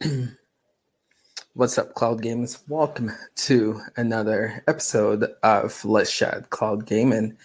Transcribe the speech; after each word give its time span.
What's 1.52 1.76
up, 1.76 1.94
Cloud 1.94 2.22
Gamers? 2.22 2.62
Welcome 2.68 3.12
to 3.36 3.82
another 3.96 4.62
episode 4.66 5.26
of 5.42 5.84
Let's 5.84 6.16
Chat 6.16 6.48
Cloud 6.48 6.86
Gaming. 6.86 7.36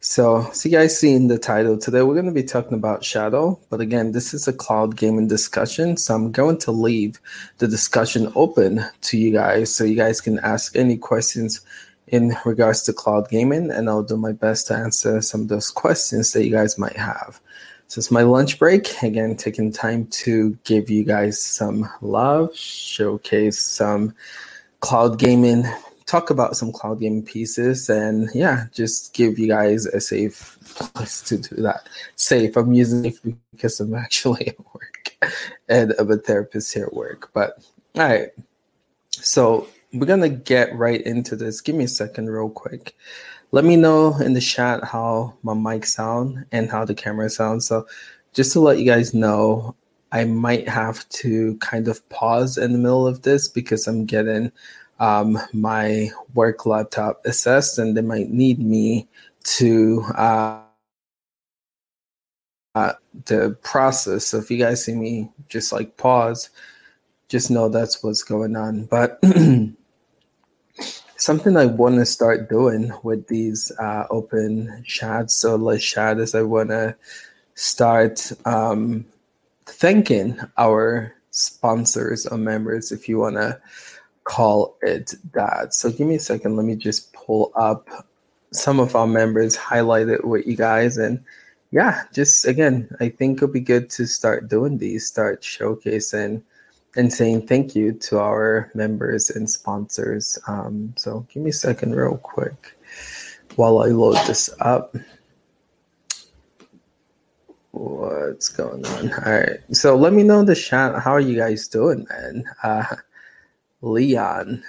So, 0.00 0.50
so 0.52 0.68
you 0.68 0.76
guys 0.76 0.98
see 0.98 1.14
in 1.14 1.28
the 1.28 1.38
title 1.38 1.78
today, 1.78 2.02
we're 2.02 2.12
going 2.12 2.26
to 2.26 2.32
be 2.32 2.42
talking 2.42 2.74
about 2.74 3.02
Shadow. 3.02 3.58
But 3.70 3.80
again, 3.80 4.12
this 4.12 4.34
is 4.34 4.46
a 4.46 4.52
cloud 4.52 4.96
gaming 4.96 5.26
discussion. 5.26 5.96
So 5.96 6.14
I'm 6.14 6.32
going 6.32 6.58
to 6.58 6.72
leave 6.72 7.18
the 7.58 7.68
discussion 7.68 8.30
open 8.34 8.84
to 9.02 9.16
you 9.16 9.32
guys 9.32 9.74
so 9.74 9.84
you 9.84 9.96
guys 9.96 10.20
can 10.20 10.38
ask 10.40 10.76
any 10.76 10.98
questions 10.98 11.62
in 12.08 12.36
regards 12.44 12.82
to 12.82 12.92
cloud 12.92 13.30
gaming. 13.30 13.70
And 13.70 13.88
I'll 13.88 14.02
do 14.02 14.18
my 14.18 14.32
best 14.32 14.66
to 14.66 14.74
answer 14.74 15.22
some 15.22 15.42
of 15.42 15.48
those 15.48 15.70
questions 15.70 16.32
that 16.32 16.44
you 16.44 16.50
guys 16.50 16.76
might 16.76 16.96
have. 16.96 17.40
So 17.92 17.98
it's 17.98 18.10
my 18.10 18.22
lunch 18.22 18.58
break. 18.58 19.02
Again, 19.02 19.36
taking 19.36 19.70
time 19.70 20.06
to 20.22 20.56
give 20.64 20.88
you 20.88 21.04
guys 21.04 21.38
some 21.38 21.90
love, 22.00 22.56
showcase 22.56 23.58
some 23.58 24.14
cloud 24.80 25.18
gaming, 25.18 25.66
talk 26.06 26.30
about 26.30 26.56
some 26.56 26.72
cloud 26.72 27.00
gaming 27.00 27.22
pieces, 27.22 27.90
and 27.90 28.30
yeah, 28.32 28.64
just 28.72 29.12
give 29.12 29.38
you 29.38 29.46
guys 29.46 29.84
a 29.84 30.00
safe 30.00 30.56
place 30.74 31.20
to 31.20 31.36
do 31.36 31.56
that. 31.56 31.86
Safe. 32.16 32.56
I'm 32.56 32.72
using 32.72 33.04
it 33.04 33.18
because 33.50 33.78
I'm 33.78 33.94
actually 34.04 34.48
at 34.48 34.74
work 34.74 35.18
and 35.68 35.92
I'm 35.98 36.10
a 36.10 36.16
therapist 36.16 36.72
here 36.72 36.86
at 36.86 36.94
work. 36.94 37.28
But 37.34 37.62
all 37.94 38.04
right. 38.04 38.30
So 39.10 39.68
we're 39.92 40.06
gonna 40.06 40.30
get 40.30 40.74
right 40.74 41.02
into 41.02 41.36
this. 41.36 41.60
Give 41.60 41.74
me 41.74 41.84
a 41.84 41.88
second, 41.88 42.30
real 42.30 42.48
quick 42.48 42.94
let 43.52 43.64
me 43.64 43.76
know 43.76 44.16
in 44.16 44.32
the 44.32 44.40
chat 44.40 44.82
how 44.82 45.34
my 45.42 45.54
mic 45.54 45.84
sound 45.84 46.46
and 46.52 46.70
how 46.70 46.84
the 46.84 46.94
camera 46.94 47.28
sounds. 47.28 47.66
So 47.66 47.86
just 48.32 48.52
to 48.54 48.60
let 48.60 48.78
you 48.78 48.86
guys 48.86 49.12
know, 49.12 49.76
I 50.10 50.24
might 50.24 50.68
have 50.68 51.06
to 51.10 51.56
kind 51.58 51.86
of 51.86 52.06
pause 52.08 52.56
in 52.56 52.72
the 52.72 52.78
middle 52.78 53.06
of 53.06 53.22
this 53.22 53.48
because 53.48 53.86
I'm 53.86 54.06
getting 54.06 54.50
um, 55.00 55.38
my 55.52 56.10
work 56.34 56.64
laptop 56.64 57.20
assessed 57.26 57.78
and 57.78 57.94
they 57.96 58.02
might 58.02 58.30
need 58.30 58.58
me 58.58 59.06
to 59.44 60.02
uh, 60.16 60.62
uh, 62.74 62.92
the 63.26 63.56
process. 63.62 64.26
So 64.26 64.38
if 64.38 64.50
you 64.50 64.56
guys 64.56 64.84
see 64.84 64.94
me 64.94 65.30
just 65.48 65.72
like 65.72 65.98
pause, 65.98 66.48
just 67.28 67.50
know 67.50 67.68
that's 67.68 68.02
what's 68.02 68.22
going 68.22 68.56
on. 68.56 68.84
But 68.84 69.18
something 71.22 71.56
I 71.56 71.66
want 71.66 71.96
to 71.96 72.06
start 72.06 72.48
doing 72.48 72.92
with 73.04 73.28
these 73.28 73.70
uh, 73.78 74.06
open 74.10 74.82
chats 74.84 75.34
so 75.34 75.54
let's 75.54 75.84
chat 75.84 76.18
is 76.18 76.34
I 76.34 76.42
want 76.42 76.70
to 76.70 76.96
start 77.54 78.32
um, 78.44 79.04
thanking 79.66 80.38
our 80.58 81.14
sponsors 81.30 82.26
or 82.26 82.38
members, 82.38 82.92
if 82.92 83.08
you 83.08 83.18
want 83.18 83.36
to 83.36 83.60
call 84.24 84.76
it 84.82 85.14
that. 85.32 85.74
So 85.74 85.90
give 85.90 86.06
me 86.06 86.16
a 86.16 86.20
second. 86.20 86.56
Let 86.56 86.66
me 86.66 86.76
just 86.76 87.12
pull 87.12 87.52
up 87.56 87.88
some 88.52 88.80
of 88.80 88.94
our 88.94 89.06
members, 89.06 89.56
highlight 89.56 90.08
it 90.08 90.24
with 90.24 90.46
you 90.46 90.56
guys, 90.56 90.98
and 90.98 91.22
yeah, 91.70 92.02
just 92.12 92.46
again, 92.46 92.88
I 93.00 93.08
think 93.08 93.38
it'll 93.38 93.48
be 93.48 93.60
good 93.60 93.88
to 93.90 94.06
start 94.06 94.48
doing 94.48 94.76
these, 94.76 95.06
start 95.06 95.40
showcasing 95.42 96.42
and 96.96 97.12
saying 97.12 97.46
thank 97.46 97.74
you 97.74 97.92
to 97.92 98.18
our 98.18 98.70
members 98.74 99.30
and 99.30 99.48
sponsors. 99.48 100.38
Um, 100.46 100.94
so 100.96 101.26
give 101.32 101.42
me 101.42 101.50
a 101.50 101.54
second, 101.54 101.94
real 101.94 102.18
quick, 102.18 102.76
while 103.56 103.78
I 103.78 103.86
load 103.86 104.18
this 104.26 104.50
up. 104.60 104.94
What's 107.70 108.50
going 108.50 108.84
on? 108.84 109.12
All 109.14 109.32
right. 109.32 109.60
So 109.72 109.96
let 109.96 110.12
me 110.12 110.22
know 110.22 110.40
in 110.40 110.46
the 110.46 110.54
chat. 110.54 111.00
How 111.00 111.12
are 111.12 111.20
you 111.20 111.36
guys 111.36 111.68
doing, 111.68 112.06
man? 112.10 112.44
Uh, 112.62 112.96
Leon, 113.80 114.62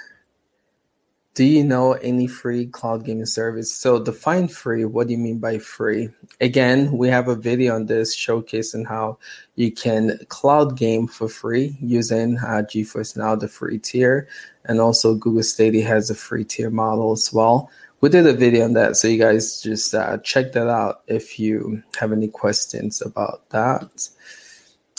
do 1.34 1.44
you 1.44 1.64
know 1.64 1.94
any 1.94 2.28
free 2.28 2.66
cloud 2.66 3.04
gaming 3.04 3.26
service? 3.26 3.74
So 3.74 3.98
define 3.98 4.46
free. 4.46 4.84
What 4.84 5.08
do 5.08 5.14
you 5.14 5.18
mean 5.18 5.38
by 5.38 5.58
free? 5.58 6.10
Again, 6.40 6.96
we 6.96 7.08
have 7.08 7.26
a 7.26 7.34
video 7.34 7.74
on 7.74 7.86
this 7.86 8.16
showcasing 8.16 8.86
how 8.86 9.18
you 9.56 9.72
can 9.72 10.18
cloud 10.28 10.76
game 10.76 11.08
for 11.08 11.28
free 11.28 11.76
using 11.80 12.38
uh, 12.38 12.62
GeForce 12.62 13.16
Now, 13.16 13.34
the 13.34 13.48
free 13.48 13.78
tier, 13.78 14.28
and 14.64 14.80
also 14.80 15.16
Google 15.16 15.42
Stadia 15.42 15.84
has 15.84 16.08
a 16.08 16.14
free 16.14 16.44
tier 16.44 16.70
model 16.70 17.10
as 17.10 17.32
well. 17.32 17.68
We 18.00 18.10
did 18.10 18.26
a 18.26 18.32
video 18.32 18.64
on 18.64 18.74
that, 18.74 18.96
so 18.96 19.08
you 19.08 19.18
guys 19.18 19.60
just 19.60 19.92
uh, 19.94 20.18
check 20.18 20.52
that 20.52 20.68
out 20.68 21.02
if 21.08 21.40
you 21.40 21.82
have 21.98 22.12
any 22.12 22.28
questions 22.28 23.02
about 23.02 23.48
that. 23.50 24.08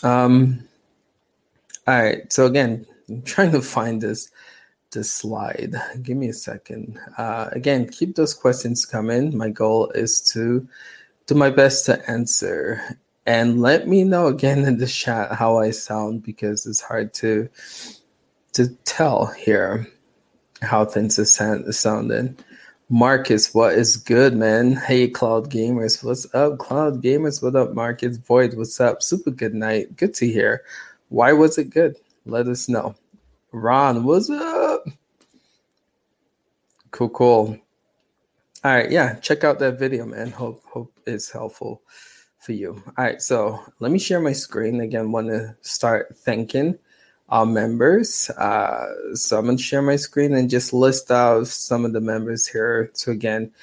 Um, 0.04 0.68
all 1.88 2.02
right. 2.02 2.34
So 2.34 2.46
again, 2.46 2.86
I'm 3.08 3.22
trying 3.24 3.52
to 3.52 3.62
find 3.62 4.02
this 4.02 4.32
this 4.92 5.12
slide. 5.12 5.76
Give 6.02 6.18
me 6.18 6.30
a 6.30 6.34
second. 6.34 7.00
Uh, 7.18 7.50
again, 7.52 7.88
keep 7.88 8.16
those 8.16 8.34
questions 8.34 8.86
coming. 8.86 9.38
My 9.38 9.50
goal 9.50 9.90
is 9.92 10.22
to 10.32 10.68
do 11.28 11.36
my 11.36 11.50
best 11.50 11.86
to 11.86 12.10
answer. 12.10 12.98
And 13.26 13.62
let 13.62 13.88
me 13.88 14.04
know 14.04 14.28
again 14.28 14.66
in 14.66 14.78
the 14.78 14.88
chat 14.88 15.32
how 15.32 15.58
I 15.58 15.72
sound 15.72 16.24
because 16.24 16.66
it's 16.66 16.82
hard 16.82 17.14
to 17.16 17.50
to 18.54 18.70
tell 18.86 19.26
here 19.26 19.88
how 20.62 20.86
things 20.86 21.20
are 21.20 21.26
sounding. 21.26 22.38
Marcus, 22.88 23.54
what 23.54 23.74
is 23.74 23.98
good, 23.98 24.36
man? 24.36 24.74
Hey, 24.74 25.08
Cloud 25.08 25.52
Gamers, 25.52 26.04
what's 26.04 26.34
up? 26.36 26.60
Cloud 26.60 27.02
Gamers, 27.02 27.42
what 27.42 27.56
up? 27.56 27.74
Marcus 27.74 28.18
Void, 28.18 28.54
what's 28.56 28.80
up? 28.80 29.02
Super 29.02 29.32
good 29.32 29.56
night. 29.56 29.98
Good 29.98 30.14
to 30.16 30.28
hear. 30.28 30.64
Why 31.10 31.34
was 31.34 31.58
it 31.58 31.72
good? 31.72 31.98
Let 32.26 32.48
us 32.48 32.70
know. 32.70 32.96
Ron, 33.56 34.04
what's 34.04 34.30
up? 34.30 34.84
Cool, 36.92 37.10
cool. 37.10 37.58
All 38.66 38.74
right, 38.74 38.92
yeah, 38.92 39.14
check 39.16 39.46
out 39.46 39.60
that 39.60 39.80
video, 39.80 40.06
man. 40.06 40.30
Hope 40.30 40.62
hope 40.66 40.92
it's 41.08 41.32
helpful 41.32 41.82
for 42.40 42.52
you. 42.52 42.84
All 42.98 43.06
right, 43.06 43.22
so 43.22 43.62
let 43.80 43.94
me 43.94 43.98
share 43.98 44.20
my 44.20 44.34
screen 44.34 44.82
again. 44.82 45.14
Want 45.14 45.28
to 45.28 45.56
start 45.62 46.18
thanking 46.18 46.78
our 47.30 47.46
members. 47.46 48.30
Uh, 48.32 49.16
so 49.16 49.40
I'm 49.40 49.46
gonna 49.46 49.58
share 49.58 49.82
my 49.82 49.96
screen 49.96 50.34
and 50.34 50.50
just 50.50 50.74
list 50.74 51.10
out 51.10 51.48
some 51.48 51.86
of 51.86 51.94
the 51.94 52.02
members 52.02 52.46
here 52.46 52.92
to 52.96 53.12
again 53.12 53.54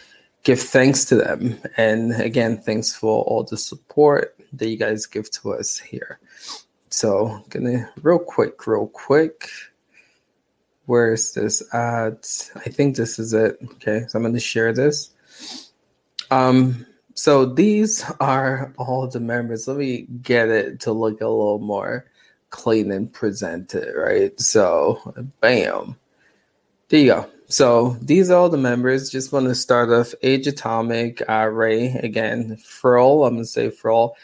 give 0.43 0.59
thanks 0.59 1.05
to 1.07 1.17
them. 1.17 1.61
And 1.77 2.19
again, 2.19 2.57
thanks 2.57 2.95
for 2.95 3.25
all 3.25 3.45
the 3.45 3.59
support 3.59 4.39
that 4.55 4.71
you 4.71 4.79
guys 4.79 5.05
give 5.05 5.31
to 5.33 5.53
us 5.53 5.77
here. 5.77 6.19
So 6.89 7.45
gonna 7.51 7.91
real 8.01 8.19
quick, 8.19 8.67
real 8.67 8.87
quick 8.87 9.51
where 10.87 11.13
is 11.13 11.33
this 11.35 11.63
at? 11.75 12.51
I 12.57 12.69
think 12.69 12.97
this 12.97 13.19
is 13.19 13.33
it. 13.33 13.59
Okay, 13.75 14.05
so 14.09 14.19
I'm 14.19 14.23
going 14.23 14.35
to 14.35 14.41
share 14.41 14.73
this. 14.73 15.11
Um, 16.31 16.87
so 17.15 17.45
these 17.45 18.05
are 18.21 18.73
all 18.79 19.07
the 19.07 19.21
members. 19.21 19.69
Let 19.69 19.77
me 19.77 20.07
get 20.23 20.49
it 20.49 20.81
to 20.81 20.93
look 20.93 21.21
a 21.21 21.29
little 21.29 21.59
more 21.59 22.07
clean 22.51 22.91
and 22.91 23.13
presented, 23.13 23.95
right? 23.97 24.39
So, 24.41 25.31
bam. 25.41 25.97
There 26.89 27.01
you 27.01 27.07
go. 27.07 27.31
So 27.49 27.99
these 28.01 28.31
are 28.31 28.39
all 28.39 28.49
the 28.49 28.57
members. 28.57 29.11
Just 29.11 29.33
want 29.33 29.47
to 29.47 29.55
start 29.55 29.91
off 29.91 30.15
Age 30.23 30.47
Atomic, 30.47 31.23
uh, 31.29 31.49
Ray 31.53 31.89
again, 31.89 32.57
Froll. 32.57 33.27
I'm 33.27 33.35
gonna 33.35 33.45
say 33.45 33.69
Froll, 33.69 34.15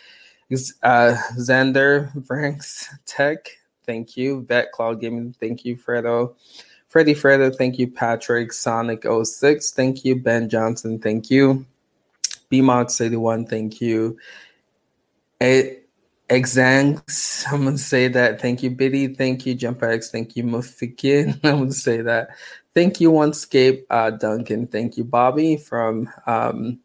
uh, 0.82 1.16
Xander, 1.36 2.26
Franks, 2.26 2.88
Tech, 3.04 3.57
thank 3.88 4.16
you. 4.16 4.42
Vet 4.42 4.70
Cloud 4.70 5.00
Gaming, 5.00 5.34
thank 5.40 5.64
you. 5.64 5.76
Fredo. 5.76 6.34
Freddy 6.88 7.14
Fredo, 7.14 7.54
thank 7.54 7.78
you. 7.78 7.90
Patrick 7.90 8.52
Sonic 8.52 9.04
06, 9.04 9.72
thank 9.72 10.04
you. 10.04 10.16
Ben 10.16 10.48
Johnson, 10.48 10.98
thank 10.98 11.30
you. 11.30 11.66
BMox81, 12.52 13.48
thank 13.48 13.80
you. 13.80 14.18
Exangs, 16.30 17.44
I'm 17.50 17.64
gonna 17.64 17.78
say 17.78 18.08
that. 18.08 18.40
Thank 18.40 18.62
you, 18.62 18.70
Biddy. 18.70 19.14
Thank 19.14 19.46
you, 19.46 19.56
JumpX. 19.56 20.10
Thank 20.10 20.36
you, 20.36 20.44
Mufikin. 20.44 21.40
I'm 21.44 21.58
gonna 21.60 21.72
say 21.72 22.02
that. 22.02 22.28
Thank 22.74 23.00
you, 23.00 23.10
OneScape, 23.10 23.84
uh, 23.88 24.10
Duncan. 24.10 24.66
Thank 24.66 24.98
you, 24.98 25.04
Bobby 25.04 25.56
from 25.56 26.10
um, 26.26 26.78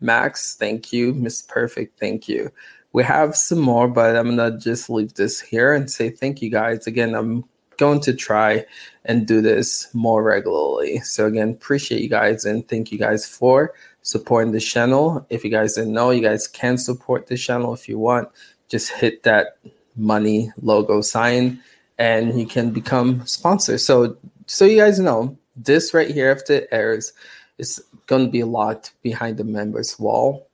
Max. 0.00 0.56
Thank 0.56 0.92
you, 0.92 1.14
Miss 1.14 1.40
Perfect. 1.40 1.98
Thank 1.98 2.28
you. 2.28 2.52
We 2.92 3.04
have 3.04 3.36
some 3.36 3.60
more, 3.60 3.88
but 3.88 4.16
I'm 4.16 4.36
gonna 4.36 4.58
just 4.58 4.90
leave 4.90 5.14
this 5.14 5.40
here 5.40 5.72
and 5.72 5.90
say 5.90 6.10
thank 6.10 6.42
you 6.42 6.50
guys. 6.50 6.86
Again, 6.86 7.14
I'm 7.14 7.44
going 7.78 8.00
to 8.00 8.14
try 8.14 8.64
and 9.04 9.26
do 9.26 9.40
this 9.40 9.92
more 9.94 10.22
regularly. 10.22 10.98
So 11.00 11.26
again, 11.26 11.50
appreciate 11.50 12.02
you 12.02 12.08
guys 12.08 12.44
and 12.44 12.66
thank 12.68 12.92
you 12.92 12.98
guys 12.98 13.26
for 13.26 13.72
supporting 14.02 14.52
the 14.52 14.60
channel. 14.60 15.26
If 15.30 15.44
you 15.44 15.50
guys 15.50 15.74
didn't 15.74 15.92
know, 15.92 16.10
you 16.10 16.22
guys 16.22 16.46
can 16.46 16.78
support 16.78 17.26
the 17.26 17.36
channel 17.36 17.74
if 17.74 17.88
you 17.88 17.98
want. 17.98 18.28
Just 18.68 18.90
hit 18.90 19.22
that 19.24 19.56
money 19.96 20.52
logo 20.60 21.00
sign 21.00 21.60
and 21.98 22.38
you 22.38 22.46
can 22.46 22.70
become 22.70 23.26
sponsor. 23.26 23.78
So 23.78 24.16
so 24.46 24.64
you 24.64 24.78
guys 24.78 24.98
know, 24.98 25.36
this 25.56 25.94
right 25.94 26.10
here 26.10 26.30
after 26.30 26.54
it 26.54 26.68
airs 26.72 27.12
is 27.58 27.82
going 28.06 28.26
to 28.26 28.30
be 28.30 28.44
locked 28.44 28.92
behind 29.02 29.36
the 29.36 29.44
members 29.44 29.98
wall 29.98 30.46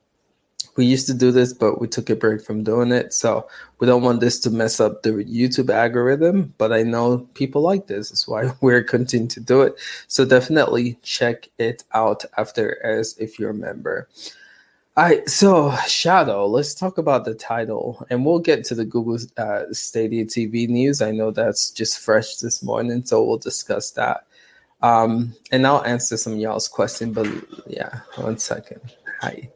we 0.79 0.85
used 0.85 1.07
to 1.07 1.13
do 1.13 1.29
this, 1.29 1.51
but 1.51 1.81
we 1.81 1.89
took 1.89 2.09
a 2.09 2.15
break 2.15 2.41
from 2.41 2.63
doing 2.63 2.93
it. 2.93 3.13
So 3.13 3.45
we 3.79 3.85
don't 3.85 4.01
want 4.01 4.21
this 4.21 4.39
to 4.39 4.49
mess 4.49 4.79
up 4.79 5.03
the 5.03 5.09
YouTube 5.09 5.69
algorithm. 5.69 6.53
But 6.57 6.71
I 6.71 6.83
know 6.83 7.27
people 7.33 7.61
like 7.61 7.87
this. 7.87 8.07
That's 8.07 8.29
why 8.29 8.53
we're 8.61 8.81
continuing 8.81 9.27
to 9.27 9.41
do 9.41 9.61
it. 9.63 9.75
So 10.07 10.23
definitely 10.23 10.97
check 11.03 11.49
it 11.57 11.83
out 11.93 12.23
after 12.37 12.81
as 12.81 13.17
if 13.17 13.37
you're 13.37 13.49
a 13.49 13.53
member. 13.53 14.07
All 14.95 15.03
right, 15.03 15.27
so 15.27 15.75
Shadow, 15.85 16.47
let's 16.47 16.73
talk 16.73 16.97
about 16.97 17.25
the 17.25 17.35
title, 17.35 18.05
and 18.09 18.25
we'll 18.25 18.39
get 18.39 18.63
to 18.65 18.75
the 18.75 18.85
Google 18.85 19.17
uh, 19.37 19.63
Stadia 19.73 20.25
TV 20.25 20.69
news. 20.69 21.01
I 21.01 21.11
know 21.11 21.31
that's 21.31 21.71
just 21.71 21.99
fresh 21.99 22.37
this 22.37 22.63
morning, 22.63 23.03
so 23.03 23.23
we'll 23.23 23.37
discuss 23.37 23.91
that. 23.91 24.27
Um, 24.81 25.35
and 25.51 25.67
I'll 25.67 25.83
answer 25.83 26.15
some 26.15 26.37
y'all's 26.37 26.69
question, 26.69 27.11
but 27.11 27.27
yeah, 27.67 27.99
one 28.15 28.37
second. 28.37 28.81
Hi. 29.21 29.49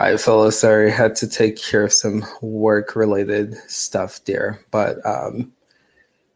I 0.00 0.16
felt 0.16 0.54
sorry, 0.54 0.92
had 0.92 1.16
to 1.16 1.28
take 1.28 1.56
care 1.56 1.82
of 1.82 1.92
some 1.92 2.24
work 2.40 2.94
related 2.94 3.56
stuff 3.68 4.24
there. 4.26 4.64
But 4.70 5.04
um, 5.04 5.52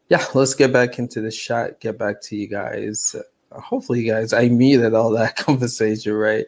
yeah, 0.09 0.25
let's 0.33 0.53
get 0.53 0.73
back 0.73 0.99
into 0.99 1.21
the 1.21 1.31
shot, 1.31 1.79
get 1.79 1.97
back 1.97 2.21
to 2.23 2.35
you 2.35 2.47
guys. 2.47 3.15
Hopefully, 3.51 4.01
you 4.01 4.11
guys, 4.11 4.33
I 4.33 4.49
muted 4.49 4.93
all 4.93 5.11
that 5.11 5.35
conversation, 5.37 6.11
right? 6.11 6.45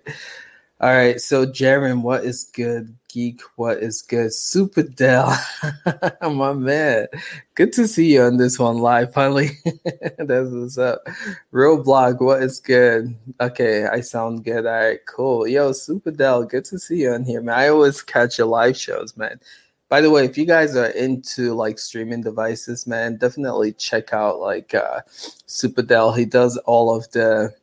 All 0.82 0.94
right, 0.94 1.22
so 1.22 1.46
Jaren, 1.46 2.02
what 2.02 2.26
is 2.26 2.52
good? 2.54 2.94
Geek, 3.08 3.40
what 3.56 3.78
is 3.78 4.02
good? 4.02 4.34
Super 4.34 4.84
Dell, 4.84 5.34
my 6.22 6.52
man. 6.52 7.08
Good 7.54 7.72
to 7.74 7.88
see 7.88 8.14
you 8.14 8.24
on 8.24 8.36
this 8.36 8.60
one 8.60 8.80
live. 8.80 9.14
Finally, 9.14 9.52
that's 10.18 10.50
what's 10.50 10.78
up. 10.78 11.08
Roadblock, 11.54 12.20
what 12.20 12.44
is 12.44 12.60
good? 12.60 13.16
Okay, 13.40 13.86
I 13.86 14.02
sound 14.02 14.44
good. 14.44 14.66
All 14.66 14.74
right, 14.74 15.00
cool. 15.08 15.48
Yo, 15.48 15.72
Super 15.72 16.12
Dell, 16.12 16.44
good 16.44 16.66
to 16.66 16.78
see 16.78 17.04
you 17.04 17.14
on 17.14 17.24
here, 17.24 17.42
man. 17.42 17.58
I 17.58 17.70
always 17.70 18.02
catch 18.02 18.38
your 18.38 18.48
live 18.48 18.76
shows, 18.76 19.16
man. 19.16 19.40
By 19.88 20.02
the 20.02 20.10
way, 20.10 20.26
if 20.26 20.38
you 20.38 20.46
guys 20.46 20.76
are 20.76 20.88
into 20.88 21.54
like 21.54 21.80
streaming 21.80 22.20
devices, 22.22 22.86
man, 22.86 23.16
definitely 23.16 23.72
check 23.72 24.12
out 24.12 24.42
like 24.42 24.74
uh 24.76 25.00
Super 25.08 25.84
Dell. 25.84 26.12
He 26.12 26.26
does 26.26 26.58
all 26.66 26.94
of 26.94 27.10
the 27.12 27.56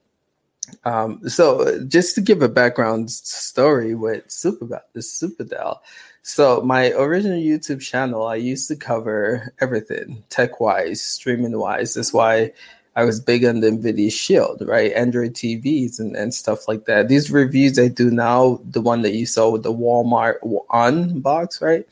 um, 0.84 1.28
so 1.28 1.80
just 1.86 2.14
to 2.14 2.20
give 2.20 2.42
a 2.42 2.48
background 2.48 3.10
story 3.10 3.94
with 3.94 4.30
Super 4.30 4.82
Superdell. 4.96 5.78
So 6.22 6.60
my 6.62 6.92
original 6.92 7.38
YouTube 7.38 7.80
channel, 7.80 8.26
I 8.26 8.36
used 8.36 8.68
to 8.68 8.76
cover 8.76 9.52
everything 9.60 10.22
tech 10.30 10.60
wise, 10.60 11.02
streaming 11.02 11.58
wise. 11.58 11.94
That's 11.94 12.12
why 12.12 12.52
I 12.94 13.04
was 13.04 13.20
big 13.20 13.44
on 13.44 13.60
the 13.60 13.70
NVIDIA 13.70 14.12
Shield, 14.12 14.62
right? 14.66 14.92
Android 14.92 15.34
TVs 15.34 15.98
and, 15.98 16.14
and 16.14 16.32
stuff 16.32 16.68
like 16.68 16.84
that. 16.84 17.08
These 17.08 17.30
reviews 17.30 17.78
I 17.78 17.88
do 17.88 18.10
now, 18.10 18.60
the 18.64 18.80
one 18.80 19.02
that 19.02 19.14
you 19.14 19.26
saw 19.26 19.50
with 19.50 19.62
the 19.62 19.72
Walmart 19.72 20.40
unbox, 20.70 21.60
right? 21.60 21.86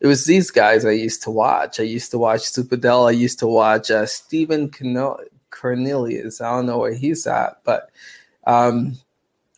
It 0.00 0.06
was 0.06 0.26
these 0.26 0.50
guys 0.50 0.84
I 0.84 0.90
used 0.90 1.22
to 1.22 1.30
watch. 1.30 1.80
I 1.80 1.84
used 1.84 2.10
to 2.10 2.18
watch 2.18 2.40
Superdell. 2.40 3.08
I 3.08 3.12
used 3.12 3.38
to 3.38 3.46
watch 3.46 3.90
uh, 3.90 4.04
Stephen 4.06 4.68
Cornelius. 5.62 6.40
I 6.40 6.50
don't 6.50 6.66
know 6.66 6.78
where 6.78 6.94
he's 6.94 7.26
at, 7.26 7.58
but 7.62 7.90
um, 8.46 8.98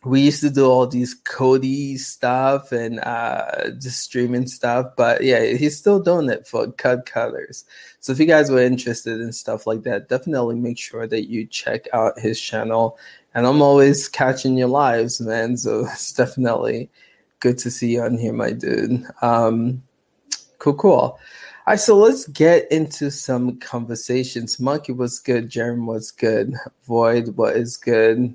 we 0.05 0.21
used 0.21 0.43
to 0.43 0.51
do 0.51 0.67
all 0.67 0.87
these 0.87 1.19
Kodi 1.23 1.99
stuff 1.99 2.73
and 2.73 3.01
uh, 3.01 3.71
just 3.81 4.01
streaming 4.01 4.47
stuff. 4.47 4.93
But 4.97 5.25
yeah, 5.25 5.45
he's 5.55 5.79
still 5.79 5.99
doing 5.99 6.29
it 6.29 6.47
for 6.47 6.71
Cut 6.73 7.07
Colors. 7.07 7.65
So 8.01 8.13
if 8.13 8.21
you 8.21 8.27
guys 8.27 8.51
were 8.51 8.61
interested 8.61 9.21
in 9.21 9.33
stuff 9.33 9.67
like 9.67 9.83
that, 9.85 10.11
definitely 10.11 10.57
make 10.57 10.79
sure 10.79 11.07
that 11.07 11.29
you 11.31 11.47
check 11.47 11.89
out 11.95 12.19
his 12.19 12.39
channel. 12.39 12.99
And 13.35 13.47
I'm 13.47 13.63
always 13.63 14.09
catching 14.09 14.59
your 14.59 14.69
lives, 14.69 15.21
man. 15.23 15.57
So 15.57 15.87
it's 15.93 16.13
definitely 16.13 16.91
good 17.41 17.57
to 17.59 17.71
see 17.71 17.93
you 17.95 18.03
on 18.03 18.19
here, 18.19 18.35
my 18.35 18.51
dude. 18.53 19.05
Um, 19.23 19.83
cool, 20.59 20.75
cool. 20.75 21.19
All 21.67 21.73
right, 21.73 21.81
so 21.81 21.97
let's 21.97 22.27
get 22.27 22.71
into 22.71 23.11
some 23.11 23.59
conversations. 23.59 24.61
Monkey 24.61 24.93
was 24.93 25.19
good. 25.19 25.49
Jeremy 25.49 25.87
was 25.87 26.11
good. 26.11 26.55
Void, 26.87 27.37
what 27.37 27.57
is 27.57 27.77
good? 27.77 28.35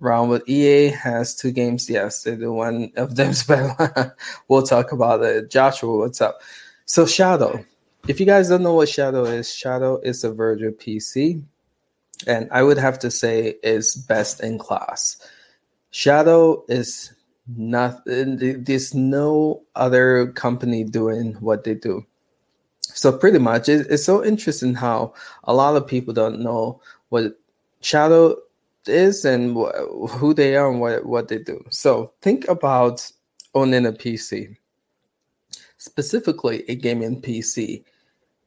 round 0.00 0.30
with 0.30 0.48
EA 0.48 0.88
has 0.88 1.34
two 1.34 1.50
games. 1.50 1.88
Yes, 1.88 2.22
they 2.22 2.36
do. 2.36 2.52
One 2.52 2.92
of 2.96 3.16
them's 3.16 3.44
better. 3.44 4.14
we'll 4.48 4.62
talk 4.62 4.92
about 4.92 5.22
it. 5.22 5.50
Joshua, 5.50 5.96
what's 5.96 6.20
up? 6.20 6.40
So 6.84 7.06
Shadow. 7.06 7.64
If 8.08 8.20
you 8.20 8.26
guys 8.26 8.48
don't 8.48 8.62
know 8.62 8.74
what 8.74 8.88
Shadow 8.88 9.24
is, 9.24 9.52
Shadow 9.52 9.98
is 9.98 10.22
a 10.22 10.32
virtual 10.32 10.70
PC, 10.72 11.42
and 12.26 12.48
I 12.52 12.62
would 12.62 12.78
have 12.78 12.98
to 13.00 13.10
say 13.10 13.56
is 13.62 13.96
best 13.96 14.40
in 14.40 14.58
class. 14.58 15.16
Shadow 15.90 16.64
is 16.68 17.12
not. 17.46 18.02
There's 18.06 18.94
no 18.94 19.62
other 19.74 20.28
company 20.32 20.84
doing 20.84 21.34
what 21.34 21.64
they 21.64 21.74
do. 21.74 22.04
So 22.80 23.16
pretty 23.16 23.38
much, 23.38 23.68
it's 23.68 24.04
so 24.04 24.24
interesting 24.24 24.74
how 24.74 25.12
a 25.44 25.54
lot 25.54 25.76
of 25.76 25.86
people 25.86 26.14
don't 26.14 26.40
know 26.40 26.80
what 27.10 27.38
Shadow 27.80 28.36
is 28.86 29.24
and 29.24 29.54
wh- 29.54 30.08
who 30.10 30.32
they 30.32 30.56
are 30.56 30.70
and 30.70 30.80
what, 30.80 31.04
what 31.04 31.28
they 31.28 31.38
do. 31.38 31.62
So 31.68 32.12
think 32.22 32.48
about 32.48 33.10
owning 33.54 33.86
a 33.86 33.92
PC, 33.92 34.56
specifically 35.76 36.64
a 36.68 36.74
gaming 36.74 37.20
PC, 37.20 37.84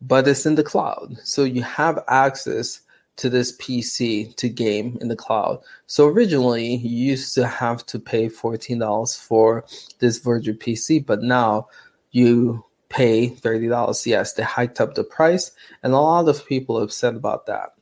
but 0.02 0.28
it's 0.28 0.46
in 0.46 0.56
the 0.56 0.64
cloud. 0.64 1.18
So 1.24 1.44
you 1.44 1.62
have 1.62 2.04
access 2.08 2.82
to 3.20 3.30
this 3.30 3.56
PC 3.58 4.36
to 4.38 4.50
game 4.50 4.98
in 5.02 5.08
the 5.08 5.16
cloud. 5.16 5.60
So 5.88 6.08
originally 6.08 6.76
you 6.78 7.12
used 7.12 7.36
to 7.36 7.48
have 7.48 7.86
to 7.88 8.00
pay 8.00 8.28
$14 8.28 9.20
for 9.20 9.66
this 10.00 10.20
virtual 10.20 10.56
PC, 10.56 11.06
but 11.06 11.22
now 11.22 11.68
you 12.12 12.66
pay 12.90 13.30
$30. 13.30 14.06
Yes, 14.06 14.34
they 14.34 14.44
hiked 14.44 14.82
up 14.82 14.96
the 14.96 15.04
price, 15.04 15.52
and 15.84 15.94
a 15.94 16.00
lot 16.00 16.28
of 16.28 16.46
people 16.48 16.80
are 16.80 16.84
upset 16.84 17.16
about 17.16 17.46
that 17.46 17.74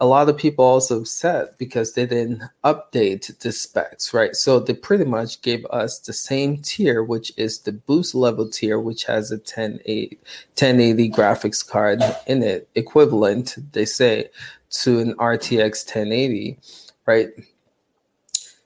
a 0.00 0.06
lot 0.06 0.30
of 0.30 0.38
people 0.38 0.64
also 0.64 1.00
upset 1.00 1.58
because 1.58 1.92
they 1.92 2.06
didn't 2.06 2.42
update 2.64 3.38
the 3.40 3.52
specs, 3.52 4.14
right? 4.14 4.34
So 4.34 4.58
they 4.58 4.72
pretty 4.72 5.04
much 5.04 5.42
gave 5.42 5.66
us 5.66 5.98
the 5.98 6.14
same 6.14 6.56
tier, 6.56 7.04
which 7.04 7.32
is 7.36 7.60
the 7.60 7.72
boost 7.72 8.14
level 8.14 8.48
tier, 8.48 8.80
which 8.80 9.04
has 9.04 9.30
a 9.30 9.36
1080, 9.36 10.18
1080 10.58 11.10
graphics 11.10 11.66
card 11.66 12.02
in 12.26 12.42
it, 12.42 12.68
equivalent, 12.74 13.58
they 13.72 13.84
say, 13.84 14.30
to 14.70 15.00
an 15.00 15.14
RTX 15.16 15.84
1080, 15.84 16.58
right? 17.04 17.28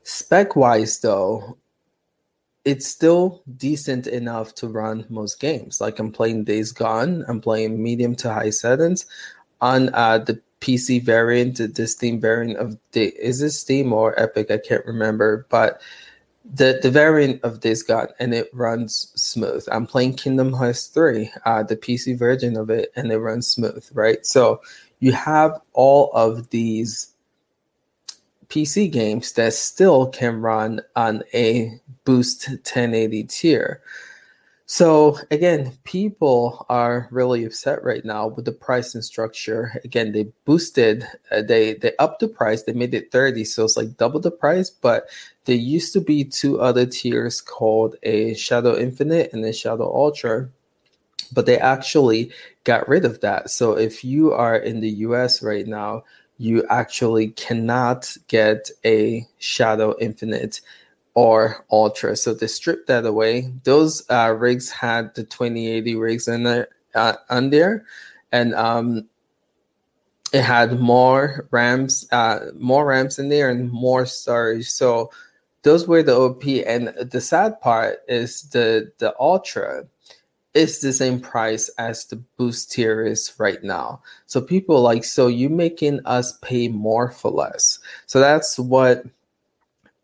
Spec 0.05 0.55
wise, 0.55 1.01
though, 1.01 1.59
it's 2.65 2.87
still 2.87 3.43
decent 3.57 4.07
enough 4.07 4.55
to 4.55 4.69
run 4.69 5.05
most 5.09 5.41
games. 5.41 5.81
Like 5.81 5.99
I'm 5.99 6.13
playing 6.13 6.45
Days 6.45 6.71
Gone, 6.71 7.25
I'm 7.27 7.41
playing 7.41 7.83
medium 7.83 8.15
to 8.17 8.33
high 8.33 8.51
settings 8.51 9.07
on 9.61 9.91
uh, 9.95 10.19
the 10.19 10.41
PC 10.65 11.03
variant, 11.03 11.59
the 11.75 11.87
Steam 11.87 12.19
variant 12.19 12.57
of 12.59 12.79
the 12.93 13.13
is 13.23 13.41
this 13.41 13.61
Steam 13.61 13.93
or 13.93 14.19
Epic? 14.19 14.51
I 14.51 14.57
can't 14.57 14.87
remember, 14.87 15.47
but 15.51 15.83
the 16.55 16.79
the 16.83 16.91
variant 16.91 17.45
of 17.45 17.61
this 17.61 17.83
gun 17.83 18.09
and 18.19 18.33
it 18.33 18.49
runs 18.55 19.13
smooth. 19.15 19.67
I'm 19.71 19.87
playing 19.87 20.15
Kingdom 20.15 20.55
Hearts 20.55 20.87
3, 20.87 21.31
uh, 21.45 21.65
the 21.65 21.77
PC 21.77 22.19
version 22.19 22.57
of 22.57 22.71
it, 22.71 22.93
and 22.97 23.13
it 23.13 23.19
runs 23.19 23.47
smooth, 23.47 23.87
right? 23.93 24.25
So 24.25 24.63
you 25.01 25.13
have 25.13 25.61
all 25.75 26.11
of 26.15 26.49
these 26.49 27.13
PC 28.49 28.91
games 28.91 29.33
that 29.33 29.53
still 29.53 30.07
can 30.07 30.41
run 30.41 30.81
on 30.97 31.25
a 31.35 31.79
Boost 32.07 32.49
1080 32.49 33.25
tier. 33.25 33.83
So 34.75 35.19
again, 35.31 35.79
people 35.85 36.67
are 36.69 37.07
really 37.13 37.45
upset 37.45 37.85
right 37.85 38.05
now 38.05 38.27
with 38.27 38.45
the 38.45 38.51
pricing 38.51 39.03
structure. 39.03 39.81
Again, 39.85 40.11
they 40.11 40.33
boosted, 40.47 41.07
uh, 41.31 41.43
they 41.43 41.75
they 41.75 41.93
upped 42.01 42.19
the 42.19 42.27
price, 42.27 42.65
they 42.65 42.73
made 42.73 42.93
it 42.93 43.13
30, 43.13 43.45
so 43.45 43.67
it's 43.67 43.77
like 43.77 43.97
double 43.97 44.19
the 44.19 44.33
price. 44.33 44.71
But 44.71 45.09
there 45.45 45.55
used 45.55 45.93
to 45.93 46.01
be 46.01 46.25
two 46.25 46.61
other 46.61 46.87
tiers 46.87 47.41
called 47.41 47.95
a 48.03 48.35
Shadow 48.35 48.77
Infinite 48.77 49.33
and 49.33 49.45
a 49.45 49.53
Shadow 49.53 49.87
Ultra, 49.95 50.49
but 51.33 51.47
they 51.47 51.57
actually 51.57 52.33
got 52.65 52.89
rid 52.89 53.05
of 53.05 53.21
that. 53.21 53.51
So 53.51 53.79
if 53.79 54.03
you 54.03 54.33
are 54.33 54.57
in 54.57 54.81
the 54.81 54.91
US 55.07 55.41
right 55.41 55.69
now, 55.69 56.03
you 56.39 56.67
actually 56.69 57.29
cannot 57.29 58.13
get 58.27 58.71
a 58.85 59.25
Shadow 59.39 59.95
Infinite 60.01 60.63
or 61.15 61.65
Ultra. 61.71 62.17
So 62.17 62.35
they 62.35 62.47
stripped 62.49 62.89
that 62.89 63.07
away. 63.07 63.53
Those 63.63 64.09
uh, 64.11 64.35
rigs 64.37 64.71
had 64.71 65.15
the 65.15 65.25
2080 65.25 65.95
rigs 65.95 66.29
in 66.29 66.43
there, 66.43 66.69
uh, 66.95 67.15
on 67.31 67.51
there, 67.51 67.85
and 68.33 68.55
um, 68.55 69.09
it 70.33 70.43
had 70.43 70.81
more 70.81 71.47
RAMs, 71.53 72.09
uh, 72.11 72.51
more 72.59 72.85
RAMs 72.85 73.19
in 73.19 73.29
there, 73.29 73.51
and 73.51 73.71
more 73.71 74.05
storage. 74.07 74.69
So 74.69 75.11
those 75.63 75.87
were 75.87 76.03
the 76.03 76.17
OP. 76.17 76.45
And 76.67 76.89
the 77.11 77.21
sad 77.21 77.61
part 77.61 78.01
is 78.09 78.43
the 78.51 78.93
the 78.99 79.15
Ultra 79.21 79.85
is 80.55 80.81
the 80.81 80.93
same 80.93 81.21
price 81.21 81.69
as 81.79 82.07
the 82.07 82.17
boost 82.37 82.71
tier 82.71 83.05
is 83.05 83.33
right 83.39 83.63
now. 83.65 84.01
So 84.27 84.41
people 84.41 84.81
like, 84.81 85.05
so 85.05 85.27
you 85.27 85.49
making 85.49 86.01
us 86.05 86.39
pay 86.39 86.69
more 86.69 87.11
for 87.11 87.31
less. 87.31 87.81
So 88.07 88.21
that's 88.21 88.57
what 88.57 89.05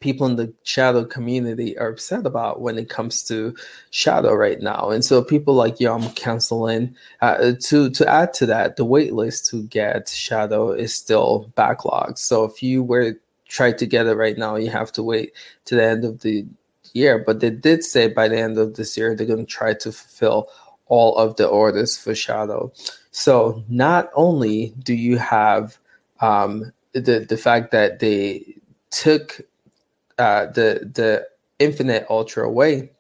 people 0.00 0.26
in 0.26 0.37
the 0.37 0.52
shadow 0.62 1.04
community 1.04 1.76
are 1.78 1.88
upset 1.88 2.26
about 2.26 2.61
when 2.61 2.78
it 2.78 2.88
comes 2.88 3.23
to 3.25 3.54
shadow 3.90 4.35
right 4.35 4.61
now. 4.61 4.90
And 4.90 5.04
so 5.04 5.23
people 5.23 5.54
like 5.54 5.78
yo 5.80 5.95
i'm 5.95 6.11
canceling. 6.11 6.97
Uh, 7.21 7.52
to 7.61 7.90
to 7.90 8.09
add 8.09 8.35
to 8.35 8.47
that 8.47 8.76
the 8.76 8.85
wait 8.85 9.12
list 9.12 9.47
to 9.50 9.62
get 9.64 10.09
shadow 10.09 10.73
is 10.73 10.95
still 10.95 11.52
backlogged 11.57 12.19
so 12.19 12.45
if 12.45 12.62
you 12.62 12.83
were 12.83 13.14
try 13.49 13.73
to 13.73 13.85
get 13.85 14.07
it 14.07 14.14
right 14.14 14.38
now 14.38 14.57
you 14.57 14.71
have 14.71 14.92
to 14.92 15.02
wait 15.02 15.33
to 15.64 15.75
the 15.75 15.85
end 15.85 16.04
of 16.04 16.21
the 16.21 16.47
year. 16.95 17.19
But 17.19 17.40
they 17.40 17.50
did 17.50 17.85
say 17.85 18.09
by 18.09 18.28
the 18.28 18.38
end 18.38 18.59
of 18.59 18.75
this 18.75 18.97
year 18.97 19.14
they're 19.14 19.26
going 19.26 19.47
to 19.47 19.52
try 19.52 19.75
to 19.75 19.92
fulfill 19.92 20.49
all 20.87 21.16
of 21.16 21.37
the 21.37 21.47
orders 21.47 21.97
for 21.97 22.14
shadow. 22.14 22.73
So 23.12 23.64
not 23.69 24.11
only 24.14 24.75
do 24.83 24.95
you 24.95 25.19
have 25.19 25.78
um, 26.21 26.73
the 26.92 27.26
the 27.28 27.37
fact 27.37 27.71
that 27.71 28.00
they 28.00 28.57
took 28.90 29.40
uh, 30.21 30.47
the 30.53 30.91
the 30.93 31.27
Infinite 31.59 32.07
Ultra 32.11 32.47
away 32.47 32.91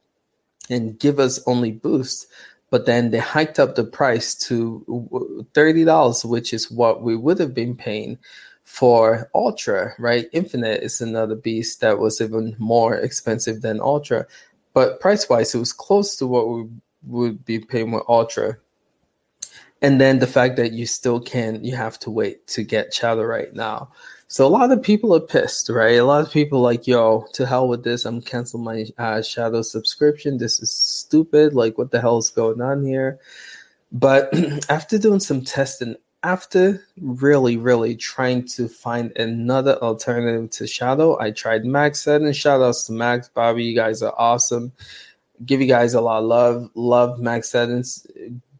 and 0.70 0.98
give 0.98 1.18
us 1.20 1.40
only 1.46 1.72
boost. 1.72 2.26
But 2.70 2.86
then 2.86 3.10
they 3.10 3.18
hiked 3.18 3.58
up 3.58 3.74
the 3.74 3.84
price 3.84 4.34
to 4.46 5.46
thirty 5.54 5.84
dollars, 5.84 6.24
which 6.24 6.52
is 6.52 6.70
what 6.70 7.02
we 7.02 7.16
would 7.16 7.38
have 7.38 7.52
been 7.52 7.76
paying 7.76 8.18
for 8.64 9.28
Ultra. 9.34 9.92
Right? 9.98 10.28
Infinite 10.32 10.82
is 10.82 11.00
another 11.00 11.34
beast 11.34 11.80
that 11.80 11.98
was 11.98 12.20
even 12.20 12.56
more 12.58 12.94
expensive 12.94 13.60
than 13.62 13.80
Ultra, 13.80 14.26
but 14.72 15.00
price 15.00 15.28
wise, 15.28 15.54
it 15.54 15.58
was 15.58 15.72
close 15.72 16.16
to 16.16 16.26
what 16.26 16.48
we 16.48 16.68
would 17.06 17.44
be 17.44 17.58
paying 17.58 17.90
with 17.90 18.04
Ultra. 18.08 18.56
And 19.82 20.00
then 20.00 20.18
the 20.18 20.26
fact 20.26 20.56
that 20.56 20.72
you 20.72 20.86
still 20.86 21.20
can, 21.20 21.64
you 21.64 21.74
have 21.74 21.98
to 22.00 22.10
wait 22.10 22.46
to 22.48 22.62
get 22.62 22.92
Shadow 22.92 23.24
right 23.24 23.52
now. 23.54 23.90
So 24.30 24.46
a 24.46 24.48
lot 24.48 24.70
of 24.70 24.80
people 24.80 25.12
are 25.12 25.18
pissed, 25.18 25.68
right? 25.70 25.96
A 25.96 26.04
lot 26.04 26.24
of 26.24 26.32
people 26.32 26.60
like, 26.60 26.86
yo, 26.86 27.26
to 27.32 27.44
hell 27.44 27.66
with 27.66 27.82
this. 27.82 28.04
I'm 28.04 28.22
canceling 28.22 28.62
my 28.62 28.86
uh, 28.96 29.22
Shadow 29.22 29.60
subscription. 29.60 30.38
This 30.38 30.60
is 30.60 30.70
stupid. 30.70 31.52
Like, 31.52 31.76
what 31.76 31.90
the 31.90 32.00
hell 32.00 32.18
is 32.18 32.30
going 32.30 32.60
on 32.60 32.84
here? 32.84 33.18
But 33.90 34.32
after 34.70 34.98
doing 34.98 35.18
some 35.18 35.42
testing, 35.42 35.96
after 36.22 36.80
really, 37.00 37.56
really 37.56 37.96
trying 37.96 38.46
to 38.50 38.68
find 38.68 39.10
another 39.16 39.82
alternative 39.82 40.48
to 40.50 40.66
Shadow, 40.68 41.18
I 41.18 41.32
tried 41.32 41.64
Max 41.64 42.06
and 42.06 42.34
Shout 42.34 42.62
outs 42.62 42.84
to 42.84 42.92
Max, 42.92 43.28
Bobby. 43.28 43.64
You 43.64 43.74
guys 43.74 44.00
are 44.00 44.14
awesome. 44.16 44.70
Give 45.44 45.60
you 45.60 45.66
guys 45.66 45.94
a 45.94 46.00
lot 46.00 46.18
of 46.18 46.26
love. 46.26 46.70
Love 46.76 47.18
Max 47.18 47.50
Settings 47.50 48.06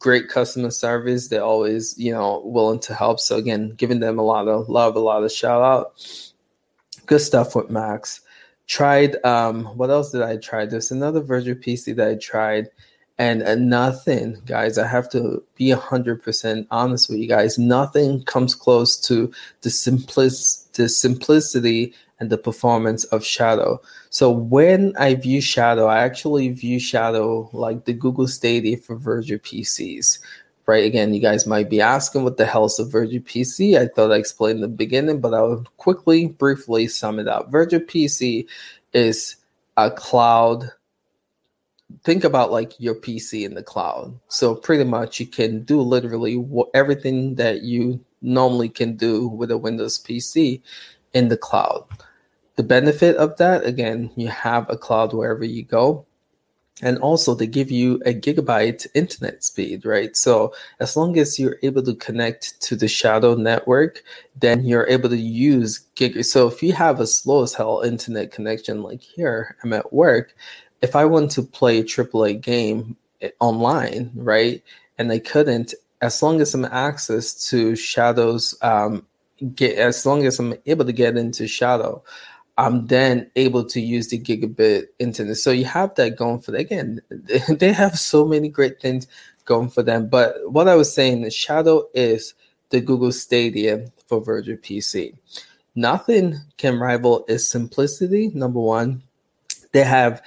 great 0.01 0.29
customer 0.29 0.71
service. 0.71 1.29
They're 1.29 1.45
always, 1.45 1.97
you 1.97 2.11
know, 2.11 2.43
willing 2.45 2.81
to 2.81 2.95
help. 2.95 3.21
So 3.21 3.37
again, 3.37 3.75
giving 3.77 4.01
them 4.01 4.19
a 4.19 4.25
lot 4.25 4.49
of 4.49 4.69
love, 4.69 4.97
a 4.97 5.01
lot 5.01 5.23
of 5.23 5.31
shout 5.31 5.63
out. 5.63 5.93
Good 7.07 7.21
stuff 7.21 7.55
with 7.55 7.71
Max. 7.71 8.23
Tried 8.67 9.25
um 9.25 9.67
what 9.77 9.91
else 9.91 10.11
did 10.11 10.23
I 10.23 10.37
try? 10.37 10.67
There's 10.67 10.91
another 10.91 11.21
virtual 11.21 11.55
PC 11.55 11.95
that 11.97 12.09
I 12.09 12.15
tried 12.17 12.71
and 13.19 13.43
uh, 13.43 13.55
nothing, 13.55 14.41
guys. 14.47 14.79
I 14.79 14.87
have 14.87 15.11
to 15.11 15.45
be 15.55 15.71
hundred 15.71 16.23
percent 16.23 16.67
honest 16.71 17.11
with 17.11 17.19
you 17.19 17.29
guys. 17.29 17.59
Nothing 17.59 18.23
comes 18.25 18.55
close 18.55 18.97
to 19.09 19.31
the 19.61 19.69
simplic- 19.69 20.73
the 20.73 20.89
simplicity 20.89 21.93
and 22.21 22.31
the 22.31 22.39
performance 22.39 23.05
of 23.05 23.25
Shadow. 23.25 23.81
So 24.11 24.31
when 24.31 24.95
I 24.99 25.15
view 25.15 25.41
Shadow, 25.41 25.87
I 25.87 26.01
actually 26.01 26.51
view 26.51 26.79
Shadow 26.79 27.49
like 27.53 27.87
the 27.87 27.95
Google 27.95 28.29
Stadia 28.29 28.77
for 28.77 28.97
virtual 28.97 29.39
PCs. 29.39 30.19
Right 30.67 30.85
again, 30.85 31.13
you 31.13 31.21
guys 31.21 31.47
might 31.47 31.69
be 31.69 31.81
asking 31.81 32.23
what 32.23 32.37
the 32.37 32.47
hell 32.47 32.67
is 32.67 32.79
a 32.79 32.85
virtual 32.85 33.21
PC. 33.21 33.77
I 33.77 33.89
thought 33.89 34.13
I 34.13 34.17
explained 34.17 34.59
in 34.59 34.63
the 34.63 34.69
beginning, 34.69 35.21
but 35.21 35.35
I'll 35.35 35.65
quickly, 35.79 36.27
briefly 36.27 36.87
sum 36.87 37.19
it 37.19 37.27
up. 37.27 37.51
Virtual 37.51 37.81
PC 37.81 38.47
is 38.93 39.37
a 39.77 39.91
cloud. 39.91 40.71
Think 42.05 42.23
about 42.23 42.53
like 42.53 42.79
your 42.79 42.95
PC 42.95 43.45
in 43.45 43.55
the 43.55 43.65
cloud. 43.65 44.17
So 44.29 44.55
pretty 44.55 44.85
much 44.85 45.19
you 45.19 45.27
can 45.27 45.65
do 45.65 45.81
literally 45.81 46.45
everything 46.75 47.35
that 47.37 47.63
you 47.63 48.05
normally 48.23 48.69
can 48.69 48.97
do 48.97 49.27
with 49.27 49.51
a 49.51 49.59
Windows 49.59 49.99
PC 49.99 50.61
in 51.15 51.29
the 51.29 51.37
cloud. 51.37 51.85
The 52.61 52.67
benefit 52.67 53.17
of 53.17 53.39
that, 53.39 53.65
again, 53.65 54.11
you 54.17 54.29
have 54.29 54.69
a 54.69 54.77
cloud 54.77 55.15
wherever 55.15 55.47
you 55.47 55.63
go. 55.63 56.05
And 56.83 56.99
also, 56.99 57.35
they 57.35 57.47
give 57.47 57.71
you 57.71 58.03
a 58.05 58.13
gigabyte 58.13 58.87
internet 58.95 59.43
speed, 59.43 59.87
right? 59.87 60.15
So, 60.15 60.53
as 60.79 60.95
long 60.95 61.17
as 61.17 61.39
you're 61.39 61.57
able 61.63 61.83
to 61.85 61.95
connect 61.95 62.61
to 62.61 62.77
the 62.77 62.87
Shadow 62.87 63.35
network, 63.35 64.03
then 64.39 64.63
you're 64.67 64.87
able 64.89 65.09
to 65.09 65.17
use 65.17 65.79
gig. 65.95 66.23
So, 66.23 66.49
if 66.49 66.63
you 66.63 66.75
have 66.75 67.01
a 67.01 67.07
slow 67.07 67.45
as 67.45 67.55
hell 67.55 67.81
internet 67.81 68.31
connection, 68.31 68.83
like 68.83 69.01
here, 69.01 69.57
I'm 69.65 69.73
at 69.73 69.91
work, 69.91 70.35
if 70.83 70.95
I 70.95 71.07
want 71.07 71.31
to 71.31 71.43
play 71.43 71.79
a 71.79 71.83
AAA 71.83 72.43
game 72.43 72.95
eh, 73.23 73.31
online, 73.41 74.11
right, 74.15 74.63
and 74.99 75.11
I 75.11 75.19
couldn't, 75.19 75.73
as 76.03 76.23
long 76.23 76.43
as 76.43 76.53
I'm 76.53 76.67
access 76.67 77.49
to 77.49 77.75
Shadow's, 77.75 78.55
um, 78.61 79.07
get 79.55 79.79
as 79.79 80.05
long 80.05 80.27
as 80.27 80.39
I'm 80.39 80.55
able 80.67 80.85
to 80.85 80.93
get 80.93 81.17
into 81.17 81.49
Shadow, 81.49 82.05
I'm 82.61 82.87
then 82.89 83.31
able 83.37 83.65
to 83.65 83.81
use 83.81 84.09
the 84.09 84.19
gigabit 84.19 84.89
internet. 84.99 85.39
So 85.39 85.51
you 85.51 85.65
have 85.65 85.95
that 85.95 86.17
going 86.17 86.41
for 86.41 86.51
them. 86.51 86.61
Again, 86.61 87.01
they 87.49 87.73
have 87.73 87.99
so 87.99 88.27
many 88.27 88.51
great 88.51 88.83
things 88.83 89.07
going 89.47 89.71
for 89.71 89.83
them. 89.83 90.09
But 90.09 90.35
what 90.53 90.69
I 90.69 90.75
was 90.75 90.93
saying, 90.93 91.29
Shadow 91.31 91.89
is 91.95 92.35
the 92.69 92.83
Google 92.83 93.13
Stadia 93.13 93.91
for 94.07 94.21
virtual 94.21 94.59
PC. 94.59 95.17
Nothing 95.75 96.37
can 96.59 96.79
rival 96.79 97.25
its 97.29 97.49
simplicity. 97.49 98.31
Number 98.35 98.61
one, 98.61 99.03
they 99.73 99.83
have 99.83 100.23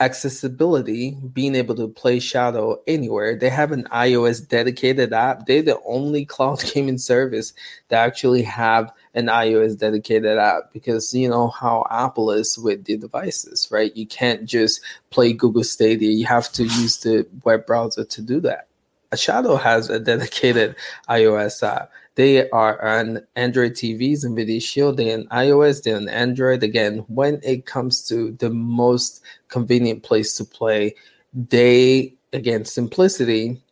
accessibility, 0.00 1.12
being 1.32 1.54
able 1.54 1.76
to 1.76 1.86
play 1.86 2.18
Shadow 2.18 2.80
anywhere. 2.88 3.36
They 3.36 3.48
have 3.48 3.70
an 3.70 3.84
iOS 3.92 4.46
dedicated 4.46 5.12
app. 5.12 5.46
They're 5.46 5.62
the 5.62 5.80
only 5.86 6.24
cloud 6.24 6.64
gaming 6.74 6.98
service 6.98 7.52
that 7.90 8.04
actually 8.04 8.42
have 8.42 8.90
an 9.16 9.26
iOS 9.26 9.78
dedicated 9.78 10.38
app 10.38 10.72
because 10.74 11.12
you 11.14 11.28
know 11.28 11.48
how 11.48 11.86
Apple 11.90 12.30
is 12.30 12.58
with 12.58 12.84
the 12.84 12.98
devices, 12.98 13.66
right? 13.70 13.96
You 13.96 14.06
can't 14.06 14.44
just 14.44 14.80
play 15.10 15.32
Google 15.32 15.64
Stadia. 15.64 16.10
You 16.10 16.26
have 16.26 16.52
to 16.52 16.64
use 16.64 16.98
the 16.98 17.26
web 17.42 17.66
browser 17.66 18.04
to 18.04 18.22
do 18.22 18.40
that. 18.40 18.68
Shadow 19.14 19.56
has 19.56 19.88
a 19.88 19.98
dedicated 19.98 20.76
iOS 21.08 21.66
app. 21.66 21.90
They 22.16 22.48
are 22.50 22.82
on 22.84 23.20
Android 23.36 23.72
TVs, 23.72 24.24
NVIDIA 24.24 24.60
Shield. 24.60 24.98
They're 24.98 25.18
on 25.18 25.26
iOS. 25.26 25.82
They're 25.82 25.96
on 25.96 26.08
Android. 26.08 26.62
Again, 26.62 26.98
when 27.08 27.40
it 27.42 27.64
comes 27.64 28.06
to 28.08 28.32
the 28.32 28.50
most 28.50 29.22
convenient 29.48 30.02
place 30.02 30.36
to 30.36 30.44
play, 30.44 30.94
they 31.32 32.14
again 32.32 32.66
simplicity, 32.66 33.62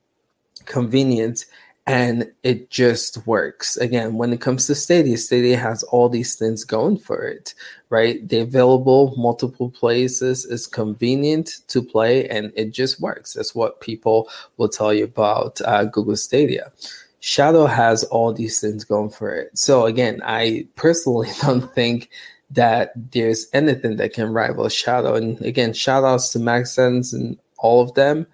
convenience, 0.64 1.44
and 1.86 2.32
it 2.42 2.70
just 2.70 3.26
works. 3.26 3.76
Again, 3.76 4.14
when 4.14 4.32
it 4.32 4.40
comes 4.40 4.66
to 4.66 4.74
Stadia, 4.74 5.18
Stadia 5.18 5.58
has 5.58 5.82
all 5.84 6.08
these 6.08 6.34
things 6.34 6.64
going 6.64 6.96
for 6.96 7.22
it, 7.24 7.54
right? 7.90 8.26
They're 8.26 8.42
available 8.42 9.14
multiple 9.18 9.70
places. 9.70 10.46
It's 10.46 10.66
convenient 10.66 11.60
to 11.68 11.82
play, 11.82 12.26
and 12.28 12.52
it 12.56 12.72
just 12.72 13.00
works. 13.00 13.34
That's 13.34 13.54
what 13.54 13.80
people 13.80 14.30
will 14.56 14.70
tell 14.70 14.94
you 14.94 15.04
about 15.04 15.60
uh, 15.62 15.84
Google 15.84 16.16
Stadia. 16.16 16.72
Shadow 17.20 17.66
has 17.66 18.04
all 18.04 18.32
these 18.32 18.60
things 18.60 18.84
going 18.84 19.10
for 19.10 19.34
it. 19.34 19.56
So 19.56 19.84
again, 19.86 20.20
I 20.24 20.66
personally 20.76 21.30
don't 21.42 21.74
think 21.74 22.10
that 22.50 22.92
there's 23.12 23.46
anything 23.52 23.96
that 23.96 24.12
can 24.14 24.32
rival 24.32 24.68
Shadow. 24.68 25.14
And 25.14 25.40
again, 25.42 25.72
shout 25.74 26.04
outs 26.04 26.30
to 26.30 26.38
Maxence 26.38 27.12
and 27.12 27.38
all 27.58 27.82
of 27.82 27.94
them. 27.94 28.26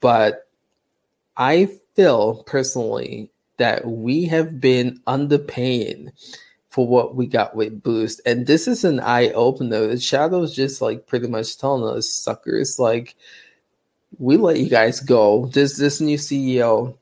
But 0.00 0.48
I 1.36 1.68
feel 1.98 2.44
personally 2.44 3.28
that 3.56 3.84
we 3.84 4.24
have 4.24 4.60
been 4.60 5.00
underpaying 5.08 6.08
for 6.68 6.86
what 6.86 7.16
we 7.16 7.26
got 7.26 7.56
with 7.56 7.82
Boost. 7.82 8.20
And 8.24 8.46
this 8.46 8.68
is 8.68 8.84
an 8.84 9.00
eye 9.00 9.30
opener. 9.30 9.88
The 9.88 9.98
shadow's 9.98 10.54
just 10.54 10.80
like 10.80 11.08
pretty 11.08 11.26
much 11.26 11.58
telling 11.58 11.96
us, 11.96 12.08
suckers, 12.08 12.78
like, 12.78 13.16
we 14.16 14.36
let 14.36 14.60
you 14.60 14.68
guys 14.68 15.00
go. 15.00 15.46
This 15.46 15.76
this 15.76 16.00
new 16.00 16.18
CEO 16.18 16.96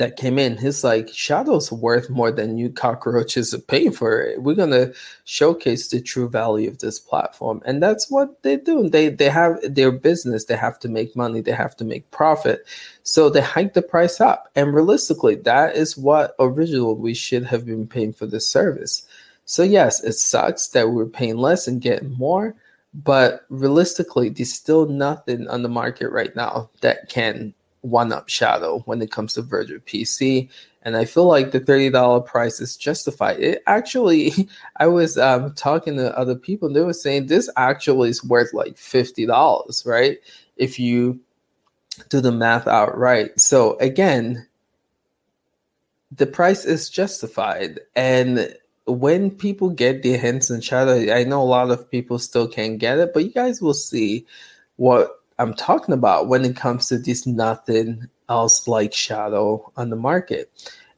that 0.00 0.16
came 0.16 0.38
in, 0.38 0.56
he's 0.56 0.82
like, 0.82 1.08
Shadow's 1.08 1.70
worth 1.70 2.08
more 2.08 2.32
than 2.32 2.56
you 2.56 2.70
cockroaches 2.70 3.52
are 3.52 3.58
paying 3.58 3.92
for 3.92 4.22
it. 4.22 4.42
We're 4.42 4.54
gonna 4.54 4.92
showcase 5.26 5.88
the 5.88 6.00
true 6.00 6.26
value 6.26 6.70
of 6.70 6.78
this 6.78 6.98
platform. 6.98 7.60
And 7.66 7.82
that's 7.82 8.10
what 8.10 8.42
they 8.42 8.56
do. 8.56 8.88
They 8.88 9.10
they 9.10 9.28
have 9.28 9.58
their 9.62 9.92
business, 9.92 10.46
they 10.46 10.56
have 10.56 10.78
to 10.78 10.88
make 10.88 11.14
money, 11.14 11.42
they 11.42 11.52
have 11.52 11.76
to 11.76 11.84
make 11.84 12.10
profit. 12.12 12.66
So 13.02 13.28
they 13.28 13.42
hike 13.42 13.74
the 13.74 13.82
price 13.82 14.22
up. 14.22 14.48
And 14.56 14.72
realistically, 14.72 15.34
that 15.34 15.76
is 15.76 15.98
what 15.98 16.34
originally 16.38 16.94
we 16.94 17.12
should 17.12 17.44
have 17.44 17.66
been 17.66 17.86
paying 17.86 18.14
for 18.14 18.24
this 18.24 18.48
service. 18.48 19.06
So 19.44 19.62
yes, 19.62 20.02
it 20.02 20.14
sucks 20.14 20.68
that 20.68 20.92
we're 20.92 21.04
paying 21.04 21.36
less 21.36 21.68
and 21.68 21.78
getting 21.78 22.16
more, 22.16 22.54
but 22.94 23.44
realistically, 23.50 24.30
there's 24.30 24.54
still 24.54 24.86
nothing 24.86 25.46
on 25.48 25.62
the 25.62 25.68
market 25.68 26.08
right 26.08 26.34
now 26.34 26.70
that 26.80 27.10
can 27.10 27.52
one 27.82 28.12
up 28.12 28.28
Shadow 28.28 28.80
when 28.80 29.00
it 29.02 29.10
comes 29.10 29.34
to 29.34 29.42
Virtual 29.42 29.78
PC. 29.80 30.48
And 30.82 30.96
I 30.96 31.04
feel 31.04 31.26
like 31.26 31.50
the 31.50 31.60
$30 31.60 32.24
price 32.24 32.60
is 32.60 32.76
justified. 32.76 33.40
It 33.40 33.62
actually, 33.66 34.48
I 34.76 34.86
was 34.86 35.18
um, 35.18 35.54
talking 35.54 35.96
to 35.96 36.16
other 36.16 36.34
people 36.34 36.68
and 36.68 36.76
they 36.76 36.82
were 36.82 36.92
saying 36.92 37.26
this 37.26 37.50
actually 37.56 38.10
is 38.10 38.24
worth 38.24 38.52
like 38.54 38.76
$50, 38.76 39.86
right? 39.86 40.18
If 40.56 40.78
you 40.78 41.20
do 42.08 42.20
the 42.20 42.32
math 42.32 42.66
outright. 42.66 43.38
So 43.38 43.76
again, 43.78 44.46
the 46.16 46.26
price 46.26 46.64
is 46.64 46.88
justified. 46.88 47.80
And 47.94 48.54
when 48.86 49.30
people 49.30 49.70
get 49.70 50.02
their 50.02 50.18
hands 50.18 50.50
on 50.50 50.60
Shadow, 50.60 51.12
I 51.14 51.24
know 51.24 51.42
a 51.42 51.44
lot 51.44 51.70
of 51.70 51.90
people 51.90 52.18
still 52.18 52.48
can't 52.48 52.78
get 52.78 52.98
it, 52.98 53.12
but 53.12 53.24
you 53.24 53.30
guys 53.30 53.60
will 53.60 53.74
see 53.74 54.26
what 54.76 55.19
I'm 55.40 55.54
talking 55.54 55.94
about 55.94 56.28
when 56.28 56.44
it 56.44 56.54
comes 56.54 56.88
to 56.88 56.98
this 56.98 57.26
nothing 57.26 58.08
else 58.28 58.68
like 58.68 58.92
Shadow 58.92 59.72
on 59.74 59.88
the 59.88 59.96
market. 59.96 60.52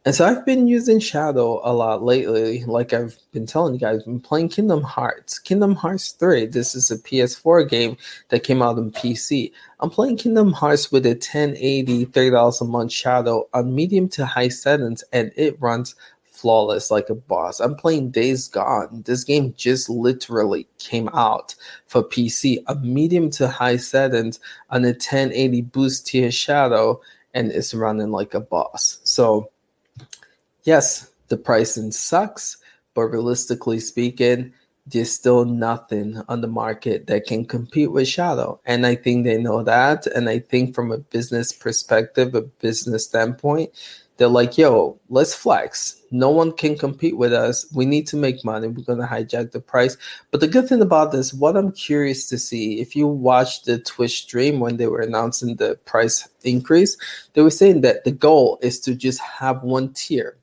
And 0.05 0.17
so 0.17 0.27
I've 0.27 0.45
been 0.45 0.67
using 0.67 0.99
Shadow 0.99 1.61
a 1.63 1.73
lot 1.73 2.03
lately. 2.03 2.65
Like 2.65 2.93
I've 2.93 3.17
been 3.31 3.47
telling 3.47 3.75
you 3.75 3.79
guys, 3.79 4.01
I've 4.01 4.07
been 4.07 4.19
playing 4.19 4.49
Kingdom 4.49 4.83
Hearts. 4.83 5.39
Kingdom 5.39 5.77
Hearts 5.77 6.11
3. 6.11 6.47
This 6.47 6.75
is 6.75 6.91
a 6.91 6.99
PS4 6.99 7.69
game 7.69 7.97
that 8.31 8.43
came 8.43 8.63
out 8.63 8.79
on 8.79 8.91
PC. 8.91 9.53
I'm 9.79 9.91
playing 9.91 10.17
Kingdom 10.17 10.53
Hearts 10.53 10.91
with 10.91 11.07
a 11.07 11.11
1080 11.11 12.07
$30 12.07 12.61
a 12.61 12.65
month 12.65 12.91
Shadow 12.91 13.49
on 13.55 13.73
medium 13.73 14.09
to 14.09 14.27
high 14.27 14.49
settings, 14.49 15.05
and 15.13 15.31
it 15.37 15.57
runs 15.63 15.95
flawless 16.43 16.91
like 16.91 17.09
a 17.09 17.15
boss. 17.15 17.61
I'm 17.61 17.77
playing 17.77 18.11
Days 18.11 18.49
Gone. 18.49 19.03
This 19.07 19.23
game 19.23 19.55
just 19.57 19.89
literally 19.89 20.67
came 20.79 21.09
out 21.15 21.55
for 21.87 22.03
PC, 22.03 22.65
a 22.67 22.75
medium 22.75 23.31
to 23.31 23.47
high 23.47 23.77
settings 23.77 24.41
on 24.69 24.83
a 24.85 24.89
1080 24.89 25.63
boost 25.63 26.09
tier 26.09 26.33
shadow, 26.33 27.01
and 27.33 27.53
it's 27.53 27.73
running 27.73 28.11
like 28.11 28.35
a 28.35 28.41
boss. 28.41 28.99
So, 29.05 29.51
yes, 30.65 31.13
the 31.29 31.37
pricing 31.37 31.93
sucks, 31.93 32.57
but 32.93 33.03
realistically 33.03 33.79
speaking, 33.79 34.53
there's 34.85 35.13
still 35.13 35.45
nothing 35.45 36.21
on 36.29 36.41
the 36.41 36.49
market 36.49 37.07
that 37.07 37.25
can 37.25 37.45
compete 37.45 37.93
with 37.93 38.09
Shadow. 38.09 38.61
And 38.67 38.85
I 38.85 38.97
think 38.97 39.25
they 39.25 39.39
know 39.39 39.63
that. 39.63 40.09
And 40.09 40.29
I 40.29 40.41
think 40.41 40.75
from 40.75 40.91
a 40.91 40.99
business 40.99 41.53
perspective, 41.53 42.35
a 42.35 42.43
business 42.43 43.05
standpoint, 43.05 43.71
they're 44.23 44.29
like, 44.29 44.57
yo, 44.57 45.01
let's 45.09 45.35
flex. 45.35 46.01
No 46.13 46.31
one 46.31 46.53
can 46.53 46.79
compete 46.79 47.17
with 47.17 47.33
us. 47.33 47.67
We 47.75 47.85
need 47.85 48.07
to 48.07 48.17
make 48.17 48.45
money. 48.45 48.69
We're 48.69 48.85
going 48.85 49.01
to 49.01 49.07
hijack 49.07 49.51
the 49.51 49.61
price. 49.61 49.97
But 50.31 50.41
the 50.41 50.47
good 50.47 50.69
thing 50.69 50.81
about 50.81 51.11
this, 51.11 51.35
what 51.35 51.57
I'm 51.57 51.73
curious 51.73 52.29
to 52.29 52.39
see, 52.39 52.81
if 52.81 52.95
you 52.95 53.09
watch 53.09 53.65
the 53.65 53.81
Twitch 53.81 54.23
stream 54.23 54.61
when 54.61 54.77
they 54.77 54.87
were 54.87 55.01
announcing 55.01 55.57
the 55.57 55.75
price 55.87 56.29
increase, 56.45 56.97
they 57.33 57.43
were 57.43 57.51
saying 57.51 57.81
that 57.81 58.05
the 58.05 58.13
goal 58.13 58.61
is 58.63 58.79
to 58.81 58.95
just 58.95 59.21
have 59.21 59.65
one 59.65 59.93
tier 59.93 60.37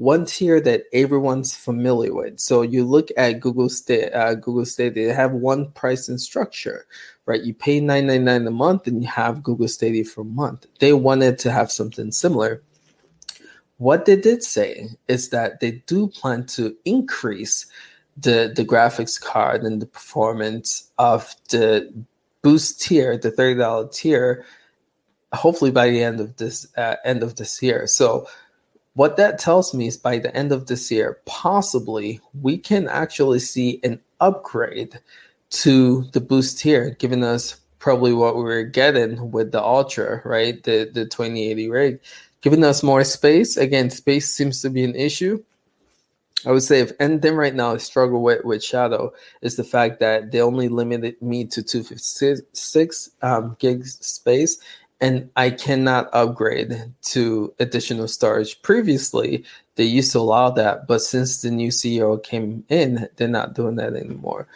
one 0.00 0.24
tier 0.24 0.62
that 0.62 0.84
everyone's 0.94 1.54
familiar 1.54 2.14
with. 2.14 2.40
So 2.40 2.62
you 2.62 2.86
look 2.86 3.10
at 3.18 3.40
Google 3.40 3.68
State, 3.68 4.10
uh, 4.14 4.34
Google 4.34 4.64
State, 4.64 4.94
they 4.94 5.02
have 5.02 5.32
one 5.32 5.70
pricing 5.72 6.16
structure, 6.16 6.86
right? 7.26 7.42
You 7.42 7.52
pay 7.52 7.80
nine 7.80 8.06
ninety 8.06 8.24
nine 8.24 8.46
a 8.46 8.50
month, 8.50 8.86
and 8.86 9.02
you 9.02 9.08
have 9.10 9.42
Google 9.42 9.68
Stadia 9.68 10.04
for 10.04 10.22
a 10.22 10.24
month. 10.24 10.64
They 10.78 10.94
wanted 10.94 11.38
to 11.40 11.52
have 11.52 11.70
something 11.70 12.12
similar. 12.12 12.62
What 13.80 14.04
they 14.04 14.16
did 14.16 14.42
say 14.42 14.90
is 15.08 15.30
that 15.30 15.60
they 15.60 15.82
do 15.86 16.08
plan 16.08 16.44
to 16.48 16.76
increase 16.84 17.64
the, 18.14 18.52
the 18.54 18.62
graphics 18.62 19.18
card 19.18 19.62
and 19.62 19.80
the 19.80 19.86
performance 19.86 20.92
of 20.98 21.34
the 21.48 21.90
boost 22.42 22.82
tier, 22.82 23.16
the 23.16 23.32
$30 23.32 23.90
tier, 23.90 24.44
hopefully 25.32 25.70
by 25.70 25.88
the 25.88 26.02
end 26.02 26.20
of 26.20 26.36
this 26.36 26.66
uh, 26.76 26.96
end 27.06 27.22
of 27.22 27.36
this 27.36 27.62
year. 27.62 27.86
So 27.86 28.26
what 28.92 29.16
that 29.16 29.38
tells 29.38 29.72
me 29.72 29.86
is 29.86 29.96
by 29.96 30.18
the 30.18 30.36
end 30.36 30.52
of 30.52 30.66
this 30.66 30.90
year, 30.90 31.18
possibly 31.24 32.20
we 32.38 32.58
can 32.58 32.86
actually 32.86 33.38
see 33.38 33.80
an 33.82 33.98
upgrade 34.20 35.00
to 35.62 36.02
the 36.12 36.20
boost 36.20 36.58
tier, 36.58 36.90
giving 36.98 37.24
us 37.24 37.56
probably 37.78 38.12
what 38.12 38.36
we 38.36 38.42
were 38.42 38.62
getting 38.62 39.30
with 39.30 39.52
the 39.52 39.62
Ultra, 39.62 40.20
right? 40.26 40.62
The 40.64 40.90
the 40.92 41.06
2080 41.06 41.70
rig 41.70 42.00
giving 42.40 42.64
us 42.64 42.82
more 42.82 43.04
space. 43.04 43.56
Again, 43.56 43.90
space 43.90 44.32
seems 44.32 44.62
to 44.62 44.70
be 44.70 44.84
an 44.84 44.94
issue. 44.94 45.42
I 46.46 46.52
would 46.52 46.62
say 46.62 46.80
if 46.80 46.92
anything 47.00 47.34
right 47.34 47.54
now 47.54 47.74
I 47.74 47.76
struggle 47.76 48.22
with 48.22 48.44
with 48.44 48.64
Shadow 48.64 49.12
is 49.42 49.56
the 49.56 49.64
fact 49.64 50.00
that 50.00 50.32
they 50.32 50.40
only 50.40 50.68
limited 50.68 51.20
me 51.20 51.44
to 51.46 51.62
256 51.62 53.10
um, 53.20 53.56
gigs 53.58 53.98
space, 54.04 54.58
and 55.02 55.28
I 55.36 55.50
cannot 55.50 56.08
upgrade 56.14 56.92
to 57.02 57.54
additional 57.58 58.08
storage. 58.08 58.60
Previously, 58.62 59.44
they 59.76 59.84
used 59.84 60.12
to 60.12 60.18
allow 60.18 60.50
that, 60.50 60.86
but 60.86 61.02
since 61.02 61.42
the 61.42 61.50
new 61.50 61.68
CEO 61.68 62.22
came 62.22 62.64
in, 62.70 63.08
they're 63.16 63.28
not 63.28 63.54
doing 63.54 63.76
that 63.76 63.94
anymore. 63.94 64.46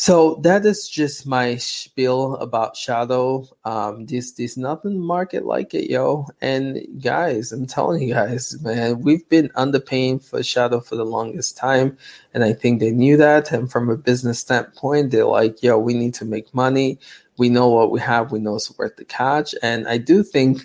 So 0.00 0.36
that 0.44 0.64
is 0.64 0.88
just 0.88 1.26
my 1.26 1.56
spiel 1.56 2.36
about 2.36 2.76
Shadow. 2.76 3.48
Um, 3.64 4.06
there's, 4.06 4.32
there's 4.34 4.56
nothing 4.56 5.00
market 5.00 5.44
like 5.44 5.74
it, 5.74 5.90
yo. 5.90 6.28
And 6.40 6.86
guys, 7.02 7.50
I'm 7.50 7.66
telling 7.66 8.02
you 8.02 8.14
guys, 8.14 8.56
man, 8.62 9.00
we've 9.00 9.28
been 9.28 9.48
underpaying 9.56 10.24
for 10.24 10.40
Shadow 10.40 10.78
for 10.78 10.94
the 10.94 11.04
longest 11.04 11.56
time. 11.56 11.98
And 12.32 12.44
I 12.44 12.52
think 12.52 12.78
they 12.78 12.92
knew 12.92 13.16
that. 13.16 13.50
And 13.50 13.68
from 13.68 13.90
a 13.90 13.96
business 13.96 14.38
standpoint, 14.38 15.10
they're 15.10 15.24
like, 15.24 15.64
yo, 15.64 15.76
we 15.78 15.94
need 15.94 16.14
to 16.14 16.24
make 16.24 16.54
money. 16.54 17.00
We 17.36 17.48
know 17.48 17.66
what 17.66 17.90
we 17.90 17.98
have. 17.98 18.30
We 18.30 18.38
know 18.38 18.54
it's 18.54 18.78
worth 18.78 18.94
the 18.94 19.04
catch. 19.04 19.52
And 19.64 19.88
I 19.88 19.98
do 19.98 20.22
think 20.22 20.64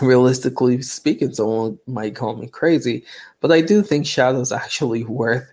realistically 0.00 0.80
speaking, 0.80 1.34
someone 1.34 1.78
might 1.86 2.16
call 2.16 2.34
me 2.34 2.46
crazy, 2.46 3.04
but 3.40 3.52
I 3.52 3.60
do 3.60 3.82
think 3.82 4.06
Shadow's 4.06 4.52
actually 4.52 5.04
worth 5.04 5.52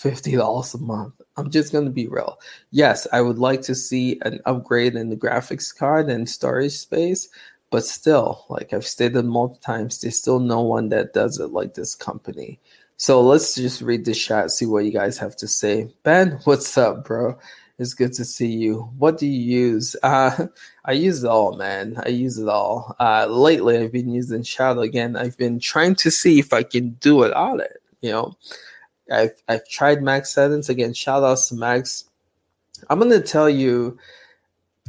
$50 0.00 0.74
a 0.74 0.78
month. 0.78 1.15
I'm 1.36 1.50
just 1.50 1.72
going 1.72 1.84
to 1.84 1.90
be 1.90 2.06
real. 2.08 2.38
Yes, 2.70 3.06
I 3.12 3.20
would 3.20 3.38
like 3.38 3.62
to 3.62 3.74
see 3.74 4.18
an 4.22 4.40
upgrade 4.46 4.94
in 4.94 5.10
the 5.10 5.16
graphics 5.16 5.76
card 5.76 6.08
and 6.08 6.28
storage 6.28 6.72
space, 6.72 7.28
but 7.70 7.84
still, 7.84 8.44
like 8.48 8.72
I've 8.72 8.86
stated 8.86 9.24
multiple 9.24 9.60
times, 9.60 10.00
there's 10.00 10.18
still 10.18 10.40
no 10.40 10.62
one 10.62 10.88
that 10.90 11.12
does 11.12 11.38
it 11.38 11.48
like 11.48 11.74
this 11.74 11.94
company. 11.94 12.58
So 12.96 13.20
let's 13.20 13.54
just 13.54 13.82
read 13.82 14.06
the 14.06 14.14
chat, 14.14 14.50
see 14.50 14.64
what 14.64 14.84
you 14.86 14.92
guys 14.92 15.18
have 15.18 15.36
to 15.36 15.48
say. 15.48 15.92
Ben, 16.02 16.40
what's 16.44 16.78
up, 16.78 17.04
bro? 17.04 17.38
It's 17.78 17.92
good 17.92 18.14
to 18.14 18.24
see 18.24 18.50
you. 18.50 18.90
What 18.96 19.18
do 19.18 19.26
you 19.26 19.68
use? 19.68 19.96
Uh, 20.02 20.46
I 20.86 20.92
use 20.92 21.24
it 21.24 21.28
all, 21.28 21.56
man. 21.56 22.00
I 22.06 22.10
use 22.10 22.38
it 22.38 22.48
all. 22.48 22.94
Uh, 23.00 23.26
lately, 23.26 23.76
I've 23.76 23.92
been 23.92 24.08
using 24.08 24.44
Shadow 24.44 24.82
again. 24.82 25.16
I've 25.16 25.36
been 25.36 25.58
trying 25.58 25.96
to 25.96 26.12
see 26.12 26.38
if 26.38 26.52
I 26.52 26.62
can 26.62 26.90
do 27.00 27.24
it 27.24 27.32
on 27.34 27.60
it. 27.60 27.82
You 28.02 28.12
know, 28.12 28.36
I've 29.10 29.42
I've 29.48 29.68
tried 29.68 30.02
Max 30.02 30.32
settings 30.32 30.68
again. 30.68 30.92
Shout 30.92 31.22
outs 31.22 31.48
to 31.48 31.54
Max. 31.54 32.04
I'm 32.90 32.98
gonna 32.98 33.20
tell 33.20 33.48
you 33.48 33.98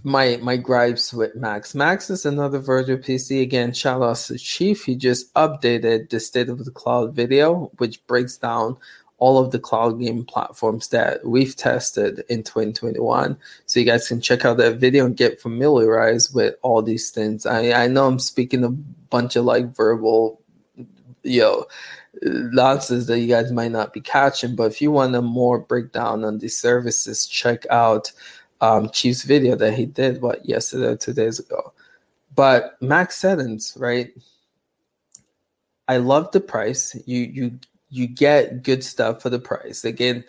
my 0.03 0.38
my 0.41 0.58
gripes 0.58 1.13
with 1.13 1.36
Max. 1.36 1.75
Max 1.75 2.10
is 2.10 2.25
another 2.25 2.60
virtual 2.60 2.97
PC. 2.97 3.41
Again, 3.41 3.73
shout 3.73 4.01
out 4.01 4.17
to 4.17 4.38
Chief. 4.38 4.86
He 4.86 4.95
just 4.95 5.34
updated 5.34 6.10
the 6.10 6.19
state 6.19 6.49
of 6.49 6.63
the 6.65 6.71
cloud 6.71 7.13
video, 7.13 7.71
which 7.77 8.06
breaks 8.08 8.38
down 8.38 8.77
all 9.19 9.39
of 9.39 9.51
the 9.51 9.60
cloud 9.60 9.99
game 9.99 10.23
platforms 10.23 10.89
that 10.89 11.25
we've 11.25 11.56
tested 11.56 12.23
in 12.30 12.43
2021. 12.43 13.38
So 13.65 13.80
you 13.80 13.86
guys 13.86 14.08
can 14.08 14.21
check 14.21 14.45
out 14.45 14.58
that 14.58 14.77
video 14.77 15.06
and 15.06 15.17
get 15.17 15.41
familiarized 15.41 16.36
with 16.36 16.56
all 16.62 16.82
these 16.84 17.10
things. 17.10 17.45
I, 17.45 17.71
I 17.71 17.88
know 17.88 18.08
I'm 18.08 18.19
speaking 18.19 18.63
a 18.63 18.69
bunch 18.69 19.36
of 19.36 19.45
like 19.45 19.75
verbal, 19.75 20.39
you 21.23 21.41
know, 21.41 21.65
nonsense 22.23 23.08
that 23.08 23.19
you 23.19 23.27
guys 23.27 23.51
might 23.51 23.71
not 23.71 23.93
be 23.93 24.01
catching, 24.01 24.56
but 24.56 24.71
if 24.71 24.82
you 24.82 24.91
want 24.91 25.15
a 25.15 25.21
more 25.21 25.60
breakdown 25.60 26.23
on 26.23 26.39
these 26.39 26.58
services, 26.58 27.25
check 27.25 27.65
out 27.69 28.12
um, 28.62 28.89
Chief's 28.89 29.23
video 29.23 29.56
that 29.56 29.73
he 29.73 29.86
did 29.86 30.21
what 30.21 30.45
yesterday 30.47 30.88
or 30.88 30.95
two 30.95 31.13
days 31.13 31.39
ago. 31.39 31.73
But 32.36 32.77
max 32.82 33.17
settings, 33.17 33.75
right? 33.77 34.12
I 35.88 35.97
love 35.97 36.32
the 36.32 36.41
price. 36.41 36.95
You 37.06 37.19
you 37.19 37.60
you 37.89 38.08
get 38.08 38.63
good 38.63 38.84
stuff 38.84 39.21
for 39.21 39.30
the 39.30 39.39
price. 39.39 39.86
Again, 39.86 40.23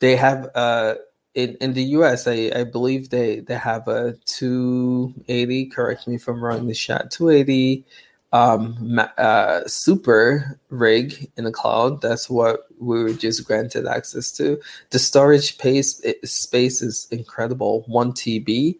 they 0.00 0.16
have 0.16 0.50
uh 0.54 0.96
in, 1.34 1.56
in 1.60 1.72
the 1.72 1.84
US, 1.84 2.26
I, 2.26 2.50
I 2.54 2.64
believe 2.64 3.10
they, 3.10 3.40
they 3.40 3.54
have 3.54 3.86
a 3.86 4.14
280, 4.24 5.66
correct 5.66 6.08
me 6.08 6.16
if 6.16 6.26
I'm 6.26 6.42
wrong, 6.42 6.66
the 6.66 6.74
shot 6.74 7.12
280 7.12 7.84
um, 8.32 9.00
uh, 9.16 9.66
super 9.66 10.58
rig 10.68 11.30
in 11.36 11.44
the 11.44 11.52
cloud. 11.52 12.00
That's 12.02 12.28
what 12.28 12.66
we 12.78 13.02
were 13.02 13.12
just 13.12 13.46
granted 13.46 13.86
access 13.86 14.30
to. 14.32 14.60
The 14.90 14.98
storage 14.98 15.54
space 15.54 16.02
space 16.24 16.82
is 16.82 17.08
incredible, 17.10 17.84
one 17.86 18.12
TB, 18.12 18.78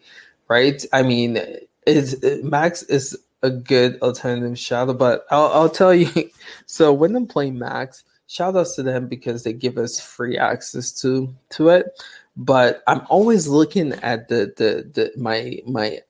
right? 0.48 0.84
I 0.92 1.02
mean, 1.02 1.38
it's, 1.86 2.12
it, 2.14 2.44
Max 2.44 2.82
is 2.84 3.16
a 3.42 3.50
good 3.50 4.00
alternative 4.02 4.58
shadow, 4.58 4.92
but 4.92 5.24
I'll, 5.30 5.52
I'll 5.52 5.70
tell 5.70 5.94
you. 5.94 6.30
So 6.66 6.92
when 6.92 7.16
I'm 7.16 7.26
playing 7.26 7.58
Max, 7.58 8.04
shout 8.26 8.56
outs 8.56 8.76
to 8.76 8.82
them 8.82 9.08
because 9.08 9.42
they 9.42 9.52
give 9.52 9.78
us 9.78 9.98
free 10.00 10.36
access 10.38 10.92
to 11.00 11.34
to 11.50 11.70
it. 11.70 11.86
But 12.36 12.82
I'm 12.86 13.02
always 13.08 13.48
looking 13.48 13.92
at 13.94 14.28
the 14.28 14.52
the, 14.56 14.90
the 14.92 15.12
my 15.16 15.60
my 15.66 16.00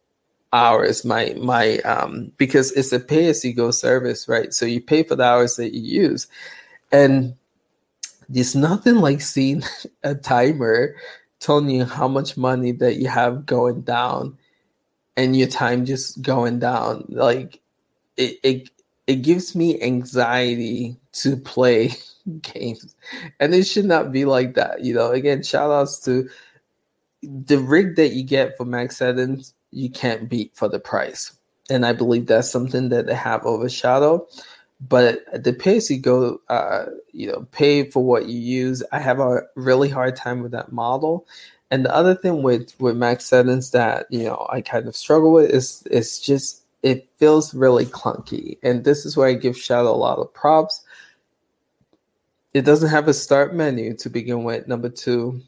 hours 0.53 1.05
my 1.05 1.35
my 1.39 1.79
um 1.81 2.33
because 2.39 2.73
it's 2.73 2.93
a 2.93 3.01
pay 3.01 3.29
as 3.29 3.45
you 3.45 3.53
go 3.53 3.71
service 3.71 4.29
right? 4.29 4.55
So 4.55 4.65
you 4.65 4.81
pay 4.81 5.03
for 5.03 5.17
the 5.17 5.25
hours 5.25 5.57
that 5.57 5.75
you 5.75 5.81
use. 5.81 6.27
And 6.91 7.35
there's 8.29 8.55
nothing 8.55 8.97
like 8.97 9.21
seeing 9.21 9.63
a 10.03 10.15
timer 10.15 10.97
telling 11.41 11.71
you 11.71 11.85
how 11.85 12.09
much 12.09 12.37
money 12.37 12.73
that 12.73 12.97
you 12.97 13.09
have 13.09 13.47
going 13.47 13.83
down 13.83 14.37
and 15.17 15.37
your 15.37 15.49
time 15.49 15.85
just 15.85 16.23
going 16.23 16.59
down. 16.59 17.05
Like 17.09 17.61
it 18.17 18.39
it, 18.43 18.71
it 19.07 19.17
gives 19.17 19.55
me 19.55 19.81
anxiety 19.83 20.97
to 21.13 21.37
play 21.37 21.91
games. 22.43 22.97
And 23.39 23.55
it 23.55 23.65
should 23.65 23.87
not 23.87 24.13
be 24.13 24.25
like 24.25 24.55
that 24.55 24.83
you 24.83 24.95
know? 24.95 25.11
Again 25.11 25.43
shout 25.43 25.71
outs 25.71 26.01
to 26.07 26.29
the 27.23 27.59
rig 27.59 27.97
that 27.97 28.13
you 28.13 28.23
get 28.23 28.57
for 28.57 28.65
max 28.65 28.97
settings 28.97 29.53
you 29.71 29.91
can't 29.91 30.29
beat 30.29 30.53
for 30.55 30.69
the 30.69 30.79
price. 30.79 31.33
And 31.71 31.85
I 31.85 31.93
believe 31.93 32.27
that's 32.27 32.51
something 32.51 32.89
that 32.89 33.07
they 33.07 33.15
have 33.15 33.45
overshadowed. 33.45 34.23
But 34.81 35.21
the 35.43 35.53
pace 35.53 35.91
you 35.91 35.99
go, 35.99 36.41
uh, 36.49 36.87
you 37.13 37.27
know, 37.27 37.47
pay 37.51 37.91
for 37.91 38.05
what 38.05 38.27
you 38.29 38.39
use. 38.39 38.83
I 38.93 39.01
have 39.01 39.19
a 39.19 39.43
really 39.57 39.89
hard 39.89 40.15
time 40.17 40.43
with 40.43 40.53
that 40.53 40.73
model. 40.73 41.27
And 41.71 41.85
the 41.85 41.95
other 41.95 42.15
thing 42.15 42.43
with 42.43 42.73
with 42.81 42.97
max 42.97 43.27
settings 43.27 43.73
that 43.73 44.07
you 44.09 44.23
know 44.23 44.47
I 44.51 44.63
kind 44.63 44.89
of 44.89 44.97
struggle 44.97 45.33
with 45.33 45.51
is 45.51 45.83
it's 45.91 46.19
just 46.21 46.63
it 46.83 47.09
feels 47.17 47.55
really 47.55 47.87
clunky. 47.87 48.57
And 48.63 48.85
this 48.85 49.05
is 49.05 49.17
where 49.17 49.29
I 49.29 49.35
give 49.35 49.59
Shadow 49.59 49.91
a 49.91 49.97
lot 49.97 50.19
of 50.19 50.33
props. 50.33 50.83
It 52.55 52.63
doesn't 52.63 52.89
have 52.89 53.09
a 53.09 53.15
start 53.15 53.55
menu 53.55 53.95
to 53.97 54.09
begin 54.09 54.45
with. 54.45 54.69
Number 54.69 54.89
two, 54.89 55.43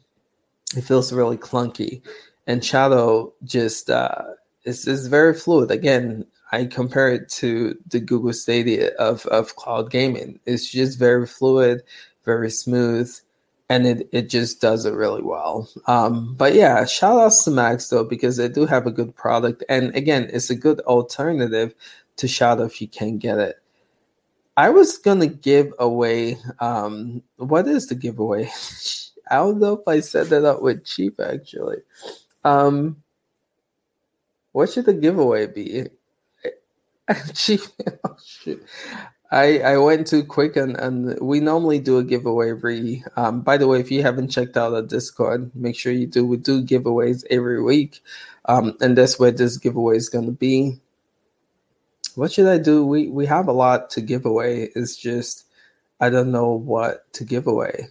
it 0.75 0.81
feels 0.81 1.11
really 1.11 1.37
clunky 1.37 2.01
and 2.47 2.63
Shadow 2.63 3.33
just 3.43 3.89
uh, 3.89 4.23
is 4.65 4.87
is 4.87 5.07
very 5.07 5.33
fluid. 5.33 5.71
Again, 5.71 6.25
I 6.51 6.65
compare 6.65 7.09
it 7.09 7.29
to 7.29 7.77
the 7.87 7.99
Google 7.99 8.33
Stadia 8.33 8.89
of 8.95 9.25
of 9.27 9.55
cloud 9.55 9.91
gaming. 9.91 10.39
It's 10.45 10.69
just 10.69 10.99
very 10.99 11.25
fluid, 11.27 11.83
very 12.25 12.49
smooth, 12.49 13.13
and 13.69 13.87
it 13.87 14.09
it 14.11 14.29
just 14.29 14.61
does 14.61 14.85
it 14.85 14.93
really 14.93 15.21
well. 15.21 15.69
Um, 15.87 16.35
but 16.35 16.53
yeah, 16.55 16.85
shout 16.85 17.19
outs 17.19 17.43
to 17.45 17.51
Max 17.51 17.89
though 17.89 18.03
because 18.03 18.37
they 18.37 18.49
do 18.49 18.65
have 18.65 18.87
a 18.87 18.91
good 18.91 19.15
product, 19.15 19.63
and 19.69 19.95
again, 19.95 20.29
it's 20.33 20.49
a 20.49 20.55
good 20.55 20.81
alternative 20.81 21.73
to 22.17 22.27
Shadow 22.27 22.65
if 22.65 22.81
you 22.81 22.87
can't 22.87 23.19
get 23.19 23.37
it. 23.39 23.57
I 24.57 24.69
was 24.69 24.97
gonna 24.97 25.27
give 25.27 25.73
away. 25.79 26.37
Um, 26.59 27.23
what 27.37 27.67
is 27.67 27.87
the 27.87 27.95
giveaway? 27.95 28.49
I 29.31 29.37
don't 29.37 29.61
know 29.61 29.77
if 29.77 29.87
I 29.87 30.01
set 30.01 30.29
that 30.29 30.43
up 30.43 30.61
with 30.61 30.85
cheap 30.85 31.19
actually. 31.21 31.77
Um, 32.43 33.01
what 34.51 34.69
should 34.69 34.85
the 34.85 34.93
giveaway 34.93 35.47
be? 35.47 35.87
oh, 38.03 38.17
I 39.31 39.59
I 39.59 39.77
went 39.77 40.07
too 40.07 40.23
quick 40.23 40.57
and, 40.57 40.75
and 40.77 41.17
we 41.21 41.39
normally 41.39 41.79
do 41.79 41.97
a 41.97 42.03
giveaway 42.03 42.51
every 42.51 43.03
um 43.15 43.41
by 43.41 43.57
the 43.57 43.67
way 43.67 43.79
if 43.79 43.89
you 43.89 44.03
haven't 44.03 44.27
checked 44.29 44.57
out 44.57 44.73
our 44.73 44.81
Discord, 44.81 45.51
make 45.55 45.75
sure 45.77 45.93
you 45.93 46.05
do 46.05 46.25
we 46.25 46.37
do 46.37 46.61
giveaways 46.63 47.23
every 47.29 47.61
week. 47.61 48.03
Um 48.45 48.75
and 48.81 48.97
that's 48.97 49.17
where 49.19 49.31
this 49.31 49.57
giveaway 49.57 49.95
is 49.95 50.09
gonna 50.09 50.31
be. 50.31 50.79
What 52.15 52.33
should 52.33 52.47
I 52.47 52.57
do? 52.57 52.85
We 52.85 53.07
we 53.07 53.25
have 53.25 53.47
a 53.47 53.53
lot 53.53 53.89
to 53.91 54.01
give 54.01 54.25
away. 54.25 54.69
It's 54.75 54.97
just 54.97 55.45
I 56.01 56.09
don't 56.09 56.31
know 56.31 56.51
what 56.51 57.11
to 57.13 57.23
give 57.23 57.47
away. 57.47 57.87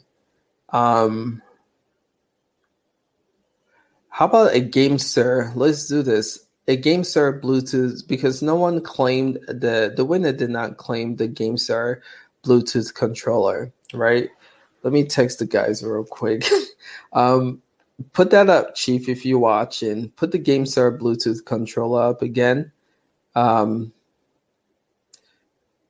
Um 0.70 1.42
how 4.20 4.26
about 4.26 4.54
a 4.54 4.60
game, 4.60 4.98
GameSir? 4.98 5.50
Let's 5.56 5.88
do 5.88 6.02
this. 6.02 6.46
A 6.68 6.76
game, 6.76 7.00
GameSir 7.00 7.40
Bluetooth 7.40 8.06
because 8.06 8.42
no 8.42 8.54
one 8.54 8.82
claimed 8.82 9.38
the 9.48 9.94
the 9.96 10.04
winner 10.04 10.30
did 10.30 10.50
not 10.50 10.76
claim 10.76 11.16
the 11.16 11.26
game, 11.26 11.54
GameSir 11.54 12.02
Bluetooth 12.44 12.92
controller, 12.92 13.72
right? 13.94 14.28
Let 14.82 14.92
me 14.92 15.04
text 15.04 15.38
the 15.38 15.46
guys 15.46 15.82
real 15.82 16.04
quick. 16.04 16.44
um, 17.14 17.62
put 18.12 18.30
that 18.32 18.50
up, 18.50 18.74
Chief, 18.74 19.08
if 19.08 19.24
you're 19.24 19.38
watching. 19.38 20.10
Put 20.10 20.32
the 20.32 20.38
GameSir 20.38 20.98
Bluetooth 20.98 21.42
controller 21.46 22.02
up 22.02 22.20
again. 22.20 22.70
Um, 23.34 23.90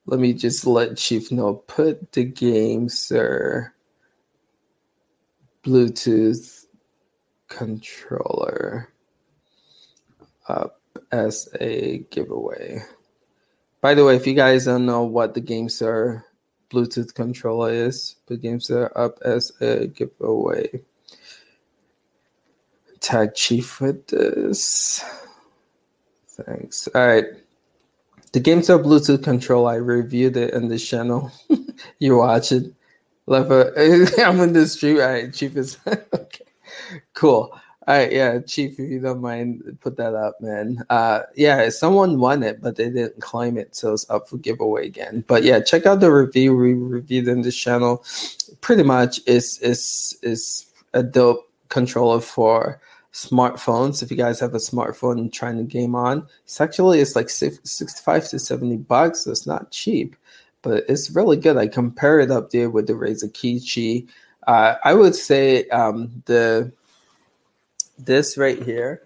let 0.05 0.21
me 0.21 0.31
just 0.31 0.65
let 0.65 0.95
Chief 0.95 1.33
know. 1.33 1.55
Put 1.55 2.13
the 2.13 2.31
GameSir 2.31 3.71
Bluetooth 5.65 6.60
controller 7.51 8.89
up 10.47 10.79
as 11.11 11.49
a 11.59 11.99
giveaway. 12.09 12.81
By 13.81 13.93
the 13.93 14.05
way, 14.05 14.15
if 14.15 14.25
you 14.25 14.33
guys 14.33 14.65
don't 14.65 14.85
know 14.85 15.03
what 15.03 15.33
the 15.33 15.41
GameSir 15.41 16.23
Bluetooth 16.71 17.13
controller 17.13 17.71
is, 17.71 18.15
the 18.27 18.37
GameSir 18.37 18.91
up 18.95 19.19
as 19.23 19.51
a 19.61 19.87
giveaway. 19.87 20.81
Tag 23.01 23.35
Chief 23.35 23.81
with 23.81 24.07
this. 24.07 25.03
Thanks. 26.27 26.87
All 26.95 27.05
right. 27.05 27.25
The 28.31 28.39
GameSir 28.39 28.81
Bluetooth 28.81 29.23
controller, 29.23 29.71
I 29.71 29.75
reviewed 29.75 30.37
it 30.37 30.53
in 30.53 30.69
this 30.69 30.87
channel. 30.87 31.31
You're 31.99 32.17
watching. 32.17 32.75
Left 33.25 33.51
a, 33.51 34.23
I'm 34.25 34.39
in 34.39 34.53
the 34.53 34.67
stream. 34.67 34.97
All 34.97 35.07
right, 35.07 35.33
Chief 35.33 35.55
is 35.57 35.77
okay 35.87 36.45
cool. 37.13 37.59
All 37.87 37.97
right, 37.97 38.11
yeah, 38.11 38.39
Chief, 38.39 38.73
if 38.73 38.91
you 38.91 38.99
don't 38.99 39.21
mind, 39.21 39.77
put 39.81 39.97
that 39.97 40.13
up, 40.13 40.39
man. 40.39 40.83
Uh, 40.91 41.21
yeah, 41.35 41.67
someone 41.69 42.19
won 42.19 42.43
it, 42.43 42.61
but 42.61 42.75
they 42.75 42.91
didn't 42.91 43.19
claim 43.21 43.57
it, 43.57 43.75
so 43.75 43.93
it's 43.93 44.07
up 44.07 44.29
for 44.29 44.37
giveaway 44.37 44.85
again. 44.85 45.23
But 45.27 45.43
yeah, 45.43 45.59
check 45.61 45.87
out 45.87 45.99
the 45.99 46.11
review 46.11 46.55
we 46.55 46.73
reviewed 46.73 47.27
in 47.27 47.41
this 47.41 47.55
channel. 47.55 48.05
Pretty 48.61 48.83
much, 48.83 49.19
is 49.25 49.57
is 49.59 50.15
is 50.21 50.67
a 50.93 51.01
dope 51.01 51.49
controller 51.69 52.21
for 52.21 52.79
smartphones. 53.13 54.03
If 54.03 54.11
you 54.11 54.17
guys 54.17 54.39
have 54.39 54.53
a 54.53 54.57
smartphone 54.57 55.31
trying 55.31 55.57
to 55.57 55.63
game 55.63 55.95
on, 55.95 56.27
it's 56.43 56.61
actually 56.61 56.99
it's 56.99 57.15
like 57.15 57.29
six, 57.29 57.57
65 57.63 58.29
to 58.29 58.37
70 58.37 58.77
bucks, 58.77 59.21
so 59.21 59.31
it's 59.31 59.47
not 59.47 59.71
cheap, 59.71 60.15
but 60.61 60.83
it's 60.87 61.09
really 61.09 61.35
good. 61.35 61.57
I 61.57 61.67
compare 61.67 62.19
it 62.19 62.29
up 62.29 62.51
there 62.51 62.69
with 62.69 62.85
the 62.85 62.93
Razer 62.93 63.31
Kishi. 63.31 64.07
Uh, 64.45 64.75
I 64.83 64.93
would 64.93 65.15
say 65.15 65.67
um, 65.69 66.23
the 66.25 66.71
this 68.05 68.37
right 68.37 68.61
here, 68.61 69.01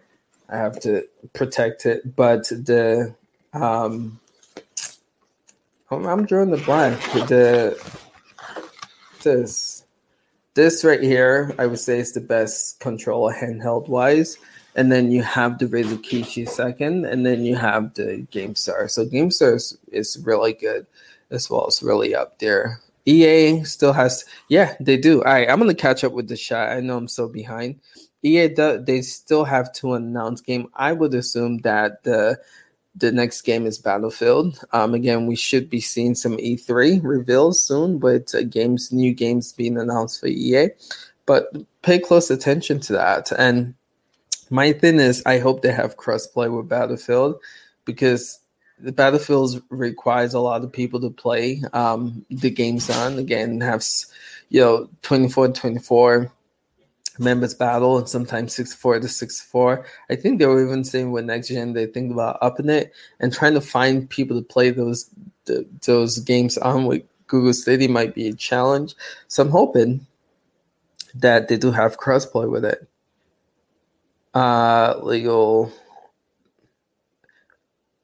I 0.50 0.58
have 0.58 0.80
to 0.82 1.08
protect 1.34 1.86
it, 1.86 2.16
but 2.16 2.48
the 2.50 3.16
um, 3.54 4.20
I'm 5.90 6.26
drawing 6.26 6.52
the 6.52 6.58
blank. 6.58 7.00
The 7.28 7.80
this 9.24 9.86
this 10.56 10.84
right 10.84 11.02
here, 11.02 11.54
I 11.60 11.66
would 11.68 11.80
say 11.80 12.00
is 12.00 12.14
the 12.14 12.22
best 12.22 12.80
controller 12.80 13.34
handheld 13.34 13.88
wise. 13.88 14.38
And 14.78 14.92
then 14.92 15.10
you 15.10 15.24
have 15.24 15.58
the 15.58 15.68
Razer 15.68 15.98
Kishi 15.98 16.48
second, 16.48 17.06
and 17.06 17.26
then 17.26 17.46
you 17.46 17.56
have 17.56 17.94
the 17.94 18.28
GameStar. 18.32 18.92
So 18.92 19.06
GameStar 19.06 19.56
is, 19.56 19.78
is 19.92 20.20
really 20.26 20.52
good 20.52 20.86
as 21.32 21.50
well. 21.50 21.68
It's 21.68 21.82
really 21.82 22.14
up 22.14 22.40
there. 22.40 22.82
EA 23.06 23.64
still 23.64 23.94
has, 23.94 24.26
yeah, 24.50 24.76
they 24.82 24.98
do. 24.98 25.24
All 25.24 25.32
right, 25.32 25.50
I'm 25.50 25.60
gonna 25.60 25.76
catch 25.76 26.04
up 26.04 26.12
with 26.12 26.28
the 26.28 26.36
shot. 26.36 26.70
I 26.70 26.82
know 26.82 26.98
I'm 26.98 27.08
so 27.08 27.30
behind. 27.30 27.80
EA 28.26 28.48
they 28.48 29.02
still 29.02 29.44
have 29.44 29.72
to 29.74 29.94
announce 29.94 30.42
game. 30.42 30.70
I 30.74 30.94
would 30.94 31.14
assume 31.14 31.60
that 31.60 32.04
the 32.04 32.40
the 32.96 33.12
next 33.12 33.42
game 33.42 33.66
is 33.66 33.78
Battlefield. 33.78 34.64
Um, 34.72 34.94
again, 34.94 35.28
we 35.28 35.36
should 35.36 35.70
be 35.70 35.82
seeing 35.82 36.16
some 36.16 36.38
E3 36.38 37.02
reveals 37.04 37.62
soon 37.62 38.00
with 38.00 38.34
uh, 38.34 38.44
games, 38.44 38.92
new 38.92 39.14
games 39.14 39.52
being 39.52 39.78
announced 39.78 40.22
for 40.22 40.28
EA. 40.28 40.70
But 41.26 41.54
pay 41.82 42.00
close 42.00 42.32
attention 42.32 42.80
to 42.82 42.94
that. 42.94 43.32
And 43.38 43.74
my 44.50 44.72
thing 44.72 45.00
is, 45.00 45.22
I 45.26 45.40
hope 45.40 45.62
they 45.62 45.74
have 45.74 45.98
crossplay 45.98 46.56
with 46.56 46.70
Battlefield 46.70 47.36
because 47.84 48.40
the 48.80 48.92
Battlefield 48.92 49.62
requires 49.70 50.34
a 50.34 50.40
lot 50.40 50.64
of 50.64 50.72
people 50.72 51.02
to 51.02 51.10
play 51.10 51.62
um, 51.74 52.26
the 52.30 52.50
games 52.50 52.90
on. 52.90 53.18
Again, 53.18 53.60
have 53.62 53.84
you 54.50 54.62
know 54.62 54.90
24 55.02 55.50
24 55.50 56.32
members 57.20 57.54
battle 57.54 57.98
and 57.98 58.10
sometimes 58.10 58.54
64 58.56 59.00
to 59.00 59.08
64. 59.08 59.86
I 60.10 60.16
think 60.16 60.40
they 60.40 60.46
were 60.46 60.66
even 60.66 60.84
saying 60.84 61.12
with 61.12 61.26
next 61.26 61.50
gen 61.50 61.74
they 61.74 61.86
think 61.86 62.12
about 62.12 62.38
upping 62.42 62.70
it 62.70 62.94
and 63.20 63.34
trying 63.34 63.54
to 63.54 63.62
find 63.62 64.10
people 64.10 64.38
to 64.38 64.46
play 64.46 64.72
those 64.72 65.10
those 65.86 66.20
games 66.20 66.58
on 66.58 66.86
with 66.86 67.04
Google 67.28 67.54
Stadia 67.54 67.90
might 67.90 68.16
be 68.16 68.28
a 68.28 68.34
challenge. 68.34 68.96
So 69.28 69.44
I'm 69.44 69.50
hoping 69.50 70.06
that 71.16 71.48
they 71.48 71.58
do 71.58 71.72
have 71.72 71.98
crossplay 71.98 72.50
with 72.50 72.66
it. 72.66 72.88
Uh, 74.34 75.00
legal. 75.02 75.72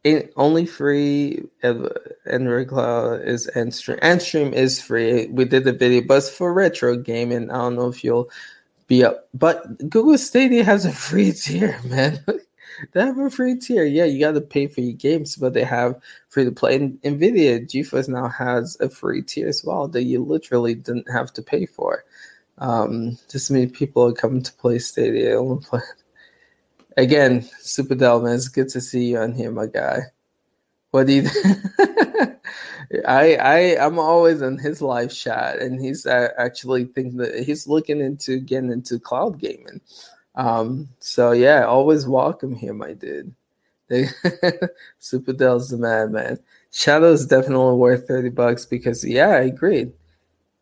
It, 0.03 0.33
only 0.35 0.65
free 0.65 1.43
Android 1.61 2.69
Cloud 2.69 3.21
is 3.21 3.49
Antstream. 3.55 3.99
Antstream 3.99 4.53
is 4.53 4.81
free. 4.81 5.27
We 5.27 5.45
did 5.45 5.63
the 5.63 5.73
video, 5.73 6.01
but 6.01 6.23
for 6.23 6.53
retro 6.53 6.97
gaming. 6.97 7.51
I 7.51 7.57
don't 7.57 7.75
know 7.75 7.87
if 7.87 8.03
you'll 8.03 8.31
be. 8.91 9.05
But 9.33 9.77
Google 9.89 10.17
Stadia 10.17 10.63
has 10.63 10.85
a 10.85 10.91
free 11.07 11.31
tier, 11.31 11.79
man. 11.85 12.23
they 12.91 13.01
have 13.01 13.17
a 13.17 13.29
free 13.29 13.57
tier. 13.57 13.85
Yeah, 13.85 14.05
you 14.05 14.19
got 14.19 14.33
to 14.33 14.41
pay 14.41 14.67
for 14.67 14.81
your 14.81 14.93
games, 14.93 15.35
but 15.35 15.53
they 15.53 15.63
have 15.63 15.95
free 16.29 16.43
to 16.43 16.51
play. 16.51 16.75
And 16.75 17.01
Nvidia 17.01 17.65
GeForce 17.65 18.09
now 18.09 18.27
has 18.27 18.77
a 18.81 18.89
free 18.89 19.21
tier 19.21 19.47
as 19.47 19.63
well 19.63 19.87
that 19.87 20.03
you 20.03 20.23
literally 20.23 20.75
didn't 20.75 21.09
have 21.09 21.31
to 21.33 21.41
pay 21.41 21.65
for. 21.65 22.03
Um, 22.57 23.17
just 23.29 23.49
many 23.49 23.67
people 23.67 24.05
are 24.05 24.13
coming 24.13 24.43
to 24.43 24.53
play 24.53 24.77
Stadia. 24.77 25.41
Again, 26.97 27.49
Super 27.59 27.95
Delman, 27.95 28.35
it's 28.35 28.49
good 28.49 28.69
to 28.69 28.81
see 28.81 29.05
you 29.05 29.19
on 29.19 29.33
here, 29.33 29.51
my 29.51 29.65
guy. 29.65 30.01
What 30.91 31.07
do 31.07 31.13
you? 31.13 31.29
I 33.07 33.35
I 33.35 33.85
I'm 33.85 33.99
always 33.99 34.41
in 34.41 34.57
his 34.57 34.81
live 34.81 35.13
chat, 35.13 35.59
and 35.61 35.79
he's 35.81 36.05
actually 36.05 36.85
thinking 36.85 37.17
that 37.17 37.43
he's 37.43 37.67
looking 37.67 38.01
into 38.01 38.39
getting 38.39 38.71
into 38.71 38.99
cloud 38.99 39.39
gaming. 39.39 39.81
Um, 40.35 40.89
so 40.99 41.31
yeah, 41.31 41.65
always 41.65 42.07
welcome 42.07 42.55
here, 42.55 42.73
my 42.73 42.93
dude. 42.93 43.33
Super 44.99 45.33
Dell's 45.33 45.69
the 45.69 45.77
man, 45.77 46.11
man. 46.13 46.39
Shadow 46.71 47.11
is 47.11 47.25
definitely 47.27 47.75
worth 47.75 48.07
thirty 48.07 48.29
bucks 48.29 48.65
because 48.65 49.03
yeah, 49.05 49.29
I 49.29 49.41
agree, 49.41 49.91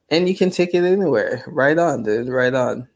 and 0.09 0.27
you 0.27 0.35
can 0.35 0.49
take 0.49 0.73
it 0.73 0.83
anywhere. 0.83 1.43
Right 1.47 1.77
on, 1.77 2.03
dude. 2.03 2.29
Right 2.29 2.53
on. 2.53 2.87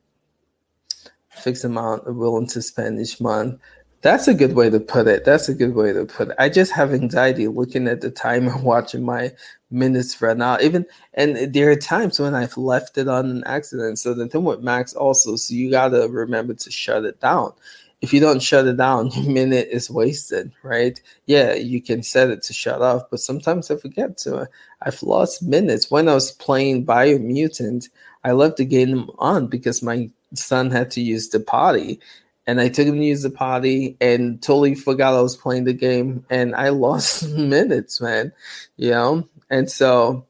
Fixed 1.30 1.64
amount 1.64 2.16
willing 2.16 2.48
to 2.48 2.62
spend 2.62 3.00
each 3.00 3.20
month. 3.20 3.60
That's 4.04 4.28
a 4.28 4.34
good 4.34 4.54
way 4.54 4.70
to 4.70 4.82
put 4.82 5.08
it. 5.08 5.24
That's 5.24 5.48
a 5.48 5.54
good 5.54 5.76
way 5.76 5.94
to 5.94 6.06
put 6.06 6.28
it. 6.28 6.36
I 6.38 6.50
just 6.50 6.74
have 6.74 6.94
anxiety 6.94 7.48
looking 7.48 7.88
at 7.88 8.02
the 8.02 8.12
time 8.12 8.50
and 8.50 8.62
watching 8.66 9.04
my 9.04 9.32
minutes 9.72 10.22
run 10.22 10.42
out. 10.42 10.62
Even 10.62 10.86
and 11.14 11.54
there 11.54 11.72
are 11.72 11.76
times 11.78 12.20
when 12.20 12.36
I've 12.36 12.58
left 12.58 12.98
it 12.98 13.08
on 13.08 13.30
an 13.32 13.44
accident. 13.46 13.98
So 14.00 14.14
the 14.14 14.28
thing 14.28 14.44
with 14.44 14.60
Max 14.60 14.94
also, 14.94 15.38
so 15.38 15.54
you 15.54 15.72
gotta 15.72 16.10
remember 16.10 16.54
to 16.54 16.70
shut 16.70 17.06
it 17.06 17.22
down. 17.22 17.54
If 18.02 18.12
you 18.12 18.20
don't 18.20 18.42
shut 18.42 18.68
it 18.68 18.76
down, 18.76 19.10
your 19.16 19.32
minute 19.32 19.70
is 19.72 19.90
wasted, 19.90 20.52
right? 20.64 21.02
Yeah, 21.26 21.54
you 21.54 21.82
can 21.82 22.04
set 22.04 22.30
it 22.30 22.44
to 22.44 22.54
shut 22.54 22.82
off, 22.82 23.04
but 23.10 23.22
sometimes 23.22 23.72
I 23.72 23.78
forget 23.78 24.18
to. 24.20 24.50
I've 24.82 25.02
lost 25.02 25.44
minutes. 25.44 25.90
When 25.90 26.10
I 26.10 26.14
was 26.14 26.34
playing 26.34 26.86
Biomutant, 26.86 27.88
I 28.26 28.34
left 28.34 28.58
the 28.58 28.66
game 28.66 29.10
on 29.20 29.48
because 29.48 29.82
my 29.82 30.10
son 30.34 30.72
had 30.72 30.92
to 30.92 31.02
use 31.02 31.30
the 31.30 31.40
potty 31.40 32.02
and 32.46 32.60
I 32.60 32.70
took 32.70 32.88
him 32.88 32.98
to 32.98 33.06
use 33.06 33.24
the 33.24 33.30
potty 33.30 33.98
and 34.02 34.42
totally 34.42 34.76
forgot 34.76 35.14
I 35.14 35.22
was 35.22 35.38
playing 35.38 35.64
the 35.64 35.74
game 35.74 36.26
and 36.30 36.56
I 36.56 36.70
lost 36.86 37.30
minutes, 37.30 38.02
man. 38.02 38.34
You 38.78 38.92
know? 38.92 39.30
And 39.50 39.70
so 39.70 40.26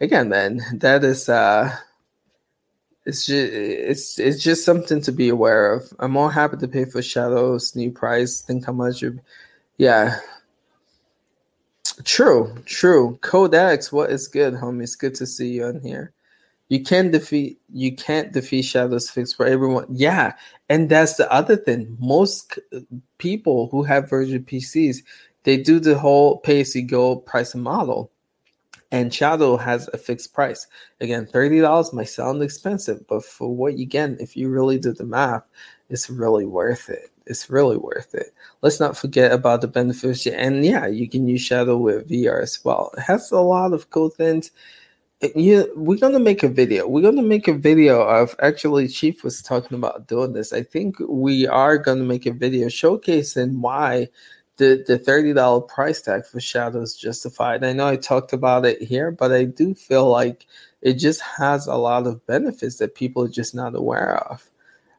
again, 0.00 0.28
man, 0.28 0.60
that 0.74 1.04
is 1.04 1.28
uh 1.28 1.76
it's 3.06 3.26
just 3.26 3.52
it's 3.52 4.18
it's 4.18 4.42
just 4.42 4.64
something 4.64 5.00
to 5.02 5.12
be 5.12 5.28
aware 5.28 5.72
of. 5.72 5.92
I'm 5.98 6.12
more 6.12 6.32
happy 6.32 6.56
to 6.56 6.68
pay 6.68 6.86
for 6.86 7.02
Shadow's 7.02 7.76
new 7.76 7.90
price. 7.90 8.40
Think 8.40 8.64
how 8.64 8.72
much 8.72 9.02
you 9.02 9.20
yeah. 9.76 10.20
True, 12.02 12.56
true. 12.64 13.18
Codex, 13.20 13.92
what 13.92 14.10
is 14.10 14.26
good, 14.26 14.54
homie? 14.54 14.82
It's 14.82 14.96
good 14.96 15.14
to 15.16 15.26
see 15.26 15.48
you 15.48 15.66
on 15.66 15.80
here. 15.80 16.13
You 16.74 16.82
can 16.82 17.12
defeat 17.12 17.60
you 17.72 17.94
can't 17.94 18.32
defeat 18.32 18.62
Shadows 18.62 19.08
Fix 19.08 19.32
for 19.32 19.46
everyone. 19.46 19.86
Yeah, 19.88 20.32
and 20.68 20.90
that's 20.90 21.14
the 21.14 21.32
other 21.32 21.54
thing. 21.54 21.96
Most 22.00 22.58
people 23.18 23.68
who 23.70 23.84
have 23.84 24.10
virtual 24.10 24.40
PCs, 24.40 24.96
they 25.44 25.56
do 25.56 25.78
the 25.78 25.96
whole 25.96 26.38
pay 26.38 26.62
as 26.62 26.74
you 26.74 26.82
go 26.82 27.14
price 27.14 27.54
model. 27.54 28.10
And 28.90 29.14
Shadow 29.14 29.56
has 29.56 29.88
a 29.92 29.98
fixed 29.98 30.34
price. 30.34 30.66
Again, 31.00 31.28
$30 31.32 31.94
might 31.94 32.08
sound 32.08 32.42
expensive, 32.42 33.06
but 33.06 33.24
for 33.24 33.54
what 33.54 33.78
you 33.78 33.86
get, 33.86 34.20
if 34.20 34.36
you 34.36 34.48
really 34.48 34.76
do 34.80 34.92
the 34.92 35.06
math, 35.06 35.44
it's 35.90 36.10
really 36.10 36.44
worth 36.44 36.90
it. 36.90 37.12
It's 37.26 37.48
really 37.48 37.76
worth 37.76 38.16
it. 38.16 38.34
Let's 38.62 38.80
not 38.80 38.96
forget 38.96 39.30
about 39.30 39.60
the 39.60 39.68
benefits. 39.68 40.26
And 40.26 40.64
yeah, 40.66 40.88
you 40.88 41.08
can 41.08 41.28
use 41.28 41.40
Shadow 41.40 41.76
with 41.76 42.08
VR 42.08 42.42
as 42.42 42.64
well. 42.64 42.90
It 42.98 43.02
has 43.02 43.30
a 43.30 43.38
lot 43.38 43.72
of 43.72 43.90
cool 43.90 44.10
things 44.10 44.50
yeah, 45.34 45.64
we're 45.74 45.98
gonna 45.98 46.20
make 46.20 46.42
a 46.42 46.48
video. 46.48 46.86
We're 46.88 47.02
gonna 47.02 47.22
make 47.22 47.48
a 47.48 47.52
video 47.52 48.02
of 48.02 48.34
actually 48.40 48.88
Chief 48.88 49.24
was 49.24 49.42
talking 49.42 49.76
about 49.76 50.08
doing 50.08 50.32
this. 50.32 50.52
I 50.52 50.62
think 50.62 50.96
we 51.08 51.46
are 51.46 51.78
gonna 51.78 52.04
make 52.04 52.26
a 52.26 52.32
video 52.32 52.66
showcasing 52.68 53.60
why 53.60 54.08
the 54.56 54.84
the 54.86 54.98
thirty 54.98 55.32
dollar 55.32 55.60
price 55.62 56.00
tag 56.00 56.26
for 56.26 56.40
Shadows 56.40 56.96
justified. 56.96 57.64
I 57.64 57.72
know 57.72 57.86
I 57.86 57.96
talked 57.96 58.32
about 58.32 58.64
it 58.66 58.82
here, 58.82 59.10
but 59.10 59.32
I 59.32 59.44
do 59.44 59.74
feel 59.74 60.08
like 60.08 60.46
it 60.82 60.94
just 60.94 61.20
has 61.22 61.66
a 61.66 61.76
lot 61.76 62.06
of 62.06 62.26
benefits 62.26 62.76
that 62.76 62.94
people 62.94 63.24
are 63.24 63.28
just 63.28 63.54
not 63.54 63.74
aware 63.74 64.16
of. 64.30 64.48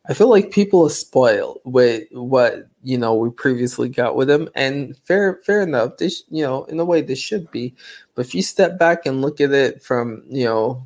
I 0.08 0.14
feel 0.14 0.30
like 0.30 0.52
people 0.52 0.86
are 0.86 0.90
spoiled 0.92 1.62
with 1.64 2.08
what 2.12 2.68
you 2.84 2.98
know 2.98 3.16
we 3.16 3.30
previously 3.32 3.90
got 3.90 4.16
with 4.16 4.28
them, 4.28 4.50
and 4.54 4.96
fair 5.06 5.42
fair 5.44 5.62
enough. 5.62 5.98
This 5.98 6.24
you 6.30 6.44
know 6.44 6.66
in 6.66 6.80
a 6.80 6.86
way 6.86 7.02
this 7.02 7.20
should 7.20 7.50
be, 7.52 7.74
but 8.14 8.26
if 8.26 8.36
you 8.36 8.44
step 8.44 8.78
back 8.78 9.06
and 9.06 9.22
look 9.22 9.42
at 9.42 9.52
it 9.52 9.82
from 9.82 10.24
you 10.30 10.46
know 10.46 10.86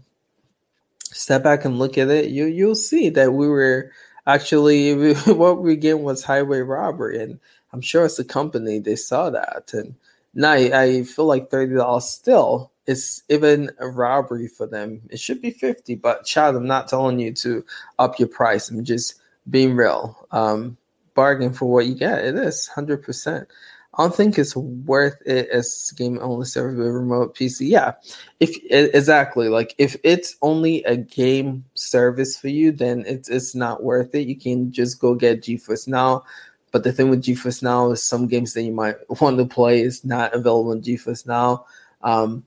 step 1.03 1.43
back 1.43 1.65
and 1.65 1.79
look 1.79 1.97
at 1.97 2.09
it, 2.09 2.29
you 2.29 2.45
you'll 2.45 2.75
see 2.75 3.09
that 3.09 3.33
we 3.33 3.47
were 3.47 3.91
actually 4.25 5.13
what 5.25 5.61
we 5.61 5.75
get 5.75 5.99
was 5.99 6.23
highway 6.23 6.59
robbery, 6.59 7.21
and 7.21 7.39
I'm 7.73 7.81
sure 7.81 8.05
as 8.05 8.19
a 8.19 8.23
company 8.23 8.79
they 8.79 8.95
saw 8.95 9.29
that, 9.31 9.71
and 9.73 9.95
now 10.33 10.51
I, 10.51 10.81
I 10.81 11.03
feel 11.03 11.25
like 11.25 11.49
thirty 11.49 11.75
dollars 11.75 12.05
still 12.05 12.71
it's 12.89 13.23
even 13.29 13.69
a 13.77 13.87
robbery 13.87 14.47
for 14.47 14.65
them. 14.65 15.01
It 15.09 15.19
should 15.19 15.41
be 15.41 15.51
50, 15.51 15.95
but 15.95 16.25
child, 16.25 16.55
I'm 16.55 16.65
not 16.65 16.87
telling 16.87 17.19
you 17.19 17.31
to 17.33 17.63
up 17.99 18.17
your 18.17 18.27
price. 18.27 18.69
I'm 18.69 18.83
just 18.83 19.15
being 19.49 19.75
real. 19.75 20.27
Um, 20.31 20.75
bargain 21.13 21.53
for 21.53 21.65
what 21.65 21.85
you 21.85 21.95
get. 21.95 22.25
It 22.25 22.35
is 22.35 22.67
hundred 22.67 23.03
percent. 23.03 23.47
I 23.95 24.03
don't 24.03 24.15
think 24.15 24.39
it's 24.39 24.55
worth 24.55 25.17
it 25.25 25.49
as 25.49 25.91
game 25.97 26.17
only 26.21 26.45
service 26.45 26.77
with 26.77 26.87
remote 26.87 27.35
PC. 27.35 27.67
Yeah, 27.69 27.93
if 28.39 28.55
exactly 28.71 29.49
like 29.49 29.75
if 29.77 29.95
it's 30.03 30.37
only 30.41 30.83
a 30.85 30.95
game 30.95 31.65
service 31.73 32.39
for 32.39 32.47
you, 32.47 32.71
then 32.71 33.03
it's 33.05 33.29
it's 33.29 33.53
not 33.53 33.83
worth 33.83 34.15
it. 34.15 34.27
You 34.27 34.37
can 34.37 34.71
just 34.71 34.99
go 34.99 35.13
get 35.13 35.41
GeForce 35.41 35.87
Now. 35.87 36.23
But 36.71 36.83
the 36.83 36.93
thing 36.93 37.09
with 37.09 37.23
GeForce 37.23 37.61
Now 37.61 37.91
is 37.91 38.03
some 38.03 38.27
games 38.27 38.53
that 38.53 38.63
you 38.63 38.71
might 38.71 38.95
want 39.21 39.37
to 39.37 39.45
play 39.45 39.81
is 39.81 40.05
not 40.05 40.33
available 40.33 40.71
in 40.71 40.81
GeForce 40.81 41.27
Now. 41.27 41.65
Um, 42.01 42.45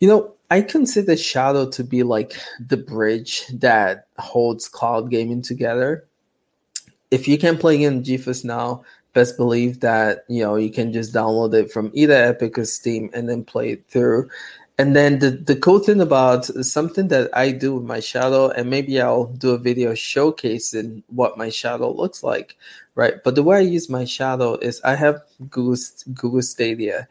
you 0.00 0.08
know, 0.08 0.34
I 0.50 0.62
consider 0.62 1.16
Shadow 1.16 1.68
to 1.70 1.84
be 1.84 2.02
like 2.02 2.32
the 2.58 2.76
bridge 2.76 3.46
that 3.54 4.06
holds 4.18 4.66
cloud 4.66 5.10
gaming 5.10 5.42
together. 5.42 6.06
If 7.10 7.28
you 7.28 7.38
can 7.38 7.56
play 7.56 7.82
in 7.82 8.02
GeForce 8.02 8.44
Now, 8.44 8.82
best 9.12 9.36
believe 9.36 9.80
that 9.80 10.24
you 10.28 10.42
know 10.42 10.56
you 10.56 10.70
can 10.70 10.92
just 10.92 11.12
download 11.12 11.54
it 11.54 11.70
from 11.70 11.90
either 11.94 12.14
Epic 12.14 12.58
or 12.58 12.64
Steam 12.64 13.10
and 13.12 13.28
then 13.28 13.44
play 13.44 13.72
it 13.72 13.86
through. 13.88 14.28
And 14.78 14.96
then 14.96 15.18
the, 15.18 15.32
the 15.32 15.56
cool 15.56 15.78
thing 15.78 16.00
about 16.00 16.46
something 16.46 17.08
that 17.08 17.28
I 17.36 17.50
do 17.50 17.74
with 17.74 17.84
my 17.84 18.00
shadow, 18.00 18.48
and 18.48 18.70
maybe 18.70 18.98
I'll 18.98 19.26
do 19.26 19.50
a 19.50 19.58
video 19.58 19.92
showcasing 19.92 21.02
what 21.08 21.36
my 21.36 21.50
shadow 21.50 21.92
looks 21.92 22.22
like, 22.22 22.56
right? 22.94 23.22
But 23.22 23.34
the 23.34 23.42
way 23.42 23.58
I 23.58 23.60
use 23.60 23.90
my 23.90 24.06
shadow 24.06 24.54
is 24.54 24.80
I 24.80 24.94
have 24.94 25.20
Google, 25.50 25.76
Google 26.14 26.40
Stadia, 26.40 27.06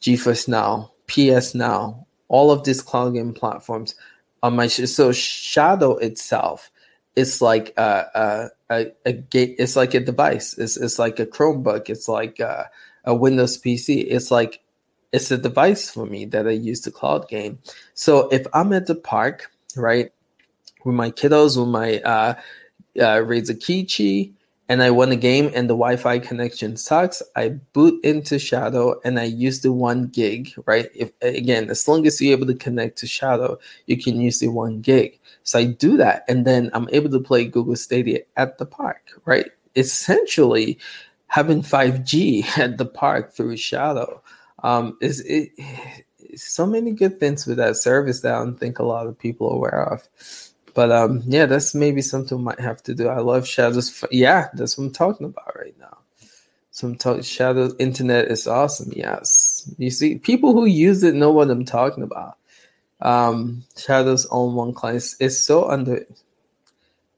GeForce 0.00 0.48
Now, 0.48 0.92
PS 1.08 1.54
Now, 1.54 2.06
all 2.30 2.52
of 2.52 2.64
these 2.64 2.80
cloud 2.80 3.10
game 3.10 3.34
platforms 3.34 3.94
on 4.42 4.56
my 4.56 4.68
so 4.68 5.12
shadow 5.12 5.96
itself 5.96 6.70
is 7.16 7.42
like 7.42 7.74
a, 7.76 8.48
a, 8.70 8.86
a, 9.04 9.12
gate 9.12 9.56
it's 9.58 9.76
like 9.76 9.92
a 9.94 10.00
device. 10.00 10.56
It's, 10.56 10.76
it's 10.76 10.98
like 10.98 11.18
a 11.18 11.26
chromebook. 11.26 11.90
It's 11.90 12.08
like 12.08 12.38
a, 12.38 12.70
a 13.04 13.14
windows 13.14 13.60
pc 13.60 14.06
it's 14.08 14.30
like 14.30 14.60
it's 15.12 15.30
a 15.30 15.38
device 15.38 15.90
for 15.90 16.06
me 16.06 16.24
that 16.26 16.46
i 16.46 16.52
use 16.52 16.80
to 16.82 16.90
cloud 16.90 17.28
game. 17.28 17.58
So 17.94 18.28
if 18.28 18.46
i'm 18.54 18.72
at 18.72 18.86
the 18.86 18.94
park 18.94 19.50
right 19.76 20.12
with 20.84 20.94
my 20.94 21.10
kiddos 21.10 21.58
with 21.58 21.68
my 21.68 21.98
uh 22.00 22.34
uh 22.96 23.20
Razer 23.30 23.58
Kishi 23.58 24.32
and 24.70 24.84
I 24.84 24.90
won 24.92 25.10
a 25.10 25.16
game 25.16 25.50
and 25.52 25.68
the 25.68 25.74
Wi-Fi 25.74 26.20
connection 26.20 26.76
sucks, 26.76 27.24
I 27.34 27.48
boot 27.72 28.02
into 28.04 28.38
Shadow 28.38 29.00
and 29.04 29.18
I 29.18 29.24
use 29.24 29.62
the 29.62 29.72
one 29.72 30.06
gig, 30.06 30.54
right? 30.64 30.88
If 30.94 31.10
again, 31.22 31.68
as 31.70 31.88
long 31.88 32.06
as 32.06 32.20
you're 32.20 32.36
able 32.36 32.46
to 32.46 32.54
connect 32.54 32.96
to 32.98 33.08
Shadow, 33.08 33.58
you 33.86 34.00
can 34.00 34.20
use 34.20 34.38
the 34.38 34.46
one 34.46 34.80
gig. 34.80 35.18
So 35.42 35.58
I 35.58 35.64
do 35.64 35.96
that, 35.96 36.24
and 36.28 36.46
then 36.46 36.70
I'm 36.72 36.88
able 36.92 37.10
to 37.10 37.18
play 37.18 37.46
Google 37.46 37.74
Stadia 37.74 38.20
at 38.36 38.58
the 38.58 38.66
park, 38.66 39.10
right? 39.24 39.50
Essentially, 39.74 40.78
having 41.26 41.62
5G 41.62 42.46
at 42.58 42.78
the 42.78 42.86
park 42.86 43.32
through 43.32 43.56
Shadow 43.56 44.22
um, 44.62 44.96
is 45.02 45.20
it. 45.26 45.50
So 46.36 46.64
many 46.64 46.92
good 46.92 47.18
things 47.18 47.44
with 47.44 47.56
that 47.56 47.74
service 47.74 48.20
that 48.20 48.32
I 48.32 48.38
don't 48.38 48.56
think 48.56 48.78
a 48.78 48.84
lot 48.84 49.08
of 49.08 49.18
people 49.18 49.50
are 49.50 49.56
aware 49.56 49.92
of. 49.92 50.08
But 50.74 50.92
um, 50.92 51.22
yeah, 51.26 51.46
that's 51.46 51.74
maybe 51.74 52.02
something 52.02 52.38
we 52.38 52.44
might 52.44 52.60
have 52.60 52.82
to 52.84 52.94
do. 52.94 53.08
I 53.08 53.18
love 53.18 53.46
shadows. 53.46 54.04
Yeah, 54.10 54.48
that's 54.54 54.78
what 54.78 54.84
I'm 54.84 54.92
talking 54.92 55.26
about 55.26 55.56
right 55.56 55.78
now. 55.78 55.98
Some 56.70 56.96
talk 56.96 57.24
shadow 57.24 57.70
internet 57.78 58.30
is 58.30 58.46
awesome. 58.46 58.92
Yes, 58.94 59.70
you 59.78 59.90
see, 59.90 60.18
people 60.18 60.52
who 60.52 60.66
use 60.66 61.02
it 61.02 61.14
know 61.14 61.32
what 61.32 61.50
I'm 61.50 61.64
talking 61.64 62.04
about. 62.04 62.38
Um, 63.00 63.64
Shadow's 63.76 64.26
on 64.26 64.54
one 64.54 64.74
client 64.74 65.04
is 65.20 65.42
so 65.42 65.68
under. 65.68 66.04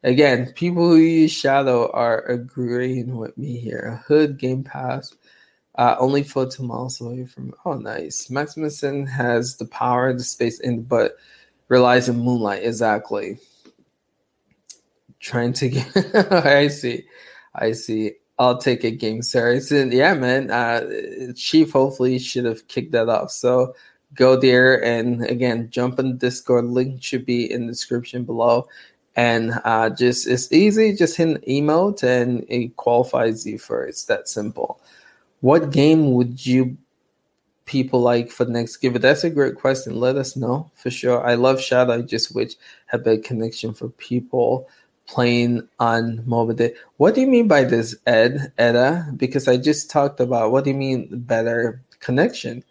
Again, 0.05 0.53
people 0.55 0.89
who 0.89 0.97
use 0.97 1.33
Shadow 1.33 1.91
are 1.93 2.23
agreeing 2.23 3.17
with 3.17 3.37
me 3.39 3.59
here. 3.59 4.03
Hood 4.07 4.39
Game 4.39 4.65
Pass, 4.65 5.15
uh, 5.77 5.97
only 5.99 6.23
for 6.23 6.47
two 6.47 6.65
miles 6.65 7.01
away 7.01 7.27
from. 7.27 7.55
Oh, 7.65 7.75
nice. 7.75 8.29
Maximuson 8.29 9.09
has 9.09 9.57
the 9.57 9.67
power, 9.67 10.13
the 10.13 10.25
space, 10.25 10.61
and 10.61 10.89
but 10.89 11.17
relies 11.73 12.07
on 12.11 12.19
Moonlight 12.19 12.63
exactly. 12.63 13.39
Trying 15.21 15.55
to 15.55 15.71
get. 15.71 15.87
I 16.33 16.69
see, 16.69 17.05
I 17.55 17.73
see. 17.73 18.13
I'll 18.39 18.59
take 18.59 18.85
a 18.85 18.91
game 18.91 19.23
series, 19.23 19.73
and 19.73 19.93
yeah, 19.93 20.15
man. 20.15 20.51
Uh, 20.51 21.33
Chief 21.35 21.73
hopefully 21.73 22.19
should 22.19 22.45
have 22.45 22.69
kicked 22.69 22.93
that 22.93 23.09
off. 23.09 23.31
So 23.31 23.75
go 24.15 24.37
there 24.37 24.85
and 24.85 25.25
again 25.25 25.71
jump 25.71 25.99
in 25.99 26.09
the 26.09 26.15
Discord. 26.15 26.67
Link 26.67 27.03
should 27.03 27.25
be 27.25 27.51
in 27.51 27.67
the 27.67 27.73
description 27.73 28.25
below. 28.25 28.69
And 29.17 29.53
uh, 29.65 29.91
just 29.91 30.27
it's 30.27 30.53
easy. 30.53 30.95
Just 30.95 31.17
hit 31.17 31.29
an 31.29 31.39
emote 31.49 32.03
and 32.03 32.45
it 32.49 32.77
qualifies 32.77 33.47
you 33.47 33.59
for 33.59 33.85
it. 33.85 33.91
It's 33.91 34.05
that 34.07 34.29
simple. 34.29 34.81
What 35.41 35.71
game 35.71 36.13
would 36.13 36.45
you 36.45 36.77
people 37.65 38.01
like 38.01 38.31
for 38.31 38.45
next 38.47 38.79
giver? 38.79 38.99
That's 38.99 39.25
a 39.25 39.31
great 39.31 39.57
question. 39.57 39.99
Let 39.99 40.17
us 40.17 40.37
know 40.37 40.71
for 40.75 40.91
sure. 40.91 41.25
I 41.25 41.35
love 41.35 41.61
Shadow. 41.61 41.95
I 41.95 42.03
just 42.03 42.35
wish 42.35 42.55
have 42.87 43.07
a 43.07 43.19
connection 43.19 43.75
for 43.75 43.89
people 43.89 44.69
playing 45.07 45.69
on 45.79 46.23
mobile. 46.27 46.55
Day. 46.55 46.75
What 46.97 47.15
do 47.15 47.21
you 47.21 47.27
mean 47.27 47.49
by 47.49 47.65
this, 47.65 47.95
Ed, 48.07 48.53
Edda? 48.59 49.13
Because 49.17 49.49
I 49.49 49.57
just 49.57 49.91
talked 49.91 50.21
about 50.21 50.53
what 50.53 50.65
do 50.65 50.71
you 50.71 50.77
mean 50.77 51.09
better 51.13 51.83
connection? 52.01 52.65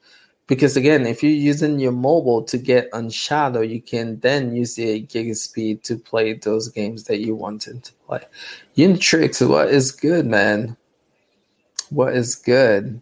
Because 0.48 0.76
again, 0.76 1.06
if 1.06 1.24
you're 1.24 1.32
using 1.32 1.80
your 1.80 1.94
mobile 1.94 2.44
to 2.44 2.58
get 2.58 2.90
on 2.92 3.10
Shadow, 3.10 3.62
you 3.62 3.82
can 3.82 4.20
then 4.20 4.54
use 4.54 4.76
the 4.76 4.90
8 4.90 5.10
gig 5.10 5.36
speed 5.36 5.84
to 5.84 5.96
play 5.96 6.34
those 6.34 6.68
games 6.68 7.06
that 7.06 7.20
you 7.20 7.36
wanted 7.36 7.86
to 7.86 7.94
play. 8.06 8.22
Unitrix, 8.76 9.48
what 9.48 9.70
is 9.70 9.92
good, 9.92 10.26
man? 10.26 10.76
What 11.90 12.16
is 12.16 12.36
good? 12.36 13.02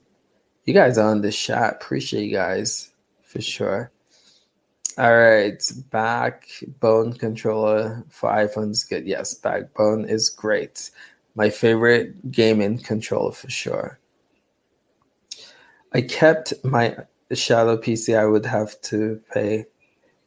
You 0.65 0.73
guys 0.73 0.97
are 0.97 1.09
on 1.09 1.21
the 1.21 1.31
shot. 1.31 1.73
Appreciate 1.73 2.25
you 2.25 2.33
guys 2.35 2.91
for 3.23 3.41
sure. 3.41 3.91
All 4.97 5.17
right, 5.17 5.63
backbone 5.91 7.13
controller 7.13 8.03
for 8.09 8.29
iPhone 8.29 8.71
is 8.71 8.83
good. 8.83 9.07
Yes, 9.07 9.33
backbone 9.33 10.03
is 10.09 10.29
great. 10.29 10.91
My 11.35 11.49
favorite 11.49 12.31
gaming 12.31 12.79
controller 12.79 13.31
for 13.31 13.49
sure. 13.49 13.97
I 15.93 16.01
kept 16.01 16.53
my 16.65 16.97
shadow 17.31 17.77
PC. 17.77 18.17
I 18.17 18.25
would 18.25 18.45
have 18.45 18.79
to 18.81 19.21
pay. 19.33 19.67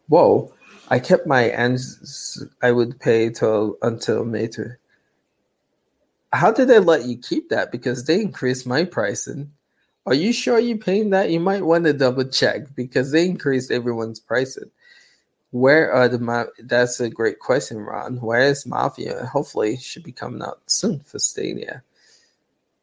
Whoa! 0.08 0.54
I 0.88 0.98
kept 0.98 1.26
my 1.26 1.50
ends. 1.50 2.42
I 2.62 2.72
would 2.72 2.98
pay 2.98 3.28
till 3.30 3.76
until 3.82 4.24
May. 4.24 4.48
To, 4.48 4.76
how 6.32 6.50
did 6.50 6.68
they 6.68 6.78
let 6.78 7.04
you 7.04 7.18
keep 7.18 7.50
that? 7.50 7.72
Because 7.72 8.06
they 8.06 8.22
increased 8.22 8.66
my 8.66 8.84
pricing. 8.84 9.52
Are 10.06 10.14
you 10.14 10.32
sure 10.32 10.58
you're 10.58 10.78
paying 10.78 11.10
that? 11.10 11.30
You 11.30 11.40
might 11.40 11.64
want 11.64 11.84
to 11.84 11.92
double 11.92 12.24
check 12.24 12.74
because 12.74 13.12
they 13.12 13.26
increased 13.26 13.70
everyone's 13.70 14.20
pricing. 14.20 14.70
Where 15.52 15.92
are 15.92 16.08
the 16.08 16.18
ma- 16.18 16.46
That's 16.58 16.98
a 16.98 17.10
great 17.10 17.38
question, 17.38 17.78
Ron. 17.78 18.16
Where 18.16 18.40
is 18.40 18.66
Mafia? 18.66 19.26
Hopefully, 19.26 19.76
should 19.76 20.02
be 20.02 20.12
coming 20.12 20.42
out 20.42 20.60
soon 20.66 21.00
for 21.00 21.18
Stadia. 21.18 21.82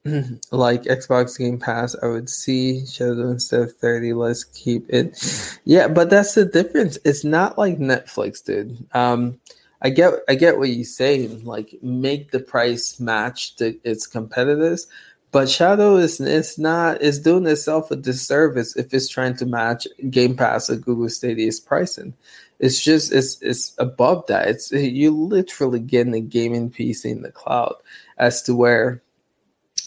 like 0.51 0.83
Xbox 0.83 1.37
Game 1.37 1.59
Pass, 1.59 1.95
I 2.01 2.07
would 2.07 2.29
see 2.29 2.85
Shadow 2.85 3.31
instead 3.31 3.61
of 3.61 3.75
30. 3.75 4.13
Let's 4.13 4.45
keep 4.45 4.89
it. 4.89 5.59
Yeah, 5.65 5.87
but 5.87 6.09
that's 6.09 6.35
the 6.35 6.45
difference. 6.45 6.97
It's 7.03 7.25
not 7.25 7.57
like 7.57 7.79
Netflix, 7.79 8.43
dude. 8.43 8.85
Um, 8.93 9.39
I 9.81 9.89
get 9.89 10.13
I 10.27 10.35
get 10.35 10.57
what 10.57 10.69
you're 10.69 10.83
saying. 10.83 11.43
Like 11.45 11.75
make 11.81 12.31
the 12.31 12.39
price 12.39 12.99
match 12.99 13.55
the, 13.55 13.79
its 13.83 14.07
competitors, 14.07 14.87
but 15.31 15.49
Shadow 15.49 15.97
is 15.97 16.19
it's 16.19 16.57
not 16.57 17.01
is 17.01 17.19
doing 17.19 17.45
itself 17.45 17.91
a 17.91 17.95
disservice 17.95 18.75
if 18.75 18.93
it's 18.93 19.07
trying 19.07 19.35
to 19.37 19.45
match 19.45 19.87
Game 20.09 20.35
Pass 20.35 20.69
or 20.69 20.75
Google 20.75 21.09
Stadia's 21.09 21.59
pricing. 21.59 22.15
It's 22.59 22.83
just 22.83 23.13
it's 23.13 23.39
it's 23.41 23.75
above 23.77 24.25
that. 24.27 24.47
It's 24.47 24.71
you 24.71 25.11
literally 25.11 25.79
getting 25.79 26.15
a 26.15 26.19
gaming 26.19 26.71
PC 26.71 27.05
in 27.05 27.21
the 27.21 27.31
cloud 27.31 27.75
as 28.17 28.41
to 28.43 28.55
where 28.55 29.03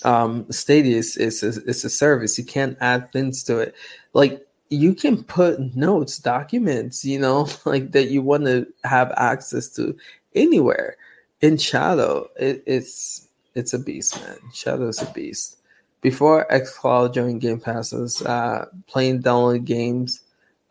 um 0.04 0.50
Stadia 0.50 0.96
is 0.96 1.16
is 1.16 1.42
a, 1.42 1.62
is 1.64 1.84
a 1.84 1.90
service. 1.90 2.38
You 2.38 2.44
can't 2.44 2.78
add 2.80 3.12
things 3.12 3.42
to 3.44 3.58
it. 3.58 3.74
Like 4.12 4.46
you 4.68 4.94
can 4.94 5.24
put 5.24 5.74
notes, 5.76 6.18
documents, 6.18 7.04
you 7.04 7.18
know, 7.18 7.48
like 7.64 7.92
that 7.92 8.10
you 8.10 8.22
want 8.22 8.44
to 8.44 8.66
have 8.84 9.12
access 9.16 9.68
to 9.70 9.96
anywhere 10.34 10.96
in 11.40 11.58
Shadow. 11.58 12.30
It, 12.36 12.62
it's 12.64 13.28
it's 13.54 13.74
a 13.74 13.78
beast, 13.78 14.20
man. 14.22 14.38
Shadow's 14.52 15.02
a 15.02 15.10
beast. 15.12 15.58
Before 16.00 16.46
xCloud 16.50 17.14
joined 17.14 17.40
Game 17.40 17.60
Pass, 17.60 17.92
I 17.92 17.98
was 17.98 18.22
uh, 18.22 18.66
playing 18.86 19.22
download 19.22 19.64
games 19.64 20.20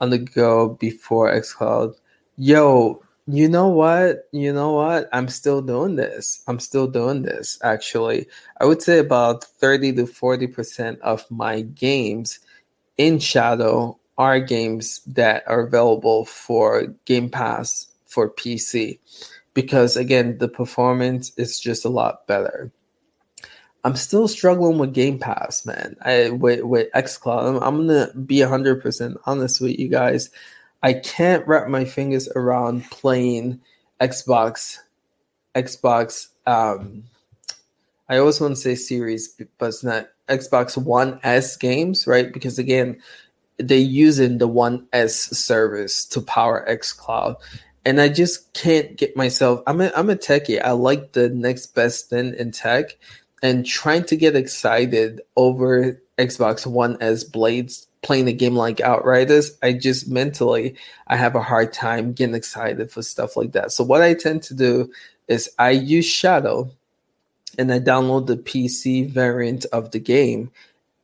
on 0.01 0.09
the 0.09 0.17
go 0.17 0.69
before 0.69 1.31
xCloud. 1.31 1.95
Yo, 2.37 3.01
you 3.27 3.47
know 3.47 3.69
what? 3.69 4.27
You 4.31 4.51
know 4.51 4.73
what? 4.73 5.07
I'm 5.13 5.29
still 5.29 5.61
doing 5.61 5.95
this. 5.95 6.43
I'm 6.47 6.59
still 6.59 6.87
doing 6.87 7.21
this. 7.21 7.59
Actually, 7.63 8.27
I 8.59 8.65
would 8.65 8.81
say 8.81 8.99
about 8.99 9.43
thirty 9.43 9.93
to 9.93 10.05
forty 10.05 10.47
percent 10.47 10.99
of 11.01 11.29
my 11.29 11.61
games 11.61 12.39
in 12.97 13.19
Shadow 13.19 13.97
are 14.17 14.39
games 14.39 15.01
that 15.07 15.43
are 15.47 15.61
available 15.61 16.25
for 16.25 16.87
Game 17.05 17.29
Pass 17.29 17.87
for 18.05 18.29
PC 18.29 18.99
because 19.53 19.97
again, 19.97 20.37
the 20.37 20.47
performance 20.47 21.31
is 21.37 21.59
just 21.59 21.85
a 21.85 21.89
lot 21.89 22.27
better. 22.27 22.71
I'm 23.83 23.95
still 23.95 24.27
struggling 24.27 24.77
with 24.77 24.93
Game 24.93 25.17
Pass, 25.17 25.65
man. 25.65 25.95
I 26.01 26.29
with 26.29 26.61
with 26.61 26.91
XCloud. 26.93 27.49
I'm, 27.49 27.63
I'm 27.63 27.87
gonna 27.87 28.13
be 28.13 28.39
hundred 28.41 28.81
percent 28.81 29.17
honest 29.25 29.59
with 29.59 29.77
you 29.79 29.87
guys. 29.87 30.29
I 30.83 30.93
can't 30.93 31.47
wrap 31.47 31.67
my 31.67 31.85
fingers 31.85 32.27
around 32.35 32.89
playing 32.91 33.59
Xbox, 33.99 34.77
Xbox. 35.55 36.27
Um, 36.45 37.03
I 38.09 38.17
always 38.17 38.41
want 38.41 38.55
to 38.55 38.61
say 38.61 38.75
Series, 38.75 39.35
but 39.57 39.67
it's 39.67 39.83
not 39.83 40.09
Xbox 40.27 40.77
One 40.77 41.19
S 41.23 41.57
games, 41.57 42.05
right? 42.05 42.31
Because 42.31 42.59
again, 42.59 43.01
they're 43.57 43.77
using 43.77 44.37
the 44.37 44.47
One 44.47 44.87
S 44.93 45.15
service 45.15 46.05
to 46.05 46.21
power 46.21 46.65
XCloud, 46.69 47.35
and 47.85 47.99
I 47.99 48.09
just 48.09 48.53
can't 48.53 48.95
get 48.95 49.15
myself. 49.15 49.61
I'm 49.67 49.81
a 49.81 49.91
I'm 49.95 50.09
a 50.09 50.15
techie. 50.15 50.61
I 50.63 50.71
like 50.71 51.13
the 51.13 51.29
next 51.29 51.67
best 51.75 52.09
thing 52.09 52.33
in 52.35 52.51
tech, 52.51 52.97
and 53.41 53.65
trying 53.65 54.03
to 54.05 54.15
get 54.15 54.35
excited 54.35 55.21
over 55.35 56.01
Xbox 56.17 56.65
One 56.65 56.97
S 57.01 57.23
Blades 57.23 57.87
playing 58.01 58.27
a 58.27 58.33
game 58.33 58.55
like 58.55 58.81
Outriders, 58.81 59.57
I 59.61 59.73
just 59.73 60.07
mentally 60.07 60.75
I 61.07 61.15
have 61.15 61.35
a 61.35 61.41
hard 61.41 61.73
time 61.73 62.13
getting 62.13 62.35
excited 62.35 62.91
for 62.91 63.01
stuff 63.01 63.37
like 63.37 63.51
that. 63.53 63.71
So 63.71 63.83
what 63.83 64.01
I 64.01 64.13
tend 64.13 64.43
to 64.43 64.53
do 64.53 64.91
is 65.27 65.49
I 65.59 65.71
use 65.71 66.05
Shadow 66.05 66.71
and 67.57 67.71
I 67.71 67.79
download 67.79 68.27
the 68.27 68.37
PC 68.37 69.09
variant 69.09 69.65
of 69.65 69.91
the 69.91 69.99
game 69.99 70.51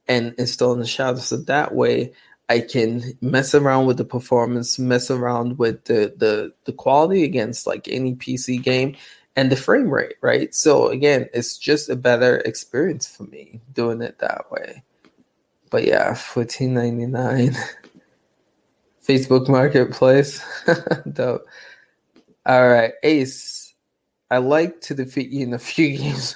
and 0.08 0.34
install 0.38 0.74
in 0.74 0.80
the 0.80 0.88
Shadow. 0.88 1.20
So 1.20 1.38
that 1.38 1.76
way 1.76 2.14
I 2.50 2.62
can 2.62 3.04
mess 3.22 3.54
around 3.54 3.88
with 3.88 3.98
the 3.98 4.06
performance, 4.06 4.80
mess 4.80 5.12
around 5.12 5.58
with 5.58 5.84
the 5.86 6.14
the 6.16 6.54
the 6.66 6.74
quality 6.74 7.24
against 7.24 7.68
like 7.68 7.88
any 7.90 8.16
PC 8.16 8.62
game 8.62 8.96
and 9.36 9.52
the 9.52 9.56
frame 9.58 9.90
rate, 9.90 10.16
right? 10.22 10.54
So 10.56 10.88
again, 10.88 11.28
it's 11.34 11.58
just 11.58 11.90
a 11.90 11.96
better 11.96 12.38
experience 12.38 13.08
for 13.08 13.24
me 13.24 13.60
doing 13.74 14.02
it 14.02 14.20
that 14.20 14.50
way. 14.50 14.84
But 15.70 15.86
yeah, 15.86 16.14
fourteen 16.14 16.74
ninety 16.74 17.06
nine. 17.06 17.56
Facebook 19.08 19.48
Marketplace. 19.48 20.44
Dope. 21.14 21.46
All 22.46 22.68
right, 22.68 22.94
Ace. 23.04 23.74
I 24.30 24.40
like 24.40 24.82
to 24.82 24.94
defeat 24.94 25.30
you 25.30 25.44
in 25.44 25.54
a 25.54 25.60
few 25.60 25.98
games, 25.98 26.36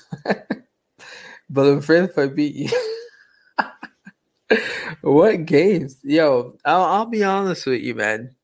but 1.50 1.68
I'm 1.68 1.80
afraid 1.80 2.04
if 2.04 2.18
I 2.18 2.28
beat 2.28 2.56
you 2.56 2.70
what 5.02 5.46
games? 5.46 5.98
Yo, 6.04 6.58
I'll, 6.66 6.84
I'll 6.84 7.06
be 7.06 7.24
honest 7.24 7.66
with 7.66 7.82
you, 7.82 7.96
man. 7.96 8.36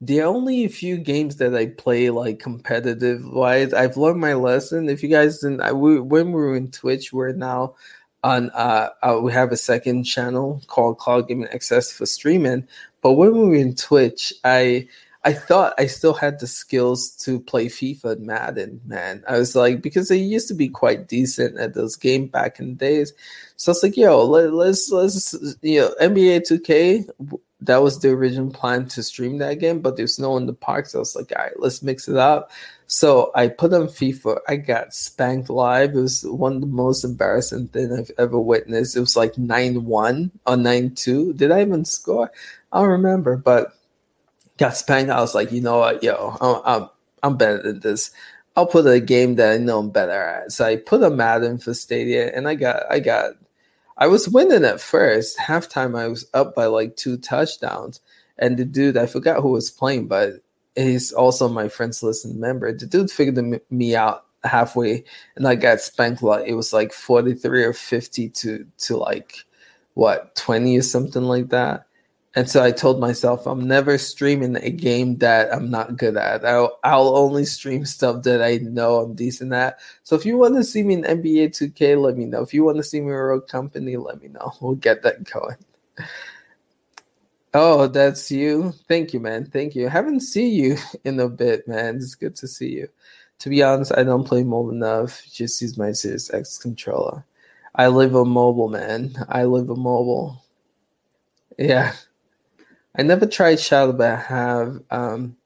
The 0.00 0.22
only 0.22 0.68
few 0.68 0.96
games 0.96 1.36
that 1.36 1.56
I 1.56 1.66
play 1.66 2.10
like 2.10 2.38
competitive 2.38 3.24
wise, 3.24 3.74
I've 3.74 3.96
learned 3.96 4.20
my 4.20 4.34
lesson. 4.34 4.88
If 4.88 5.02
you 5.02 5.08
guys 5.08 5.40
didn't, 5.40 5.60
I, 5.60 5.72
we, 5.72 5.98
when 5.98 6.26
we 6.28 6.40
were 6.40 6.56
in 6.56 6.70
Twitch, 6.70 7.12
we're 7.12 7.32
now 7.32 7.74
on. 8.22 8.50
Uh, 8.50 8.90
uh, 9.02 9.18
we 9.20 9.32
have 9.32 9.50
a 9.50 9.56
second 9.56 10.04
channel 10.04 10.62
called 10.68 10.98
Cloud 10.98 11.26
Gaming 11.26 11.48
Access 11.48 11.90
for 11.90 12.06
streaming. 12.06 12.68
But 13.00 13.12
when 13.14 13.32
we 13.32 13.48
were 13.48 13.54
in 13.56 13.74
Twitch, 13.74 14.32
I 14.44 14.86
I 15.24 15.32
thought 15.32 15.74
I 15.78 15.86
still 15.86 16.14
had 16.14 16.38
the 16.38 16.46
skills 16.46 17.10
to 17.24 17.40
play 17.40 17.66
FIFA 17.66 18.12
and 18.12 18.26
Madden, 18.26 18.80
man. 18.86 19.24
I 19.28 19.38
was 19.38 19.56
like, 19.56 19.82
because 19.82 20.10
I 20.10 20.14
used 20.14 20.48
to 20.48 20.54
be 20.54 20.68
quite 20.68 21.08
decent 21.08 21.58
at 21.58 21.74
those 21.74 21.96
games 21.96 22.30
back 22.30 22.60
in 22.60 22.68
the 22.70 22.74
days. 22.74 23.12
So 23.56 23.70
I 23.70 23.72
was 23.72 23.82
like, 23.82 23.96
yo, 23.96 24.24
let, 24.24 24.52
let's 24.52 24.90
let's 24.90 25.34
you 25.62 25.80
know, 25.80 25.94
NBA 26.00 26.48
2K. 26.48 27.08
That 27.60 27.82
was 27.82 27.98
the 27.98 28.10
original 28.10 28.52
plan 28.52 28.86
to 28.88 29.02
stream 29.02 29.38
that 29.38 29.58
game, 29.58 29.80
but 29.80 29.96
there's 29.96 30.20
no 30.20 30.30
one 30.30 30.42
in 30.42 30.46
the 30.46 30.52
park. 30.52 30.86
So 30.86 30.98
I 30.98 31.00
was 31.00 31.16
like, 31.16 31.32
all 31.36 31.42
right, 31.42 31.58
let's 31.58 31.82
mix 31.82 32.06
it 32.08 32.16
up. 32.16 32.52
So 32.86 33.32
I 33.34 33.48
put 33.48 33.74
on 33.74 33.88
FIFA. 33.88 34.38
I 34.46 34.56
got 34.56 34.94
spanked 34.94 35.50
live. 35.50 35.90
It 35.90 36.00
was 36.00 36.22
one 36.24 36.54
of 36.54 36.60
the 36.60 36.68
most 36.68 37.02
embarrassing 37.02 37.68
things 37.68 37.92
I've 37.92 38.12
ever 38.16 38.38
witnessed. 38.38 38.96
It 38.96 39.00
was 39.00 39.16
like 39.16 39.36
9 39.36 39.84
1 39.84 40.30
or 40.46 40.56
9 40.56 40.94
2. 40.94 41.32
Did 41.32 41.50
I 41.50 41.62
even 41.62 41.84
score? 41.84 42.30
I 42.72 42.80
don't 42.80 42.90
remember, 42.90 43.36
but 43.36 43.74
got 44.58 44.76
spanked. 44.76 45.10
I 45.10 45.20
was 45.20 45.34
like, 45.34 45.50
you 45.52 45.60
know 45.60 45.78
what, 45.78 46.02
yo, 46.02 46.36
I'm, 46.40 46.62
I'm, 46.64 46.88
I'm 47.22 47.36
better 47.36 47.62
than 47.62 47.80
this. 47.80 48.10
I'll 48.56 48.66
put 48.66 48.86
a 48.86 49.00
game 49.00 49.36
that 49.36 49.52
I 49.52 49.58
know 49.58 49.78
I'm 49.78 49.90
better 49.90 50.12
at. 50.12 50.52
So 50.52 50.64
I 50.64 50.76
put 50.76 51.02
a 51.02 51.10
Madden 51.10 51.58
for 51.58 51.74
Stadia, 51.74 52.34
and 52.34 52.48
I 52.48 52.56
got, 52.56 52.82
I 52.90 53.00
got, 53.00 53.34
I 53.96 54.08
was 54.08 54.28
winning 54.28 54.64
at 54.64 54.80
first. 54.80 55.38
Halftime, 55.38 55.98
I 55.98 56.08
was 56.08 56.28
up 56.34 56.54
by 56.54 56.66
like 56.66 56.96
two 56.96 57.16
touchdowns, 57.16 58.00
and 58.38 58.56
the 58.56 58.64
dude, 58.64 58.96
I 58.96 59.06
forgot 59.06 59.42
who 59.42 59.50
was 59.50 59.70
playing, 59.70 60.08
but 60.08 60.34
he's 60.76 61.12
also 61.12 61.48
my 61.48 61.68
friends 61.68 62.02
listen 62.02 62.38
member. 62.38 62.72
The 62.72 62.86
dude 62.86 63.10
figured 63.10 63.60
me 63.70 63.96
out 63.96 64.24
halfway, 64.44 65.04
and 65.34 65.46
I 65.46 65.56
got 65.56 65.80
spanked 65.80 66.22
like 66.22 66.46
it 66.46 66.54
was 66.54 66.72
like 66.72 66.92
forty 66.92 67.34
three 67.34 67.64
or 67.64 67.72
fifty 67.72 68.28
to 68.30 68.64
to 68.78 68.96
like 68.96 69.38
what 69.94 70.36
twenty 70.36 70.78
or 70.78 70.82
something 70.82 71.24
like 71.24 71.48
that. 71.48 71.87
And 72.38 72.48
so 72.48 72.62
I 72.62 72.70
told 72.70 73.00
myself, 73.00 73.48
I'm 73.48 73.66
never 73.66 73.98
streaming 73.98 74.54
a 74.58 74.70
game 74.70 75.16
that 75.16 75.52
I'm 75.52 75.72
not 75.72 75.96
good 75.96 76.16
at. 76.16 76.44
I'll, 76.44 76.78
I'll 76.84 77.16
only 77.16 77.44
stream 77.44 77.84
stuff 77.84 78.22
that 78.22 78.40
I 78.40 78.58
know 78.58 78.98
I'm 79.00 79.16
decent 79.16 79.52
at. 79.52 79.80
So 80.04 80.14
if 80.14 80.24
you 80.24 80.38
want 80.38 80.54
to 80.54 80.62
see 80.62 80.84
me 80.84 80.94
in 80.94 81.02
NBA 81.02 81.48
2K, 81.48 82.00
let 82.00 82.16
me 82.16 82.26
know. 82.26 82.40
If 82.40 82.54
you 82.54 82.62
want 82.62 82.76
to 82.76 82.84
see 82.84 83.00
me 83.00 83.08
in 83.08 83.14
Rogue 83.14 83.48
Company, 83.48 83.96
let 83.96 84.22
me 84.22 84.28
know. 84.28 84.52
We'll 84.60 84.76
get 84.76 85.02
that 85.02 85.24
going. 85.24 85.56
Oh, 87.54 87.88
that's 87.88 88.30
you. 88.30 88.72
Thank 88.86 89.12
you, 89.12 89.18
man. 89.18 89.46
Thank 89.46 89.74
you. 89.74 89.88
I 89.88 89.90
haven't 89.90 90.20
seen 90.20 90.54
you 90.54 90.76
in 91.04 91.18
a 91.18 91.28
bit, 91.28 91.66
man. 91.66 91.96
It's 91.96 92.14
good 92.14 92.36
to 92.36 92.46
see 92.46 92.68
you. 92.68 92.88
To 93.40 93.48
be 93.48 93.64
honest, 93.64 93.90
I 93.98 94.04
don't 94.04 94.22
play 94.22 94.44
mobile 94.44 94.70
enough. 94.70 95.24
Just 95.28 95.60
use 95.60 95.76
my 95.76 95.90
Series 95.90 96.30
X 96.30 96.56
controller. 96.56 97.24
I 97.74 97.88
live 97.88 98.14
on 98.14 98.28
mobile, 98.28 98.68
man. 98.68 99.16
I 99.28 99.42
live 99.42 99.72
on 99.72 99.80
mobile. 99.80 100.44
Yeah. 101.58 101.94
I 102.96 103.02
never 103.02 103.26
tried 103.26 103.60
Shadow, 103.60 103.92
but 103.92 104.10
I 104.10 104.16
have. 104.16 104.82
Um, 104.90 105.36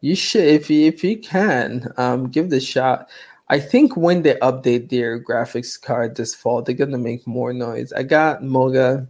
you 0.00 0.14
should, 0.14 0.44
if 0.44 0.70
you 0.70 0.86
if 0.86 1.02
you 1.02 1.18
can, 1.18 1.92
um, 1.96 2.28
give 2.28 2.50
the 2.50 2.60
shot. 2.60 3.08
I 3.48 3.60
think 3.60 3.96
when 3.96 4.22
they 4.22 4.34
update 4.36 4.88
their 4.88 5.20
graphics 5.20 5.80
card 5.80 6.16
this 6.16 6.34
fall, 6.34 6.62
they're 6.62 6.74
gonna 6.74 6.98
make 6.98 7.26
more 7.26 7.52
noise. 7.52 7.92
I 7.92 8.02
got 8.02 8.42
Moga 8.42 9.08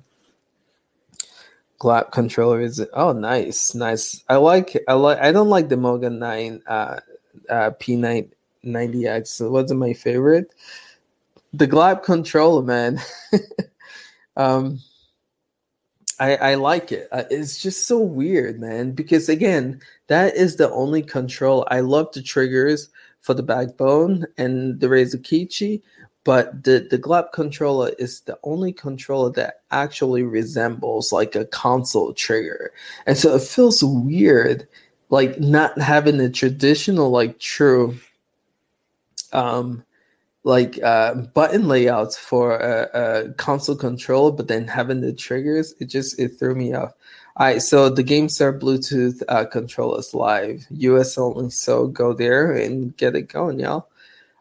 Glap 1.78 2.12
controller. 2.12 2.60
Is 2.60 2.78
it? 2.78 2.88
Oh, 2.92 3.12
nice, 3.12 3.74
nice. 3.74 4.24
I 4.28 4.36
like. 4.36 4.76
I 4.88 4.94
like. 4.94 5.18
I 5.18 5.32
don't 5.32 5.48
like 5.48 5.68
the 5.68 5.76
Moga 5.76 6.10
Nine 6.10 6.62
uh, 6.66 7.00
uh, 7.50 7.70
P 7.78 7.96
nine 7.96 8.32
ninety 8.62 9.06
X. 9.06 9.40
It 9.40 9.50
wasn't 9.50 9.80
my 9.80 9.92
favorite. 9.92 10.52
The 11.52 11.68
Glap 11.68 12.02
controller, 12.02 12.62
man. 12.62 13.00
um, 14.36 14.80
I, 16.18 16.36
I 16.36 16.54
like 16.54 16.92
it. 16.92 17.08
It's 17.30 17.58
just 17.58 17.86
so 17.86 17.98
weird, 17.98 18.58
man. 18.58 18.92
Because 18.92 19.28
again, 19.28 19.80
that 20.06 20.34
is 20.34 20.56
the 20.56 20.70
only 20.70 21.02
control. 21.02 21.66
I 21.70 21.80
love 21.80 22.12
the 22.12 22.22
triggers 22.22 22.88
for 23.20 23.34
the 23.34 23.42
backbone 23.42 24.26
and 24.38 24.80
the 24.80 24.86
Razer 24.86 25.20
Kishi, 25.20 25.82
but 26.24 26.64
the 26.64 26.86
the 26.90 26.98
Glap 26.98 27.32
controller 27.32 27.90
is 27.98 28.20
the 28.20 28.38
only 28.44 28.72
controller 28.72 29.30
that 29.32 29.62
actually 29.70 30.22
resembles 30.22 31.12
like 31.12 31.34
a 31.34 31.44
console 31.44 32.12
trigger, 32.14 32.72
and 33.06 33.16
so 33.18 33.34
it 33.34 33.42
feels 33.42 33.82
weird, 33.82 34.66
like 35.10 35.38
not 35.40 35.78
having 35.80 36.16
the 36.16 36.30
traditional 36.30 37.10
like 37.10 37.38
true 37.38 37.96
um 39.32 39.84
like 40.46 40.80
uh, 40.84 41.12
button 41.34 41.66
layouts 41.66 42.16
for 42.16 42.56
a, 42.56 42.88
a, 42.94 43.32
console 43.32 43.74
control, 43.74 44.30
but 44.30 44.46
then 44.46 44.68
having 44.68 45.00
the 45.00 45.12
triggers, 45.12 45.74
it 45.80 45.86
just 45.86 46.20
it 46.20 46.38
threw 46.38 46.54
me 46.54 46.72
off. 46.72 46.92
All 47.36 47.46
right, 47.46 47.60
so 47.60 47.88
the 47.88 48.04
GameStar 48.04 48.58
Bluetooth 48.58 49.22
uh, 49.28 49.44
controllers 49.46 50.14
live, 50.14 50.64
US 50.70 51.18
only. 51.18 51.50
So 51.50 51.88
go 51.88 52.12
there 52.12 52.52
and 52.52 52.96
get 52.96 53.16
it 53.16 53.22
going, 53.22 53.58
y'all. 53.58 53.88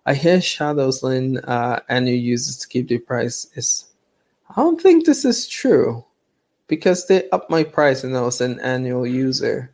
I 0.05 0.13
hear 0.13 0.39
Shadows 0.41 1.01
Lynn 1.01 1.39
uh, 1.39 1.79
annual 1.89 2.19
users 2.19 2.57
to 2.57 2.67
keep 2.67 2.87
the 2.87 2.99
price 2.99 3.47
is. 3.55 3.85
I 4.55 4.61
don't 4.61 4.79
think 4.79 5.07
this 5.07 5.25
is 5.25 5.47
true 5.47 6.05
because 6.67 7.07
they 7.07 7.27
upped 7.31 7.49
my 7.49 7.63
price 7.63 8.03
and 8.03 8.15
I 8.15 8.21
was 8.21 8.41
an 8.41 8.59
annual 8.59 9.07
user. 9.07 9.73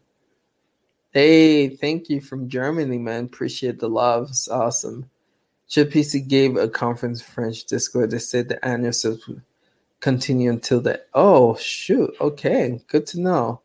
Hey, 1.12 1.68
thank 1.68 2.10
you 2.10 2.22
from 2.22 2.48
Germany, 2.48 3.00
man. 3.00 3.26
Appreciate 3.26 3.80
the 3.80 3.90
love. 3.90 4.30
It's 4.30 4.48
awesome. 4.48 5.11
JPC 5.72 6.28
gave 6.28 6.58
a 6.58 6.68
conference 6.68 7.22
French 7.22 7.64
Discord. 7.64 8.12
They 8.12 8.20
said 8.20 8.50
the 8.50 8.64
annual 8.64 8.92
would 9.28 9.42
continue 10.02 10.52
until 10.52 10.82
the. 10.82 11.02
Oh 11.14 11.56
shoot! 11.56 12.14
Okay, 12.20 12.82
good 12.88 13.08
to 13.08 13.22
know. 13.22 13.62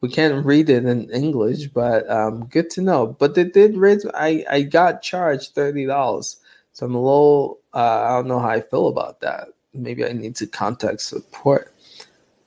We 0.00 0.08
can't 0.08 0.46
read 0.46 0.70
it 0.70 0.84
in 0.84 1.10
English, 1.10 1.66
but 1.68 2.08
um, 2.08 2.46
good 2.46 2.70
to 2.70 2.80
know. 2.80 3.08
But 3.08 3.34
they 3.34 3.42
did 3.42 3.76
raise. 3.76 4.06
I 4.14 4.44
I 4.48 4.62
got 4.62 5.02
charged 5.02 5.56
thirty 5.56 5.84
dollars, 5.84 6.36
so 6.72 6.86
I'm 6.86 6.94
a 6.94 7.00
little. 7.00 7.58
Uh, 7.74 8.02
I 8.02 8.08
don't 8.10 8.28
know 8.28 8.38
how 8.38 8.50
I 8.50 8.60
feel 8.60 8.86
about 8.86 9.20
that. 9.22 9.48
Maybe 9.74 10.06
I 10.06 10.12
need 10.12 10.36
to 10.36 10.46
contact 10.46 11.00
support. 11.00 11.74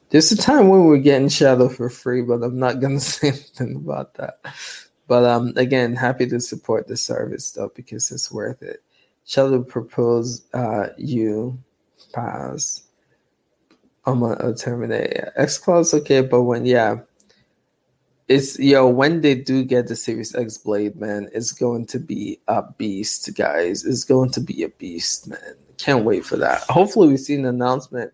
There's 0.09 0.32
a 0.32 0.38
time 0.38 0.70
when 0.70 0.86
we're 0.86 0.97
getting 0.97 1.28
Shadow 1.28 1.68
for 1.68 1.89
free, 1.89 2.22
but 2.22 2.43
I'm 2.43 2.57
not 2.57 2.80
gonna 2.80 2.99
say 3.01 3.28
anything 3.28 3.76
about 3.76 4.14
that. 4.14 4.39
But 5.09 5.26
um, 5.26 5.51
again, 5.57 5.97
happy 5.97 6.28
to 6.28 6.39
support 6.39 6.88
the 6.88 6.95
service 6.95 7.51
though 7.51 7.74
because 7.76 8.09
it's 8.09 8.32
worth 8.32 8.64
it. 8.64 8.82
Shadow 9.26 9.63
propose 9.63 10.45
uh, 10.53 10.88
you 10.97 11.57
pass. 12.13 12.84
I'm 14.05 14.22
gonna 14.22 14.55
terminate 14.55 15.19
X 15.36 15.57
Clause 15.57 15.93
okay, 15.93 16.22
but 16.22 16.43
when 16.43 16.65
yeah, 16.65 17.01
it's 18.28 18.57
yo 18.57 18.88
when 18.88 19.22
they 19.22 19.36
do 19.36 19.63
get 19.63 19.88
the 19.88 19.95
Series 19.95 20.34
X 20.34 20.57
Blade, 20.57 20.95
man, 20.95 21.30
it's 21.34 21.51
going 21.51 21.86
to 21.88 21.99
be 21.99 22.39
a 22.47 22.63
beast, 22.78 23.30
guys. 23.36 23.86
It's 23.86 24.03
going 24.03 24.32
to 24.32 24.41
be 24.41 24.63
a 24.63 24.69
beast, 24.69 25.28
man. 25.28 25.55
Can't 25.78 26.05
wait 26.05 26.26
for 26.26 26.38
that. 26.38 26.61
Hopefully, 26.63 27.09
we 27.09 27.17
see 27.17 27.36
an 27.36 27.45
announcement 27.45 28.13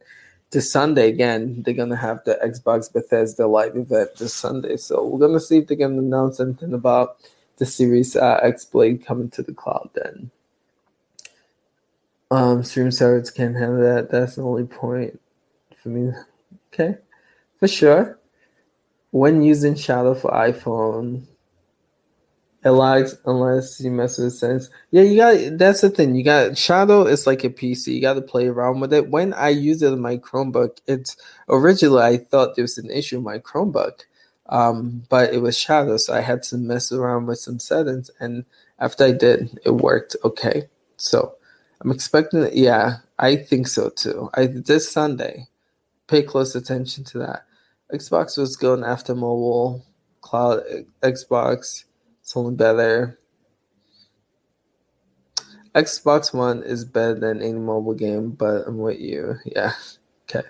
this 0.51 0.72
Sunday 0.72 1.10
again. 1.10 1.62
They're 1.64 1.74
gonna 1.74 1.95
have 1.95 2.24
the 2.26 2.39
Xbox 2.43 2.91
Bethesda 2.91 3.47
live 3.47 3.76
event 3.76 4.16
this 4.18 4.34
Sunday, 4.34 4.78
so 4.78 5.05
we're 5.05 5.26
gonna 5.26 5.39
see 5.39 5.60
if 5.60 5.68
they're 5.68 5.78
gonna 5.78 5.99
announce 5.99 6.39
anything 6.39 6.74
about 6.74 7.18
the 7.58 7.66
Series 7.66 8.16
uh, 8.16 8.39
X 8.41 8.66
Blade 8.66 9.05
coming 9.05 9.30
to 9.32 9.43
the 9.43 9.53
cloud. 9.53 9.89
Then, 9.93 10.32
um, 12.32 12.63
stream 12.63 12.91
servers 12.91 13.32
can't 13.32 13.55
handle 13.55 13.82
that. 13.82 14.09
That's 14.09 14.36
the 14.36 14.43
only 14.43 14.65
point 14.65 15.19
for 15.82 15.89
me. 15.89 16.11
Okay, 16.73 16.97
for 17.59 17.67
sure. 17.67 18.19
When 19.11 19.41
using 19.41 19.75
Shadow 19.75 20.13
for 20.13 20.32
iPhone, 20.32 21.23
it 22.63 22.71
lags 22.71 23.15
unless 23.25 23.80
you 23.80 23.91
mess 23.91 24.17
with 24.17 24.34
settings. 24.34 24.69
Yeah, 24.91 25.03
you 25.03 25.17
got. 25.17 25.57
That's 25.57 25.82
the 25.82 25.89
thing. 25.89 26.15
You 26.15 26.23
got 26.23 26.57
Shadow 26.57 27.03
is 27.03 27.25
like 27.25 27.45
a 27.45 27.49
PC. 27.49 27.93
You 27.93 28.01
got 28.01 28.15
to 28.15 28.21
play 28.21 28.47
around 28.47 28.82
with 28.82 28.91
it. 28.93 29.09
When 29.09 29.34
I 29.34 29.49
use 29.49 29.82
it 29.82 29.93
in 29.93 30.01
my 30.01 30.17
Chromebook, 30.17 30.80
it's 30.86 31.15
originally 31.47 32.03
I 32.03 32.17
thought 32.17 32.55
there 32.55 32.63
was 32.63 32.78
an 32.78 32.91
issue 32.91 33.17
with 33.17 33.25
my 33.25 33.39
Chromebook, 33.39 34.01
um, 34.49 35.03
but 35.07 35.34
it 35.34 35.41
was 35.41 35.57
Shadow, 35.57 35.95
so 35.95 36.13
I 36.13 36.21
had 36.21 36.43
to 36.43 36.57
mess 36.57 36.91
around 36.91 37.28
with 37.28 37.39
some 37.39 37.59
settings. 37.59 38.11
And 38.19 38.43
after 38.80 39.05
I 39.05 39.13
did, 39.13 39.57
it 39.63 39.71
worked 39.71 40.17
okay. 40.25 40.67
So 40.97 41.37
I'm 41.82 41.91
expecting. 41.91 42.49
Yeah, 42.53 42.97
I 43.19 43.36
think 43.36 43.67
so 43.67 43.89
too. 43.89 44.30
I 44.34 44.47
this 44.47 44.91
Sunday, 44.91 45.47
pay 46.07 46.23
close 46.23 46.55
attention 46.55 47.03
to 47.05 47.19
that. 47.19 47.43
Xbox 47.93 48.38
was 48.38 48.55
going 48.55 48.84
after 48.84 49.15
mobile, 49.15 49.86
cloud, 50.21 50.63
Xbox 51.01 51.86
it's 52.28 52.36
only 52.36 52.55
better. 52.55 53.17
Xbox 55.73 56.34
One 56.34 56.61
is 56.61 56.84
better 56.84 57.17
than 57.17 57.41
any 57.41 57.53
mobile 57.53 57.93
game, 57.93 58.32
but 58.32 58.67
I'm 58.67 58.80
with 58.80 58.99
you. 58.99 59.36
Yeah. 59.45 59.71
Okay. 60.23 60.45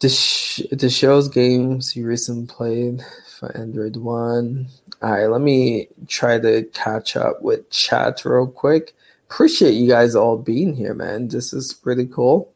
The, 0.00 0.68
the 0.72 0.90
show's 0.90 1.30
games 1.30 1.96
you 1.96 2.06
recently 2.06 2.44
played 2.46 3.02
for 3.38 3.56
Android 3.56 3.96
One. 3.96 4.68
All 5.00 5.12
right, 5.12 5.26
let 5.28 5.40
me 5.40 5.88
try 6.08 6.38
to 6.38 6.64
catch 6.74 7.16
up 7.16 7.40
with 7.40 7.70
chat 7.70 8.22
real 8.26 8.46
quick. 8.46 8.94
Appreciate 9.34 9.72
you 9.72 9.88
guys 9.88 10.14
all 10.14 10.38
being 10.38 10.76
here, 10.76 10.94
man. 10.94 11.26
This 11.26 11.52
is 11.52 11.74
pretty 11.74 12.06
cool. 12.06 12.52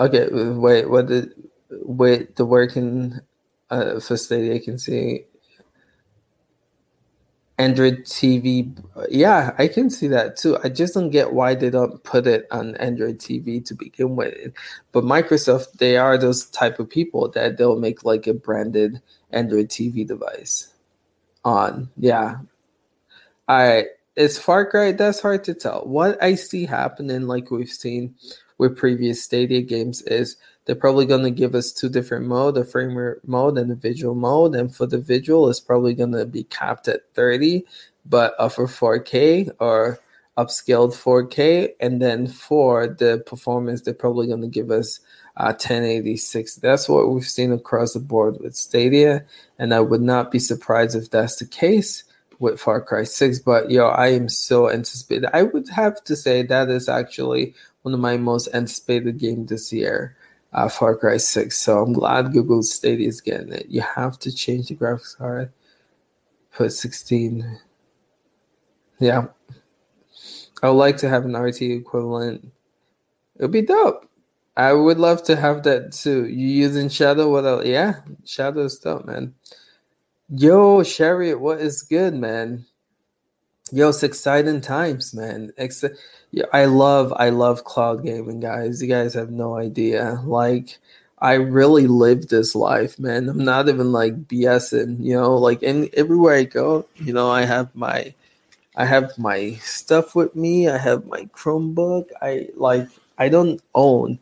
Okay, 0.00 0.28
wait, 0.30 0.88
what 0.88 1.08
did 1.08 1.34
wait 1.68 2.36
the 2.36 2.46
working 2.46 3.20
uh, 3.68 4.00
for 4.00 4.16
Stadia, 4.16 4.54
I 4.54 4.60
can 4.60 4.78
see 4.78 5.26
Android 7.58 8.06
TV. 8.06 8.74
Yeah, 9.10 9.54
I 9.58 9.68
can 9.68 9.90
see 9.90 10.08
that 10.08 10.38
too. 10.38 10.56
I 10.64 10.70
just 10.70 10.94
don't 10.94 11.10
get 11.10 11.34
why 11.34 11.54
they 11.54 11.68
don't 11.68 12.02
put 12.02 12.26
it 12.26 12.46
on 12.50 12.76
Android 12.76 13.18
TV 13.18 13.62
to 13.66 13.74
begin 13.74 14.16
with. 14.16 14.54
But 14.92 15.04
Microsoft, 15.04 15.72
they 15.72 15.98
are 15.98 16.16
those 16.16 16.46
type 16.46 16.78
of 16.78 16.88
people 16.88 17.28
that 17.32 17.58
they'll 17.58 17.78
make 17.78 18.06
like 18.06 18.26
a 18.26 18.32
branded 18.32 19.02
Android 19.32 19.68
TV 19.68 20.06
device 20.06 20.72
on. 21.44 21.90
Yeah. 21.98 22.38
All 23.48 23.58
right. 23.58 23.88
Is 24.16 24.38
Far 24.38 24.64
Cry? 24.64 24.92
That's 24.92 25.20
hard 25.20 25.42
to 25.44 25.54
tell. 25.54 25.82
What 25.86 26.22
I 26.22 26.36
see 26.36 26.66
happening, 26.66 27.22
like 27.22 27.50
we've 27.50 27.68
seen 27.68 28.14
with 28.58 28.76
previous 28.76 29.24
Stadia 29.24 29.60
games, 29.60 30.02
is 30.02 30.36
they're 30.64 30.76
probably 30.76 31.04
going 31.04 31.24
to 31.24 31.32
give 31.32 31.56
us 31.56 31.72
two 31.72 31.88
different 31.88 32.26
mode, 32.26 32.56
a 32.56 32.64
framework 32.64 33.26
mode 33.26 33.58
and 33.58 33.72
a 33.72 33.74
visual 33.74 34.14
mode. 34.14 34.54
And 34.54 34.74
for 34.74 34.86
the 34.86 34.98
visual, 34.98 35.50
it's 35.50 35.58
probably 35.58 35.94
going 35.94 36.12
to 36.12 36.26
be 36.26 36.44
capped 36.44 36.86
at 36.86 37.12
30, 37.14 37.64
but 38.06 38.34
offer 38.38 38.68
4K 38.68 39.50
or 39.58 39.98
upscaled 40.38 40.92
4K. 40.92 41.70
And 41.80 42.00
then 42.00 42.28
for 42.28 42.86
the 42.86 43.20
performance, 43.26 43.80
they're 43.80 43.94
probably 43.94 44.28
going 44.28 44.42
to 44.42 44.46
give 44.46 44.70
us 44.70 45.00
uh, 45.36 45.50
1086. 45.50 46.54
That's 46.56 46.88
what 46.88 47.10
we've 47.10 47.24
seen 47.24 47.50
across 47.50 47.94
the 47.94 48.00
board 48.00 48.38
with 48.38 48.54
Stadia. 48.54 49.24
And 49.58 49.74
I 49.74 49.80
would 49.80 50.02
not 50.02 50.30
be 50.30 50.38
surprised 50.38 50.94
if 50.94 51.10
that's 51.10 51.36
the 51.36 51.46
case 51.46 52.04
with 52.38 52.60
Far 52.60 52.80
Cry 52.80 53.04
6. 53.04 53.40
But 53.40 53.70
yo, 53.70 53.88
I 53.88 54.08
am 54.08 54.28
so 54.28 54.70
anticipated. 54.70 55.30
I 55.32 55.42
would 55.42 55.68
have 55.68 56.02
to 56.04 56.16
say 56.16 56.42
that 56.42 56.70
is 56.70 56.88
actually 56.88 57.54
one 57.82 57.94
of 57.94 58.00
my 58.00 58.16
most 58.16 58.48
anticipated 58.54 59.18
games 59.18 59.48
this 59.48 59.72
year 59.72 60.16
uh, 60.54 60.68
Far 60.68 60.96
Cry 60.96 61.16
6. 61.16 61.56
So 61.56 61.82
I'm 61.82 61.92
glad 61.92 62.32
Google 62.32 62.62
Stadia 62.62 63.08
is 63.08 63.20
getting 63.20 63.52
it. 63.52 63.66
You 63.68 63.82
have 63.82 64.18
to 64.20 64.32
change 64.32 64.68
the 64.68 64.76
graphics 64.76 65.16
card. 65.16 65.52
Put 66.52 66.72
16. 66.72 67.60
Yeah. 69.00 69.26
I 70.62 70.68
would 70.68 70.76
like 70.76 70.96
to 70.98 71.08
have 71.08 71.24
an 71.24 71.36
RT 71.36 71.62
equivalent. 71.62 72.50
It 73.36 73.42
would 73.42 73.50
be 73.50 73.62
dope. 73.62 74.08
I 74.56 74.72
would 74.72 74.98
love 74.98 75.24
to 75.24 75.36
have 75.36 75.64
that 75.64 75.92
too. 75.92 76.26
You 76.26 76.46
using 76.46 76.88
Shadow? 76.88 77.28
What 77.28 77.44
else? 77.44 77.66
Yeah, 77.66 78.00
Shadow 78.24 78.64
is 78.64 78.78
dope, 78.78 79.04
man. 79.04 79.34
Yo, 80.30 80.82
Chariot, 80.82 81.38
what 81.38 81.60
is 81.60 81.82
good, 81.82 82.14
man? 82.14 82.64
Yo, 83.72 83.90
it's 83.90 84.02
exciting 84.02 84.60
times, 84.60 85.12
man. 85.12 85.52
Ex- 85.58 85.84
I 86.52 86.64
love 86.64 87.12
I 87.16 87.28
love 87.30 87.64
cloud 87.64 88.04
gaming, 88.04 88.40
guys. 88.40 88.80
You 88.82 88.88
guys 88.88 89.14
have 89.14 89.30
no 89.30 89.56
idea. 89.56 90.20
Like 90.24 90.78
I 91.18 91.34
really 91.34 91.86
live 91.86 92.28
this 92.28 92.54
life, 92.54 92.98
man. 92.98 93.28
I'm 93.28 93.44
not 93.44 93.68
even 93.68 93.92
like 93.92 94.26
BSing, 94.28 95.02
you 95.04 95.14
know, 95.14 95.34
like 95.36 95.62
in 95.62 95.90
everywhere 95.94 96.36
I 96.36 96.44
go, 96.44 96.86
you 96.96 97.12
know, 97.12 97.30
I 97.30 97.44
have 97.44 97.74
my 97.74 98.14
I 98.76 98.86
have 98.86 99.16
my 99.18 99.54
stuff 99.62 100.14
with 100.14 100.34
me. 100.36 100.68
I 100.68 100.78
have 100.78 101.06
my 101.06 101.26
Chromebook. 101.36 102.08
I 102.22 102.48
like 102.56 102.88
I 103.18 103.28
don't 103.28 103.60
own 103.74 104.18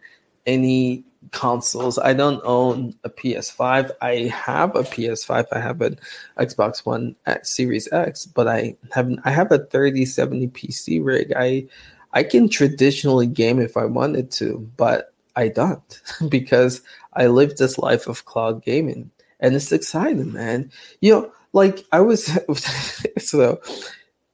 any 0.46 1.04
consoles. 1.32 1.98
I 1.98 2.12
don't 2.12 2.40
own 2.44 2.94
a 3.04 3.10
PS5. 3.10 3.90
I 4.00 4.14
have 4.32 4.76
a 4.76 4.82
PS5. 4.82 5.46
I 5.52 5.58
have 5.58 5.80
an 5.80 5.98
Xbox 6.38 6.86
One 6.86 7.16
X 7.26 7.54
Series 7.54 7.92
X, 7.92 8.26
but 8.26 8.46
I 8.48 8.76
have 8.92 9.10
I 9.24 9.30
have 9.30 9.50
a 9.50 9.58
3070 9.58 10.48
PC 10.48 11.04
rig. 11.04 11.32
I 11.36 11.66
I 12.12 12.22
can 12.22 12.48
traditionally 12.48 13.26
game 13.26 13.58
if 13.58 13.76
I 13.76 13.86
wanted 13.86 14.30
to, 14.32 14.58
but 14.76 15.12
I 15.34 15.48
don't 15.48 16.00
because 16.28 16.82
I 17.14 17.26
live 17.26 17.56
this 17.56 17.78
life 17.78 18.06
of 18.06 18.24
cloud 18.26 18.62
gaming 18.62 19.10
and 19.42 19.56
it's 19.56 19.72
exciting, 19.72 20.32
man. 20.32 20.70
You 21.00 21.12
know, 21.12 21.32
like 21.52 21.84
I 21.92 22.00
was 22.00 22.24
so, 23.18 23.60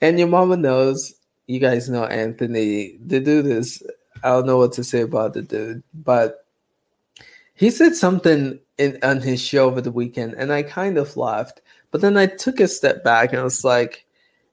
and 0.00 0.18
your 0.18 0.28
mama 0.28 0.56
knows, 0.56 1.14
you 1.46 1.58
guys 1.58 1.88
know 1.88 2.04
Anthony. 2.04 2.98
The 3.04 3.18
dude 3.18 3.46
is, 3.46 3.82
I 4.22 4.28
don't 4.28 4.46
know 4.46 4.58
what 4.58 4.72
to 4.74 4.84
say 4.84 5.00
about 5.00 5.32
the 5.32 5.42
dude, 5.42 5.82
but 5.94 6.44
he 7.58 7.70
said 7.70 7.96
something 7.96 8.60
in 8.78 8.98
on 9.02 9.20
his 9.20 9.42
show 9.42 9.66
over 9.66 9.80
the 9.80 9.90
weekend, 9.90 10.34
and 10.34 10.52
I 10.52 10.62
kind 10.62 10.96
of 10.96 11.16
laughed. 11.16 11.60
But 11.90 12.00
then 12.02 12.16
I 12.16 12.26
took 12.26 12.60
a 12.60 12.68
step 12.68 13.02
back 13.02 13.30
and 13.30 13.40
I 13.40 13.44
was 13.44 13.64
like, 13.64 14.04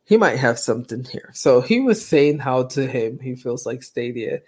he 0.05 0.17
might 0.17 0.37
have 0.37 0.57
something 0.57 1.03
here. 1.03 1.29
So 1.33 1.61
he 1.61 1.81
was 1.81 2.05
saying 2.05 2.39
how 2.39 2.63
to 2.63 2.87
him 2.87 3.19
he 3.19 3.35
feels 3.35 3.65
like 3.65 3.83
Stadia 3.83 4.41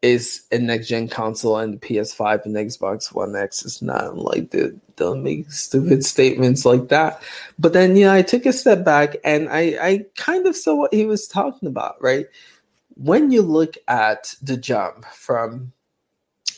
is 0.00 0.46
a 0.50 0.58
next 0.58 0.88
gen 0.88 1.08
console 1.08 1.58
and 1.58 1.80
PS5 1.80 2.46
and 2.46 2.56
Xbox 2.56 3.12
One 3.12 3.36
X 3.36 3.66
is 3.66 3.82
not. 3.82 4.16
Like 4.16 4.50
the 4.50 4.78
don't 4.96 5.22
make 5.22 5.50
stupid 5.52 6.02
statements 6.04 6.64
like 6.64 6.88
that. 6.88 7.22
But 7.58 7.74
then 7.74 7.96
you 7.96 8.06
know 8.06 8.14
I 8.14 8.22
took 8.22 8.46
a 8.46 8.52
step 8.52 8.82
back 8.82 9.16
and 9.24 9.48
I 9.50 9.76
I 9.80 10.06
kind 10.16 10.46
of 10.46 10.56
saw 10.56 10.74
what 10.74 10.94
he 10.94 11.04
was 11.04 11.28
talking 11.28 11.68
about, 11.68 12.00
right? 12.00 12.26
When 12.94 13.30
you 13.30 13.42
look 13.42 13.76
at 13.88 14.34
the 14.40 14.56
jump 14.56 15.04
from 15.06 15.72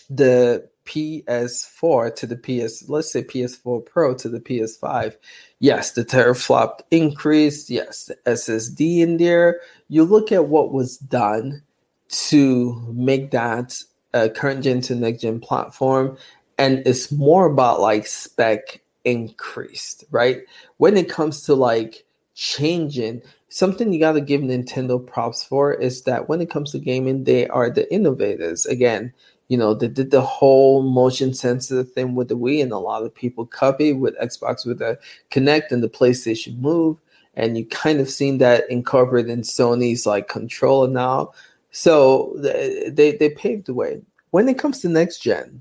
the 0.09 0.69
PS4 0.85 2.15
to 2.17 2.27
the 2.27 2.37
PS, 2.37 2.89
let's 2.89 3.13
say 3.13 3.23
PS4 3.23 3.85
Pro 3.85 4.15
to 4.15 4.29
the 4.29 4.41
PS5, 4.41 5.17
yes, 5.61 5.93
the 5.93 6.05
teraflop 6.05 6.81
increased. 6.91 7.71
Yes, 7.71 8.07
the 8.07 8.17
SSD 8.27 9.01
in 9.01 9.17
there. 9.17 9.61
You 9.89 10.05
look 10.05 10.33
at 10.33 10.47
what 10.47 10.73
was 10.73 10.99
done 10.99 11.63
to 12.09 12.85
make 12.95 13.31
that 13.31 13.83
a 14.13 14.29
current 14.29 14.65
gen 14.65 14.81
to 14.83 14.95
next 14.95 15.23
gen 15.23 15.41
platform, 15.41 16.17
and 16.59 16.83
it's 16.87 17.11
more 17.11 17.47
about 17.47 17.81
like 17.81 18.07
spec 18.07 18.83
increased, 19.05 20.05
right? 20.11 20.43
When 20.77 20.97
it 20.97 21.09
comes 21.09 21.43
to 21.43 21.55
like 21.55 22.05
changing, 22.35 23.23
something 23.49 23.93
you 23.93 24.01
got 24.01 24.13
to 24.13 24.21
give 24.21 24.41
Nintendo 24.41 25.05
props 25.05 25.45
for 25.45 25.73
is 25.75 26.03
that 26.03 26.29
when 26.29 26.41
it 26.41 26.51
comes 26.51 26.73
to 26.73 26.79
gaming, 26.79 27.25
they 27.25 27.47
are 27.49 27.71
the 27.71 27.93
innovators. 27.93 28.67
Again, 28.67 29.13
You 29.53 29.59
know, 29.59 29.75
they 29.75 29.89
did 29.89 30.11
the 30.11 30.23
whole 30.23 30.81
motion 30.81 31.35
sensor 31.35 31.85
thing 31.85 32.15
with 32.15 32.29
the 32.29 32.39
Wii, 32.39 32.63
and 32.63 32.73
a 32.73 32.79
lot 32.79 33.03
of 33.03 33.15
people 33.15 33.45
copied 33.45 34.01
with 34.01 34.19
Xbox 34.19 34.65
with 34.65 34.79
the 34.79 34.99
Kinect 35.31 35.71
and 35.71 35.83
the 35.83 35.91
PlayStation 35.91 36.57
Move. 36.57 36.97
And 37.35 37.59
you 37.59 37.67
kind 37.67 38.01
of 38.01 38.09
seen 38.09 38.39
that 38.39 38.65
incorporated 38.71 39.31
in 39.31 39.43
Sony's 39.43 40.07
like 40.07 40.29
controller 40.29 40.89
now. 40.89 41.35
So 41.71 42.33
they 42.39 43.15
they 43.21 43.29
paved 43.29 43.67
the 43.67 43.75
way. 43.75 44.01
When 44.31 44.49
it 44.49 44.59
comes 44.59 44.81
to 44.81 44.89
next 44.89 45.19
gen, 45.19 45.61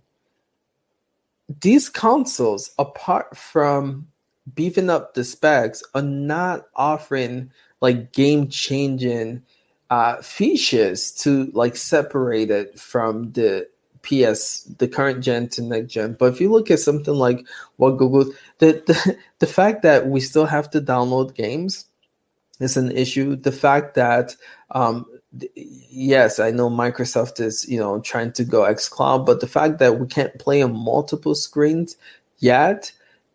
these 1.59 1.89
consoles, 1.89 2.71
apart 2.79 3.35
from 3.35 4.07
beefing 4.55 4.89
up 4.89 5.15
the 5.15 5.25
specs, 5.25 5.83
are 5.93 6.01
not 6.01 6.67
offering 6.77 7.51
like 7.81 8.13
game 8.13 8.47
changing 8.47 9.43
uh, 9.89 10.21
features 10.21 11.11
to 11.11 11.51
like 11.53 11.75
separate 11.75 12.49
it 12.49 12.79
from 12.79 13.33
the 13.33 13.67
PS, 14.01 14.63
the 14.77 14.87
current 14.87 15.23
gen 15.23 15.47
to 15.49 15.61
next 15.61 15.93
gen. 15.93 16.15
But 16.19 16.33
if 16.33 16.41
you 16.41 16.51
look 16.51 16.71
at 16.71 16.79
something 16.79 17.13
like 17.13 17.45
what 17.77 17.97
Google, 17.97 18.25
the, 18.59 18.83
the, 18.85 19.17
the 19.39 19.47
fact 19.47 19.83
that 19.83 20.07
we 20.07 20.19
still 20.19 20.45
have 20.45 20.69
to 20.71 20.81
download 20.81 21.35
games 21.35 21.85
is 22.59 22.77
an 22.77 22.91
issue. 22.91 23.35
The 23.35 23.51
fact 23.51 23.95
that, 23.95 24.35
um, 24.71 25.05
yes, 25.55 26.39
I 26.39 26.51
know 26.51 26.69
Microsoft 26.69 27.39
is, 27.39 27.67
you 27.67 27.79
know, 27.79 27.99
trying 28.01 28.31
to 28.33 28.43
go 28.43 28.63
X 28.63 28.87
Cloud, 28.87 29.25
but 29.25 29.39
the 29.39 29.47
fact 29.47 29.79
that 29.79 29.99
we 29.99 30.07
can't 30.07 30.37
play 30.39 30.61
on 30.61 30.75
multiple 30.75 31.35
screens 31.35 31.97
yet 32.39 32.91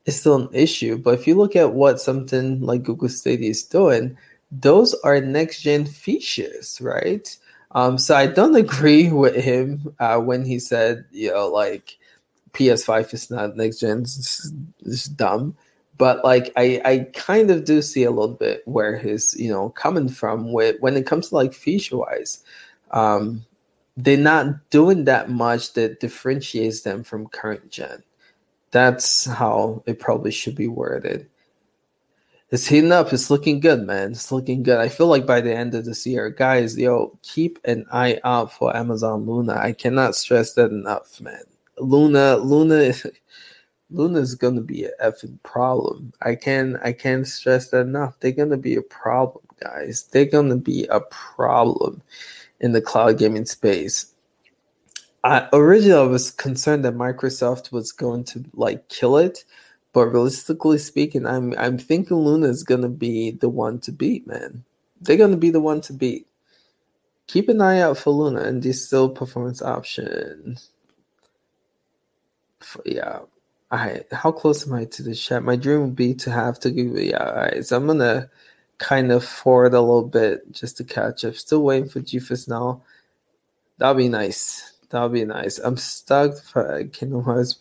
is 0.06 0.20
still 0.20 0.36
an 0.36 0.48
issue. 0.52 0.96
But 0.96 1.14
if 1.18 1.26
you 1.26 1.34
look 1.34 1.56
at 1.56 1.74
what 1.74 2.00
something 2.00 2.60
like 2.60 2.84
Google 2.84 3.08
Stadia 3.08 3.50
is 3.50 3.62
doing, 3.62 4.16
those 4.52 4.94
are 5.04 5.20
next 5.20 5.62
gen 5.62 5.86
features, 5.86 6.80
right? 6.80 7.36
Um, 7.76 7.98
so 7.98 8.16
I 8.16 8.26
don't 8.26 8.56
agree 8.66 9.12
with 9.12 9.36
him 9.36 9.94
uh, 10.00 10.18
when 10.18 10.44
he 10.44 10.58
said, 10.58 11.04
you 11.12 11.30
know, 11.30 11.46
like 11.46 11.98
PS5 12.54 13.14
is 13.14 13.30
not 13.30 13.56
next 13.56 13.78
gen. 13.80 14.00
It's, 14.00 14.50
it's 14.84 15.04
dumb. 15.04 15.56
But 15.98 16.24
like 16.24 16.52
I, 16.56 16.80
I 16.84 16.98
kind 17.14 17.50
of 17.50 17.64
do 17.64 17.80
see 17.80 18.02
a 18.04 18.10
little 18.10 18.34
bit 18.34 18.62
where 18.66 18.98
he's, 18.98 19.34
you 19.38 19.50
know, 19.50 19.70
coming 19.70 20.08
from 20.08 20.52
with 20.52 20.76
when 20.80 20.96
it 20.96 21.06
comes 21.06 21.28
to 21.28 21.36
like 21.36 21.54
feature 21.54 21.98
wise. 21.98 22.42
Um, 22.90 23.44
they're 23.96 24.18
not 24.18 24.68
doing 24.68 25.04
that 25.04 25.30
much 25.30 25.72
that 25.72 26.00
differentiates 26.00 26.82
them 26.82 27.02
from 27.02 27.28
current 27.28 27.70
gen. 27.70 28.02
That's 28.72 29.24
how 29.24 29.82
it 29.86 30.00
probably 30.00 30.32
should 30.32 30.54
be 30.54 30.68
worded 30.68 31.28
it's 32.50 32.66
heating 32.66 32.92
up. 32.92 33.12
It's 33.12 33.30
looking 33.30 33.58
good, 33.60 33.86
man. 33.86 34.12
It's 34.12 34.30
looking 34.30 34.62
good. 34.62 34.78
I 34.78 34.88
feel 34.88 35.08
like 35.08 35.26
by 35.26 35.40
the 35.40 35.54
end 35.54 35.74
of 35.74 35.84
this 35.84 36.06
year, 36.06 36.30
guys, 36.30 36.78
yo, 36.78 37.18
keep 37.22 37.58
an 37.64 37.86
eye 37.92 38.20
out 38.24 38.52
for 38.52 38.76
Amazon 38.76 39.26
Luna. 39.26 39.56
I 39.56 39.72
cannot 39.72 40.14
stress 40.14 40.52
that 40.54 40.70
enough, 40.70 41.20
man. 41.20 41.42
Luna, 41.78 42.36
Luna, 42.36 42.94
Luna 43.90 44.20
is 44.20 44.34
gonna 44.34 44.60
be 44.60 44.84
an 44.84 44.92
effing 45.02 45.42
problem. 45.42 46.12
I 46.22 46.36
can 46.36 46.78
I 46.82 46.92
can't 46.92 47.26
stress 47.26 47.70
that 47.70 47.82
enough. 47.82 48.18
They're 48.20 48.32
gonna 48.32 48.56
be 48.56 48.76
a 48.76 48.82
problem, 48.82 49.44
guys. 49.60 50.08
They're 50.12 50.24
gonna 50.24 50.56
be 50.56 50.86
a 50.86 51.00
problem 51.00 52.02
in 52.60 52.72
the 52.72 52.80
cloud 52.80 53.18
gaming 53.18 53.46
space. 53.46 54.12
I 55.24 55.48
originally 55.52 55.98
I 55.98 56.02
was 56.02 56.30
concerned 56.30 56.84
that 56.84 56.94
Microsoft 56.94 57.72
was 57.72 57.90
going 57.90 58.24
to 58.24 58.44
like 58.54 58.88
kill 58.88 59.16
it 59.16 59.44
but 59.96 60.12
realistically 60.12 60.76
speaking, 60.76 61.24
I'm 61.24 61.54
I'm 61.56 61.78
thinking 61.78 62.18
Luna 62.18 62.48
is 62.48 62.64
gonna 62.64 62.90
be 62.90 63.30
the 63.30 63.48
one 63.48 63.78
to 63.78 63.92
beat, 63.92 64.26
man. 64.26 64.62
They're 65.00 65.16
gonna 65.16 65.38
be 65.38 65.48
the 65.48 65.62
one 65.62 65.80
to 65.80 65.94
beat. 65.94 66.26
Keep 67.28 67.48
an 67.48 67.62
eye 67.62 67.80
out 67.80 67.96
for 67.96 68.10
Luna 68.10 68.42
and 68.42 68.62
these 68.62 68.84
still 68.84 69.08
performance 69.08 69.62
options. 69.62 70.68
For, 72.60 72.82
yeah. 72.84 73.20
Alright, 73.72 74.12
how 74.12 74.32
close 74.32 74.66
am 74.66 74.74
I 74.74 74.84
to 74.84 75.02
the 75.02 75.14
chat? 75.14 75.42
My 75.42 75.56
dream 75.56 75.80
would 75.80 75.96
be 75.96 76.12
to 76.16 76.30
have 76.30 76.60
to 76.60 76.70
give 76.70 76.88
yeah, 76.98 77.30
alright. 77.30 77.64
So 77.64 77.78
I'm 77.78 77.86
gonna 77.86 78.28
kind 78.76 79.10
of 79.10 79.24
forward 79.24 79.72
a 79.72 79.80
little 79.80 80.06
bit 80.06 80.52
just 80.52 80.76
to 80.76 80.84
catch 80.84 81.24
up. 81.24 81.36
Still 81.36 81.62
waiting 81.62 81.88
for 81.88 82.00
GeForce 82.02 82.48
now. 82.48 82.82
That'll 83.78 83.94
be 83.94 84.10
nice. 84.10 84.74
That'll 84.90 85.08
be 85.08 85.24
nice. 85.24 85.56
I'm 85.56 85.78
stuck 85.78 86.36
for 86.36 86.84
Kingdom 86.92 87.24
Hearts 87.24 87.56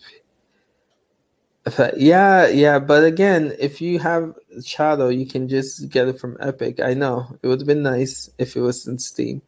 yeah, 1.97 2.47
yeah, 2.47 2.80
but 2.80 3.03
again, 3.03 3.55
if 3.59 3.82
you 3.82 3.99
have 3.99 4.36
Shadow, 4.63 5.09
you 5.09 5.26
can 5.26 5.47
just 5.47 5.89
get 5.89 6.07
it 6.07 6.20
from 6.20 6.38
Epic. 6.39 6.80
I 6.80 6.93
know 6.93 7.28
it 7.41 7.47
would 7.47 7.59
have 7.59 7.68
been 7.68 7.82
nice 7.82 8.30
if 8.38 8.55
it 8.55 8.61
was 8.61 8.88
in 8.88 8.99
Steam, 8.99 9.41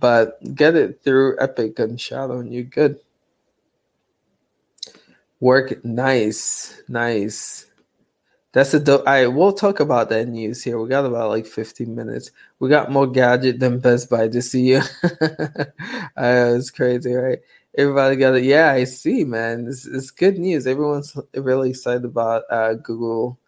but 0.00 0.38
get 0.54 0.74
it 0.74 1.02
through 1.04 1.38
Epic 1.40 1.78
and 1.78 2.00
Shadow, 2.00 2.40
and 2.40 2.52
you're 2.52 2.64
good. 2.64 2.98
Work 5.40 5.84
nice, 5.84 6.82
nice. 6.88 7.66
That's 8.52 8.72
a 8.74 8.80
dope. 8.80 9.06
I 9.06 9.26
we'll 9.26 9.52
talk 9.52 9.80
about 9.80 10.08
that 10.10 10.28
news 10.28 10.62
here. 10.62 10.78
We 10.80 10.88
got 10.88 11.04
about 11.04 11.30
like 11.30 11.46
15 11.46 11.94
minutes. 11.94 12.30
We 12.60 12.68
got 12.68 12.90
more 12.90 13.06
gadget 13.06 13.60
than 13.60 13.80
Best 13.80 14.08
Buy 14.08 14.28
to 14.28 14.42
see 14.42 14.62
you. 14.62 14.78
uh, 15.02 16.54
it's 16.56 16.70
crazy, 16.70 17.12
right? 17.14 17.40
Everybody 17.76 18.16
got 18.16 18.36
it. 18.36 18.44
Yeah, 18.44 18.72
I 18.72 18.84
see, 18.84 19.24
man. 19.24 19.66
It's, 19.68 19.86
it's 19.86 20.10
good 20.10 20.38
news. 20.38 20.66
Everyone's 20.66 21.16
really 21.34 21.70
excited 21.70 22.04
about 22.04 22.44
uh, 22.50 22.74
Google 22.74 23.38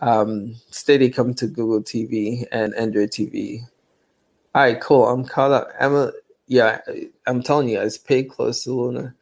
um, 0.00 0.54
Stadia 0.70 1.10
coming 1.10 1.34
to 1.34 1.46
Google 1.46 1.82
TV 1.82 2.44
and 2.52 2.74
Android 2.74 3.10
TV. 3.10 3.62
All 4.54 4.62
right, 4.62 4.80
cool. 4.80 5.08
I'm 5.08 5.24
caught 5.24 5.52
up. 5.52 5.68
I'm 5.80 5.94
a, 5.94 6.12
yeah, 6.46 6.80
I'm 7.26 7.42
telling 7.42 7.68
you 7.68 7.78
guys, 7.78 7.98
pay 7.98 8.22
close 8.24 8.64
to 8.64 8.72
Luna 8.72 9.14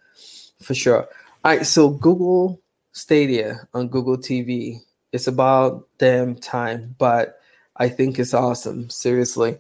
for 0.62 0.74
sure. 0.74 1.08
All 1.44 1.56
right, 1.56 1.66
so 1.66 1.90
Google 1.90 2.60
Stadia 2.92 3.68
on 3.74 3.88
Google 3.88 4.16
TV. 4.16 4.80
It's 5.12 5.26
about 5.26 5.88
damn 5.98 6.34
time, 6.36 6.94
but 6.98 7.40
I 7.76 7.88
think 7.88 8.18
it's 8.18 8.34
awesome. 8.34 8.90
Seriously 8.90 9.58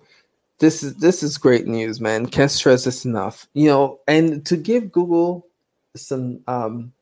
this 0.58 0.82
is 0.82 0.94
this 0.96 1.22
is 1.22 1.38
great 1.38 1.66
news, 1.66 2.00
man. 2.00 2.26
Can't 2.26 2.50
stress 2.50 2.84
this 2.84 3.04
enough. 3.04 3.48
You 3.52 3.68
know, 3.68 4.00
and 4.08 4.44
to 4.46 4.56
give 4.56 4.92
Google 4.92 5.46
some 5.94 6.40
um 6.46 6.92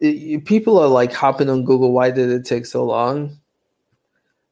it, 0.00 0.44
people 0.44 0.78
are 0.78 0.88
like 0.88 1.12
hopping 1.12 1.48
on 1.48 1.64
Google. 1.64 1.92
Why 1.92 2.10
did 2.10 2.30
it 2.30 2.44
take 2.44 2.66
so 2.66 2.84
long? 2.84 3.38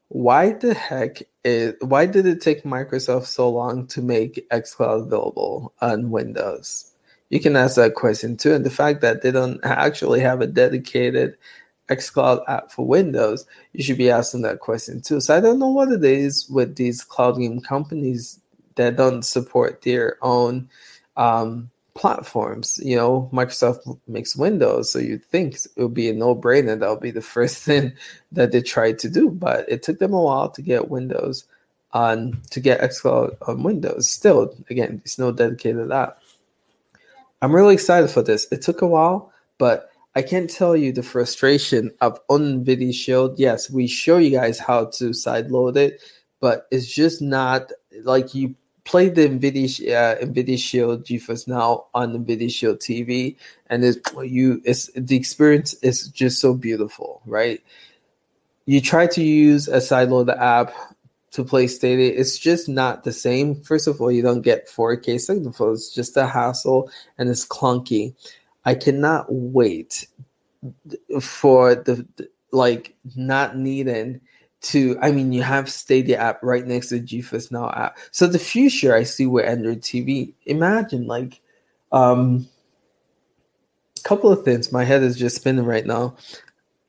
Why 0.09 0.53
the 0.53 0.75
heck 0.75 1.23
is 1.45 1.75
why 1.81 2.07
did 2.07 2.27
it 2.27 2.41
take 2.41 2.65
Microsoft 2.65 3.27
so 3.27 3.51
long 3.51 3.87
to 3.89 4.01
make 4.01 4.47
xCloud 4.51 5.07
available 5.07 5.75
on 5.81 6.11
Windows? 6.11 6.93
You 7.31 7.41
can 7.41 7.57
ask 7.57 7.77
that 7.77 7.95
question 7.95 8.37
too. 8.37 8.55
And 8.55 8.65
the 8.65 8.71
fact 8.71 9.01
that 9.01 9.23
they 9.23 9.31
don't 9.31 9.61
actually 9.65 10.21
have 10.21 10.41
a 10.41 10.47
dedicated 10.47 11.37
xCloud 11.89 12.45
app 12.49 12.71
for 12.71 12.87
Windows, 12.87 13.47
you 13.73 13.83
should 13.83 13.99
be 13.99 14.11
asking 14.11 14.43
that 14.43 14.61
question 14.61 15.01
too. 15.01 15.21
So 15.21 15.37
I 15.37 15.41
don't 15.41 15.59
know 15.59 15.69
what 15.69 15.91
it 15.91 16.05
is 16.05 16.49
with 16.49 16.77
these 16.77 17.05
cloud 17.05 17.39
game 17.39 17.61
companies 17.61 18.41
that 18.77 18.97
don't 18.97 19.23
support 19.23 19.83
their 19.83 20.17
own 20.23 20.69
um, 21.17 21.71
platforms. 21.95 22.81
You 22.83 22.97
know, 22.97 23.31
Microsoft 23.33 23.99
makes 24.09 24.37
Windows, 24.37 24.91
so 24.91 24.99
you'd 24.99 25.25
think 25.25 25.55
it 25.55 25.83
would 25.83 25.95
be 25.95 26.09
a 26.09 26.15
no-brainer. 26.15 26.79
That'll 26.79 26.97
be 26.97 27.11
the 27.11 27.21
first 27.37 27.59
thing 27.59 27.93
that 28.33 28.53
they 28.53 28.63
tried 28.63 28.99
to 29.01 29.09
do, 29.09 29.31
but 29.31 29.69
it 29.69 29.83
took 29.83 29.99
them 29.99 30.13
a 30.13 30.21
while 30.21 30.51
to 30.51 30.63
get 30.63 30.91
Windows 30.91 31.45
on 31.93 32.41
to 32.51 32.59
get 32.59 32.81
xCloud 32.81 33.37
on 33.47 33.63
Windows. 33.63 34.09
Still, 34.09 34.55
again, 34.69 35.01
it's 35.05 35.19
no 35.19 35.31
dedicated 35.31 35.93
app. 35.93 36.19
I'm 37.41 37.55
really 37.55 37.75
excited 37.75 38.11
for 38.11 38.23
this. 38.23 38.49
It 38.51 38.63
took 38.63 38.83
a 38.83 38.87
while, 38.87 39.33
but 39.59 39.91
I 40.17 40.23
can't 40.23 40.49
tell 40.49 40.77
you 40.77 40.93
the 40.93 41.03
frustration 41.03 41.91
of 42.01 42.21
on 42.29 42.65
NVIDIA 42.65 42.95
Shield. 42.95 43.39
Yes, 43.39 43.69
we 43.71 43.87
show 43.87 44.19
you 44.19 44.31
guys 44.31 44.59
how 44.59 44.87
to 44.87 45.11
sideload 45.11 45.77
it, 45.77 46.01
but 46.41 46.67
it's 46.71 46.87
just 46.87 47.21
not 47.21 47.73
like 48.05 48.35
you 48.35 48.55
play 48.85 49.09
the 49.09 49.29
NVIDIA 49.29 49.93
uh, 49.93 50.25
NVIDIA 50.25 50.59
Shield 50.59 51.05
GeForce 51.05 51.49
Now 51.49 51.87
on 51.95 52.25
NVIDIA 52.25 52.51
Shield 52.51 52.79
TV, 52.79 53.37
and 53.69 53.85
it's 53.85 53.99
you 54.23 54.63
it's 54.65 54.89
the 54.95 55.17
experience 55.17 55.75
is 55.83 56.09
just 56.09 56.41
so 56.41 56.55
beautiful, 56.55 57.21
right? 57.27 57.61
You 58.67 58.81
try 58.81 59.09
to 59.09 59.23
use 59.23 59.69
a 59.69 59.79
sideload 59.79 60.35
app 60.39 60.73
to 61.35 61.43
play 61.43 61.67
Stadia, 61.67 62.13
it's 62.15 62.39
just 62.39 62.69
not 62.69 63.03
the 63.03 63.13
same. 63.13 63.61
First 63.63 63.89
of 63.89 64.01
all, 64.01 64.13
you 64.13 64.23
don't 64.23 64.43
get 64.43 64.69
4K. 64.69 65.21
signal 65.21 65.53
all, 65.59 65.73
it's 65.73 65.93
just 65.93 66.17
a 66.17 66.29
hassle 66.29 66.89
and 67.19 67.29
it's 67.29 67.45
clunky. 67.45 68.15
I 68.65 68.75
cannot 68.75 69.27
wait 69.29 70.07
for 71.21 71.75
the, 71.75 72.07
the 72.17 72.29
like 72.53 72.97
not 73.17 73.57
needing 73.57 74.21
to 74.63 74.97
I 75.03 75.11
mean 75.11 75.33
you 75.33 75.43
have 75.43 75.71
Stadia 75.71 76.19
app 76.19 76.43
right 76.43 76.67
next 76.67 76.89
to 76.89 77.01
GeForce 77.01 77.53
Now 77.53 77.71
app. 77.71 77.99
So 78.13 78.27
the 78.27 78.39
future 78.39 78.95
I 78.95 79.03
see 79.03 79.27
with 79.27 79.45
Android 79.45 79.83
TV. 79.83 80.33
Imagine 80.47 81.07
like 81.07 81.41
um 81.93 82.49
couple 84.05 84.31
of 84.31 84.45
things. 84.45 84.73
My 84.73 84.85
head 84.85 85.03
is 85.03 85.17
just 85.17 85.37
spinning 85.37 85.65
right 85.67 85.87
now. 85.87 86.17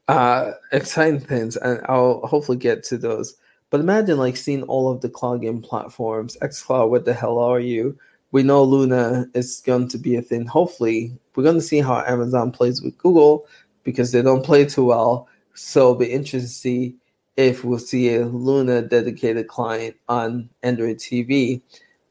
Uh 0.08 0.52
exciting 0.72 1.20
things 1.20 1.58
and 1.58 1.82
I'll 1.90 2.26
hopefully 2.26 2.58
get 2.58 2.84
to 2.86 2.98
those. 2.98 3.36
But 3.72 3.82
imagine 3.82 4.18
like 4.18 4.38
seeing 4.38 4.64
all 4.64 4.90
of 4.90 5.02
the 5.02 5.10
cloud 5.10 5.42
game 5.42 5.62
platforms, 5.62 6.38
xCloud, 6.42 6.90
what 6.90 7.04
the 7.04 7.14
hell 7.14 7.40
are 7.40 7.60
you? 7.60 7.98
we 8.36 8.44
know 8.44 8.64
Luna 8.64 9.28
is 9.34 9.62
going 9.66 9.88
to 9.88 9.98
be 9.98 10.18
a 10.18 10.22
thing. 10.22 10.46
Hopefully, 10.46 11.18
we're 11.36 11.44
going 11.44 11.56
to 11.56 11.62
see 11.62 11.80
how 11.80 12.04
Amazon 12.06 12.52
plays 12.52 12.82
with 12.82 12.98
Google 12.98 13.48
because 13.84 14.12
they 14.12 14.22
don't 14.22 14.46
play 14.46 14.66
too 14.66 14.86
well. 14.86 15.28
So 15.54 15.82
it'll 15.82 15.96
be 15.96 16.12
interesting 16.12 16.42
to 16.42 16.48
see 16.48 16.96
if 17.38 17.64
we'll 17.64 17.80
see 17.80 18.16
a 18.16 18.26
Luna 18.26 18.82
dedicated 18.82 19.48
client 19.48 19.96
on 20.08 20.50
Android 20.64 20.98
TV. 20.98 21.62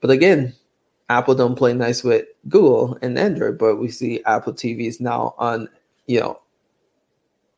But 0.01 0.11
again, 0.11 0.55
Apple 1.09 1.35
don't 1.35 1.57
play 1.57 1.75
nice 1.75 2.03
with 2.03 2.27
Google 2.49 2.99
and 3.03 3.19
Android, 3.19 3.59
but 3.59 3.77
we 3.77 3.89
see 3.91 4.23
Apple 4.25 4.53
TVs 4.53 5.01
now 5.01 5.35
on, 5.39 5.69
you 6.07 6.21
know, 6.21 6.41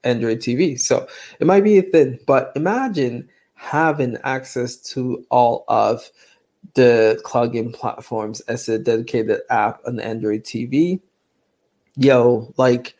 Android 0.05 0.39
TV. 0.39 0.79
So 0.79 1.07
it 1.41 1.47
might 1.47 1.65
be 1.65 1.79
a 1.79 1.83
thing, 1.83 2.19
but 2.27 2.53
imagine 2.57 3.29
having 3.55 4.17
access 4.25 4.77
to 4.77 5.25
all 5.31 5.65
of 5.69 6.11
the 6.75 7.21
game 7.53 7.73
platforms 7.73 8.41
as 8.43 8.69
a 8.69 8.79
dedicated 8.79 9.41
app 9.51 9.81
on 9.87 9.99
Android 10.01 10.45
TV. 10.45 11.01
Yo, 11.97 12.53
like 12.57 12.95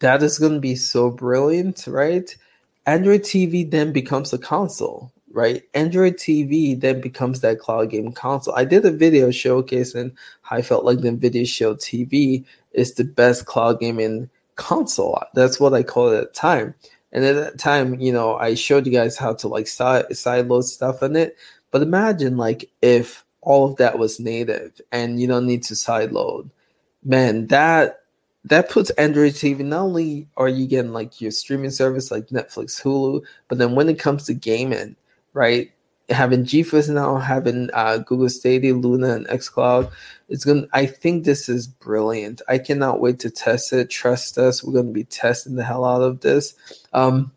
that 0.00 0.22
is 0.22 0.38
going 0.38 0.54
to 0.54 0.60
be 0.60 0.76
so 0.76 1.10
brilliant, 1.10 1.86
right? 1.86 2.36
Android 2.86 3.22
TV 3.22 3.68
then 3.70 3.92
becomes 3.92 4.32
a 4.32 4.38
console, 4.38 5.10
right? 5.32 5.62
Android 5.72 6.16
TV 6.16 6.78
then 6.78 7.00
becomes 7.00 7.40
that 7.40 7.58
cloud 7.58 7.90
game 7.90 8.12
console. 8.12 8.54
I 8.54 8.64
did 8.64 8.84
a 8.84 8.90
video 8.90 9.28
showcasing 9.28 10.12
how 10.42 10.56
I 10.56 10.62
felt 10.62 10.84
like 10.84 11.00
the 11.00 11.08
NVIDIA 11.08 11.46
Shield 11.46 11.78
TV 11.78 12.44
is 12.72 12.94
the 12.94 13.04
best 13.04 13.46
cloud 13.46 13.80
gaming 13.80 14.28
console. 14.56 15.22
That's 15.32 15.58
what 15.58 15.72
I 15.72 15.82
called 15.82 16.12
it 16.12 16.18
at 16.18 16.34
the 16.34 16.38
time. 16.38 16.74
And 17.12 17.24
at 17.24 17.36
that 17.36 17.58
time, 17.58 17.98
you 18.00 18.12
know, 18.12 18.36
I 18.36 18.54
showed 18.54 18.84
you 18.86 18.92
guys 18.92 19.16
how 19.16 19.32
to 19.34 19.48
like 19.48 19.68
side 19.68 20.14
side 20.14 20.48
load 20.48 20.62
stuff 20.62 21.02
in 21.02 21.16
it. 21.16 21.38
But 21.70 21.80
imagine 21.80 22.36
like 22.36 22.70
if 22.82 23.24
all 23.40 23.70
of 23.70 23.76
that 23.76 23.98
was 23.98 24.20
native 24.20 24.80
and 24.92 25.20
you 25.20 25.26
don't 25.26 25.46
need 25.46 25.62
to 25.64 25.76
side 25.76 26.12
load. 26.12 26.50
Man, 27.04 27.46
that 27.48 28.03
that 28.44 28.68
puts 28.68 28.90
Android 28.90 29.32
TV 29.32 29.60
not 29.60 29.80
only 29.80 30.28
are 30.36 30.48
you 30.48 30.66
getting 30.66 30.92
like 30.92 31.20
your 31.20 31.30
streaming 31.30 31.70
service 31.70 32.10
like 32.10 32.28
Netflix, 32.28 32.80
Hulu, 32.82 33.22
but 33.48 33.58
then 33.58 33.74
when 33.74 33.88
it 33.88 33.98
comes 33.98 34.24
to 34.24 34.34
gaming, 34.34 34.96
right? 35.32 35.70
Having 36.10 36.44
GeForce 36.44 36.92
now, 36.92 37.16
having 37.16 37.70
uh, 37.72 37.96
Google 37.98 38.28
Stadia, 38.28 38.74
Luna, 38.74 39.14
and 39.14 39.26
XCloud, 39.28 39.90
it's 40.28 40.44
gonna. 40.44 40.66
I 40.74 40.84
think 40.84 41.24
this 41.24 41.48
is 41.48 41.66
brilliant. 41.66 42.42
I 42.46 42.58
cannot 42.58 43.00
wait 43.00 43.18
to 43.20 43.30
test 43.30 43.72
it. 43.72 43.88
Trust 43.88 44.36
us, 44.36 44.62
we're 44.62 44.74
gonna 44.74 44.92
be 44.92 45.04
testing 45.04 45.54
the 45.54 45.64
hell 45.64 45.86
out 45.86 46.02
of 46.02 46.20
this. 46.20 46.54
Um, 46.92 47.32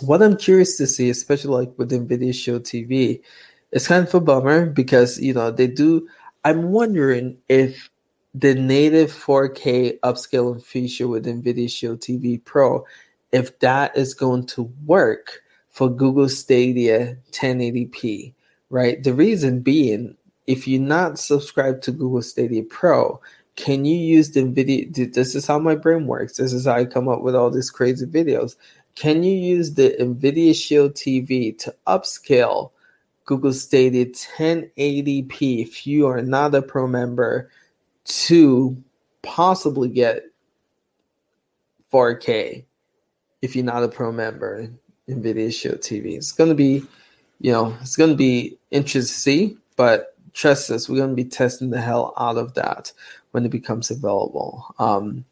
what 0.00 0.24
I'm 0.24 0.36
curious 0.36 0.76
to 0.78 0.88
see, 0.88 1.08
especially 1.08 1.52
like 1.52 1.78
with 1.78 1.92
NVIDIA 1.92 2.34
Shield 2.34 2.64
TV, 2.64 3.22
it's 3.70 3.86
kind 3.86 4.04
of 4.08 4.12
a 4.12 4.20
bummer 4.20 4.66
because 4.66 5.20
you 5.20 5.32
know 5.32 5.52
they 5.52 5.68
do. 5.68 6.08
I'm 6.44 6.72
wondering 6.72 7.38
if 7.48 7.90
the 8.34 8.54
native 8.54 9.12
4K 9.12 10.00
upscaling 10.00 10.62
feature 10.62 11.06
with 11.06 11.26
NVIDIA 11.26 11.70
Shield 11.70 12.00
TV 12.00 12.44
Pro, 12.44 12.84
if 13.30 13.58
that 13.60 13.96
is 13.96 14.12
going 14.12 14.46
to 14.46 14.72
work 14.84 15.40
for 15.70 15.88
Google 15.88 16.28
Stadia 16.28 17.16
1080p, 17.30 18.34
right? 18.70 19.02
The 19.02 19.14
reason 19.14 19.60
being, 19.60 20.16
if 20.46 20.66
you're 20.66 20.80
not 20.80 21.18
subscribed 21.18 21.82
to 21.84 21.92
Google 21.92 22.22
Stadia 22.22 22.64
Pro, 22.64 23.20
can 23.56 23.84
you 23.84 23.96
use 23.96 24.32
the 24.32 24.42
NVIDIA? 24.42 25.14
This 25.14 25.36
is 25.36 25.46
how 25.46 25.60
my 25.60 25.76
brain 25.76 26.06
works. 26.06 26.36
This 26.36 26.52
is 26.52 26.66
how 26.66 26.74
I 26.74 26.84
come 26.86 27.08
up 27.08 27.22
with 27.22 27.36
all 27.36 27.50
these 27.50 27.70
crazy 27.70 28.04
videos. 28.04 28.56
Can 28.96 29.22
you 29.22 29.34
use 29.34 29.74
the 29.74 29.96
NVIDIA 30.00 30.54
Shield 30.54 30.94
TV 30.94 31.56
to 31.58 31.74
upscale 31.86 32.72
Google 33.26 33.52
Stadia 33.52 34.06
1080p 34.06 35.62
if 35.62 35.86
you 35.86 36.08
are 36.08 36.22
not 36.22 36.54
a 36.54 36.62
pro 36.62 36.88
member? 36.88 37.48
To 38.04 38.76
possibly 39.22 39.88
get 39.88 40.22
4K 41.92 42.64
if 43.42 43.54
you're 43.54 43.64
not 43.64 43.84
a 43.84 43.88
pro 43.88 44.10
member 44.12 44.58
in 44.58 45.22
NVIDIA 45.22 45.52
Shield 45.52 45.80
TV. 45.80 46.16
It's 46.16 46.32
going 46.32 46.50
to 46.50 46.54
be, 46.54 46.82
you 47.40 47.52
know, 47.52 47.76
it's 47.80 47.96
going 47.96 48.10
to 48.10 48.16
be 48.16 48.58
interesting 48.70 49.02
to 49.02 49.06
see, 49.06 49.56
but 49.76 50.16
trust 50.32 50.70
us, 50.70 50.88
we're 50.88 50.96
going 50.96 51.10
to 51.10 51.14
be 51.14 51.24
testing 51.24 51.70
the 51.70 51.80
hell 51.80 52.12
out 52.18 52.36
of 52.36 52.54
that 52.54 52.92
when 53.30 53.44
it 53.44 53.50
becomes 53.50 53.90
available. 53.90 54.74
Um, 54.78 55.24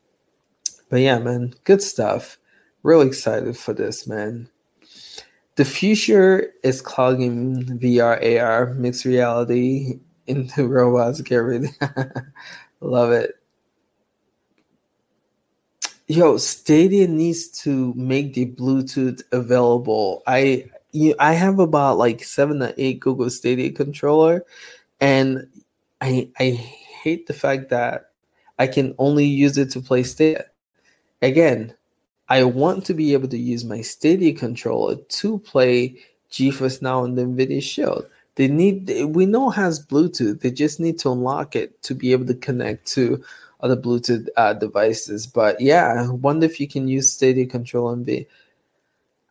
but 0.89 1.01
yeah, 1.01 1.19
man, 1.19 1.55
good 1.65 1.83
stuff. 1.83 2.39
Really 2.83 3.07
excited 3.07 3.57
for 3.57 3.73
this, 3.73 4.07
man. 4.07 4.49
The 5.57 5.65
future 5.65 6.53
is 6.63 6.81
clogging 6.81 7.79
VR, 7.79 8.41
AR, 8.41 8.75
mixed 8.75 9.05
reality 9.05 10.01
into 10.27 10.69
robots. 10.69 11.21
Get 11.21 11.37
ready. 11.37 11.69
Love 12.81 13.13
it. 13.13 13.37
Yo, 16.09 16.37
Stadia 16.37 17.09
needs 17.09 17.49
to 17.49 17.95
make 17.95 18.35
the 18.35 18.47
Bluetooth 18.47 19.23
available. 19.33 20.23
I 20.27 20.71
you, 20.91 21.15
I 21.19 21.33
have 21.33 21.59
about 21.59 21.97
like 21.97 22.23
seven 22.23 22.59
to 22.61 22.75
eight 22.77 23.01
Google 23.01 23.31
Stadia 23.31 23.73
controller, 23.73 24.45
and 25.01 25.49
I 26.01 26.29
I 26.39 26.51
hate 26.51 27.27
the 27.27 27.35
fact 27.35 27.71
that 27.71 28.11
I 28.59 28.67
can 28.67 28.95
only 28.99 29.25
use 29.25 29.57
it 29.57 29.71
to 29.71 29.81
play 29.81 30.03
Stadia. 30.03 30.47
Again, 31.23 31.75
I 32.29 32.45
want 32.45 32.85
to 32.87 32.95
be 32.95 33.13
able 33.13 33.29
to 33.29 33.39
use 33.39 33.65
my 33.65 33.81
Stadia 33.81 34.35
controller 34.35 34.97
to 34.97 35.39
play 35.39 35.99
GeForce 36.31 36.83
Now 36.83 37.05
and 37.05 37.17
the 37.17 37.23
NVIDIA 37.23 37.63
Shield. 37.63 38.07
They 38.35 38.49
need 38.49 38.91
we 39.09 39.27
know 39.27 39.51
has 39.51 39.85
Bluetooth. 39.85 40.41
They 40.41 40.51
just 40.51 40.81
need 40.81 40.99
to 41.01 41.13
unlock 41.13 41.55
it 41.55 41.83
to 41.83 41.95
be 41.95 42.13
able 42.13 42.27
to 42.27 42.35
connect 42.35 42.87
to 42.93 43.23
other 43.61 43.77
Bluetooth 43.77 44.27
uh, 44.37 44.55
devices. 44.55 45.27
But 45.27 45.61
yeah, 45.61 46.05
I 46.07 46.11
wonder 46.11 46.47
if 46.47 46.59
you 46.59 46.67
can 46.67 46.89
use 46.89 47.13
Stadia 47.13 47.47
Control 47.47 47.95
MV. 47.95 48.27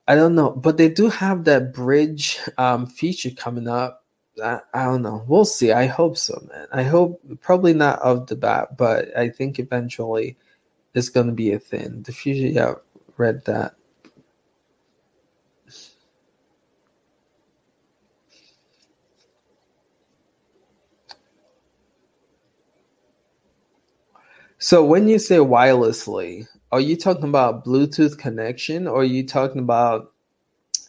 I 0.07 0.15
don't 0.15 0.35
know, 0.35 0.51
but 0.51 0.77
they 0.77 0.89
do 0.89 1.09
have 1.09 1.45
that 1.45 1.73
bridge 1.73 2.39
um, 2.57 2.85
feature 2.85 3.31
coming 3.31 3.67
up. 3.67 4.03
I, 4.43 4.59
I, 4.73 4.85
don't 4.85 5.03
know. 5.03 5.23
We'll 5.27 5.45
see. 5.45 5.71
I 5.71 5.85
hope 5.87 6.17
so, 6.17 6.41
man. 6.49 6.67
I 6.71 6.83
hope 6.83 7.21
probably 7.41 7.73
not 7.73 7.99
of 7.99 8.27
the 8.27 8.35
bat, 8.35 8.77
but 8.77 9.15
I 9.15 9.29
think 9.29 9.59
eventually 9.59 10.37
it's 10.93 11.09
going 11.09 11.27
to 11.27 11.33
be 11.33 11.51
a 11.51 11.59
thing. 11.59 12.03
The 12.03 12.11
future, 12.11 12.47
yeah, 12.47 12.73
read 13.17 13.45
that. 13.45 13.75
So 24.63 24.85
when 24.85 25.07
you 25.07 25.17
say 25.17 25.37
wirelessly, 25.37 26.47
are 26.71 26.79
you 26.79 26.95
talking 26.95 27.23
about 27.23 27.65
Bluetooth 27.65 28.19
connection 28.19 28.87
or 28.87 29.01
are 29.01 29.03
you 29.03 29.25
talking 29.25 29.59
about 29.59 30.13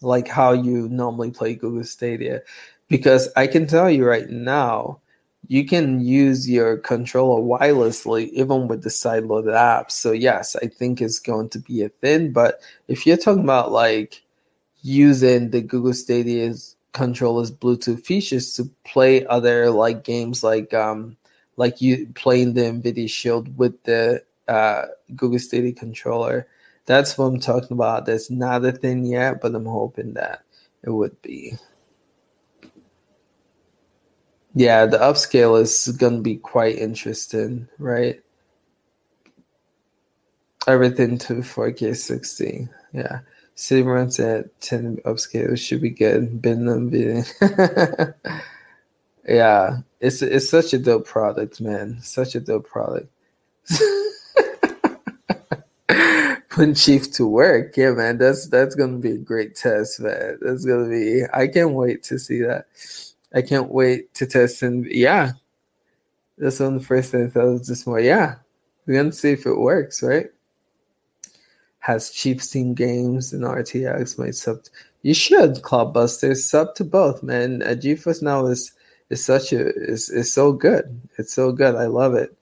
like 0.03 0.29
how 0.29 0.53
you 0.53 0.91
normally 0.91 1.31
play 1.31 1.55
Google 1.55 1.83
Stadia? 1.83 2.43
Because 2.89 3.31
I 3.35 3.47
can 3.47 3.67
tell 3.67 3.91
you 3.91 4.05
right 4.05 4.29
now, 4.29 5.01
you 5.49 5.65
can 5.65 6.05
use 6.05 6.51
your 6.51 6.77
controller 6.77 7.41
wirelessly 7.41 8.29
even 8.33 8.69
with 8.69 8.83
the 8.83 8.91
sideloaded 8.91 9.55
apps. 9.55 9.93
So 9.93 10.13
yes, 10.13 10.55
I 10.57 10.67
think 10.67 11.01
it's 11.01 11.19
going 11.19 11.49
to 11.49 11.59
be 11.59 11.83
a 11.83 11.89
thing. 11.89 12.31
But 12.31 12.61
if 12.89 13.07
you're 13.07 13.17
talking 13.17 13.45
about 13.45 13.73
like 13.73 14.21
using 14.83 15.49
the 15.49 15.63
Google 15.63 15.95
Stadia's 15.95 16.77
controller's 16.93 17.51
Bluetooth 17.51 18.05
features 18.05 18.53
to 18.57 18.69
play 18.85 19.25
other 19.29 19.71
like 19.71 20.05
games 20.05 20.45
like 20.45 20.75
um 20.75 21.17
like 21.57 21.81
you 21.81 22.09
playing 22.15 22.55
the 22.55 22.63
NVIDIA 22.63 23.09
Shield 23.09 23.57
with 23.59 23.83
the 23.85 24.23
uh, 24.49 24.87
Google 25.15 25.39
Stadia 25.39 25.73
controller. 25.73 26.47
That's 26.87 27.17
what 27.17 27.27
I'm 27.27 27.41
talking 27.41 27.73
about. 27.73 28.07
That's 28.07 28.31
not 28.31 28.65
a 28.65 28.73
thing 28.73 29.05
yet, 29.05 29.41
but 29.41 29.55
I'm 29.55 29.67
hoping 29.67 30.15
that 30.15 30.43
it 30.83 30.91
would 30.91 31.21
be. 31.23 31.55
Yeah, 34.55 34.87
the 34.87 34.99
upscale 34.99 35.61
is 35.61 35.89
going 35.97 36.17
to 36.17 36.21
be 36.21 36.37
quite 36.37 36.77
interesting, 36.77 37.69
right? 37.79 38.21
Everything 40.67 41.19
to 41.19 41.35
4K 41.35 41.97
60. 41.97 42.69
Yeah. 42.93 43.21
City 43.55 43.83
runs 43.83 44.19
at 44.21 44.61
10 44.61 44.99
upscale 45.05 45.59
should 45.59 45.81
be 45.81 45.91
good. 45.91 46.43
Been 46.43 46.65
NVIDIA. 46.65 48.15
yeah, 49.27 49.79
it's 50.01 50.23
it's 50.23 50.49
such 50.51 50.73
a 50.73 50.79
dope 50.79 51.07
product, 51.07 51.61
man. 51.61 52.01
Such 52.03 52.35
a 52.35 52.41
dope 52.41 52.69
product. 52.69 53.09
Putting 56.49 56.75
Chief 56.75 57.11
to 57.13 57.27
work, 57.27 57.77
yeah, 57.77 57.93
man. 57.93 58.19
That's 58.19 58.49
that's 58.49 58.75
gonna 58.75 58.99
be 58.99 59.13
a 59.13 59.19
great 59.19 59.55
test, 59.57 60.01
man. 60.01 60.39
That's 60.41 60.65
gonna 60.65 60.89
be. 60.89 61.23
I 61.33 61.47
can't 61.47 61.73
wait 61.73 62.03
to 62.05 62.19
see 62.19 62.41
that. 62.43 62.67
I 63.35 63.43
can't 63.43 63.71
wait 63.71 64.13
to 64.15 64.27
test 64.27 64.63
and 64.63 64.85
yeah, 64.87 65.33
that's 66.37 66.61
one 66.61 66.75
of 66.75 66.81
the 66.81 66.87
first 66.87 67.13
things 67.13 67.31
I 67.31 67.41
thought 67.41 67.53
was 67.53 67.67
just 67.69 67.87
more. 67.87 68.01
Yeah, 68.01 68.37
we're 68.87 68.97
gonna 68.97 69.13
see 69.13 69.31
if 69.31 69.47
it 69.47 69.55
works, 69.55 70.03
right? 70.03 70.27
Has 71.79 72.11
cheap 72.11 72.43
Steam 72.43 72.75
games 72.75 73.33
and 73.33 73.45
RTX 73.45 74.19
might 74.19 74.35
sub. 74.35 74.59
You 75.03 75.15
should 75.15 75.63
Cloudbuster 75.63 76.37
sub 76.37 76.75
to 76.77 76.85
both, 76.85 77.23
man. 77.23 77.63
Uh, 77.63 77.75
GeForce 77.75 78.23
Now 78.23 78.47
is 78.47 78.73
is 79.13 79.25
such 79.25 79.53
a 79.53 79.69
is 79.75 80.11
is 80.11 80.33
so 80.33 80.53
good. 80.53 81.01
It's 81.19 81.35
so 81.35 81.53
good. 81.53 81.77
I 81.77 81.87
love 81.87 82.15
it. 82.15 82.37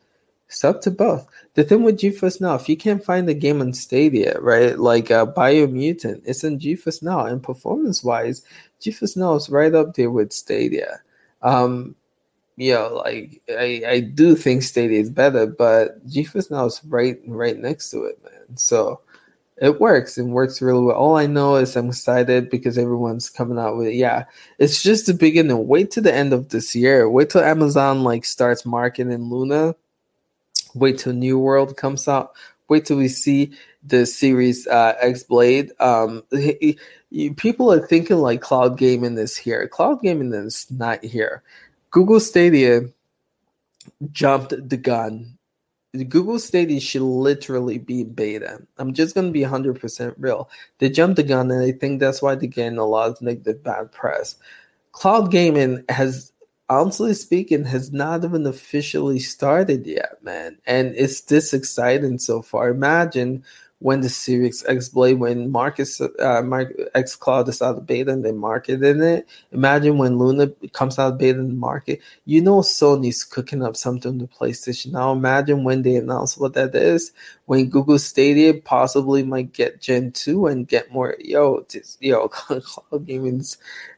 It's 0.49 0.65
up 0.65 0.81
to 0.83 0.91
both. 0.91 1.29
The 1.55 1.65
thing 1.65 1.83
with 1.85 1.99
GeForce 1.99 2.41
Now, 2.41 2.55
if 2.55 2.69
you 2.69 2.77
can't 2.77 3.05
find 3.05 3.29
the 3.29 3.35
game 3.35 3.61
on 3.61 3.73
Stadia, 3.73 4.37
right, 4.41 4.77
like 4.77 5.11
uh, 5.11 5.27
Biomutant, 5.27 6.23
it's 6.25 6.43
in 6.43 6.59
GeForce 6.59 7.03
Now, 7.03 7.27
and 7.27 7.43
performance 7.43 8.03
wise, 8.03 8.43
GeForce 8.81 9.17
Now 9.17 9.35
is 9.35 9.49
right 9.49 9.73
up 9.75 9.95
there 9.95 10.11
with 10.11 10.33
Stadia. 10.33 11.01
Um, 11.43 11.95
you 12.57 12.75
know, 12.75 13.03
like 13.05 13.41
I, 13.49 13.83
I 13.87 14.01
do 14.01 14.35
think 14.35 14.63
Stadia 14.63 15.01
is 15.01 15.11
better, 15.11 15.47
but 15.47 16.05
GeForce 16.09 16.51
Now 16.51 16.67
is 16.67 16.81
right 16.85 17.19
right 17.27 17.59
next 17.59 17.91
to 17.91 18.05
it, 18.05 18.19
man. 18.25 18.57
So 18.57 19.01
it 19.61 19.79
works 19.79 20.17
and 20.17 20.33
works 20.33 20.63
really 20.63 20.83
well. 20.83 20.97
All 20.97 21.17
I 21.17 21.27
know 21.27 21.57
is 21.57 21.77
I'm 21.77 21.91
excited 21.91 22.49
because 22.49 22.79
everyone's 22.79 23.29
coming 23.29 23.59
out 23.59 23.77
with 23.77 23.89
it. 23.89 23.95
Yeah, 23.95 24.25
it's 24.59 24.83
just 24.83 25.07
the 25.07 25.15
beginning. 25.15 25.69
Wait 25.69 25.91
till 25.91 26.03
the 26.03 26.15
end 26.15 26.33
of 26.33 26.49
this 26.49 26.75
year. 26.75 27.09
Wait 27.11 27.29
till 27.29 27.43
Amazon 27.43 28.03
like 28.03 28.25
starts 28.25 28.65
marketing 28.65 29.25
Luna. 29.25 29.75
Wait 30.75 30.99
till 30.99 31.13
New 31.13 31.39
World 31.39 31.77
comes 31.77 32.09
out. 32.09 32.33
Wait 32.69 32.87
till 32.87 32.97
we 32.97 33.09
see 33.09 33.53
the 33.83 34.07
series 34.07 34.67
uh, 34.67 34.95
X 34.99 35.25
Blade. 35.25 35.73
Um, 35.79 36.23
people 37.37 37.71
are 37.71 37.87
thinking 37.87 38.17
like 38.17 38.41
cloud 38.41 38.79
gaming 38.79 39.19
is 39.19 39.37
here. 39.37 39.69
Cloud 39.69 40.01
gaming 40.01 40.33
is 40.33 40.67
not 40.71 41.05
here. 41.05 41.43
Google 41.91 42.21
Stadia 42.21 42.83
jumped 44.11 44.69
the 44.69 44.77
gun. 44.79 45.37
Google 45.93 46.39
Stadia 46.39 46.81
should 46.81 47.03
literally 47.03 47.79
be 47.79 48.05
beta. 48.05 48.61
I'm 48.79 48.95
just 48.95 49.15
gonna 49.15 49.31
be 49.31 49.43
100% 49.43 50.15
real. 50.19 50.49
They 50.79 50.89
jumped 50.89 51.17
the 51.17 51.23
gun, 51.25 51.51
and 51.51 51.63
I 51.63 51.73
think 51.73 51.99
that's 52.01 52.23
why 52.23 52.37
they're 52.37 52.49
getting 52.49 52.79
a 52.79 52.85
lot 52.85 53.11
of 53.11 53.23
negative 53.23 53.63
bad 53.63 53.91
press. 53.91 54.37
Cloud 54.93 55.31
gaming 55.31 55.85
has, 55.89 56.33
honestly 56.69 57.15
speaking, 57.15 57.65
has 57.65 57.93
not 57.93 58.25
even 58.25 58.47
officially 58.47 59.19
started 59.19 59.87
yet, 59.87 60.23
man. 60.23 60.59
And 60.67 60.95
it's 60.97 61.23
this 61.23 61.53
exciting 61.53 62.19
so 62.19 62.41
far. 62.43 62.69
Imagine 62.69 63.45
when 63.81 64.03
the 64.03 64.09
Series 64.11 64.65
X 64.67 64.91
Blade, 64.91 65.19
when 65.19 65.51
Marcus 65.51 66.01
uh, 66.01 66.43
Mark, 66.45 66.73
X 66.95 67.17
Cloud 67.17 67.49
is 67.49 67.63
out 67.63 67.79
of 67.79 67.87
beta 67.87 68.13
and 68.13 68.25
they 68.25 68.33
marketed 68.33 69.01
it. 69.01 69.27
Imagine 69.53 69.97
when 69.97 70.19
Luna 70.19 70.49
comes 70.73 70.99
out 70.99 71.15
of 71.15 71.19
beta 71.19 71.39
in 71.39 71.49
the 71.49 71.55
market. 71.55 72.01
You 72.27 72.43
know 72.43 72.59
Sony's 72.59 73.25
cooking 73.25 73.63
up 73.63 73.77
something 73.77 74.19
to 74.19 74.27
PlayStation. 74.27 74.93
Now 74.93 75.13
imagine 75.13 75.65
when 75.65 75.83
they 75.83 75.97
announce 75.97 76.37
what 76.37 76.53
that 76.55 76.75
is. 76.75 77.13
When 77.47 77.71
Google 77.71 77.99
Stadia 77.99 78.55
possibly 78.55 79.23
might 79.23 79.53
get 79.53 79.81
Gen 79.81 80.13
2 80.13 80.47
and 80.47 80.69
get 80.69 80.93
more 80.93 81.17
yo, 81.19 81.67
yo, 82.01 82.29
cloud 82.29 83.07
gaming 83.07 83.43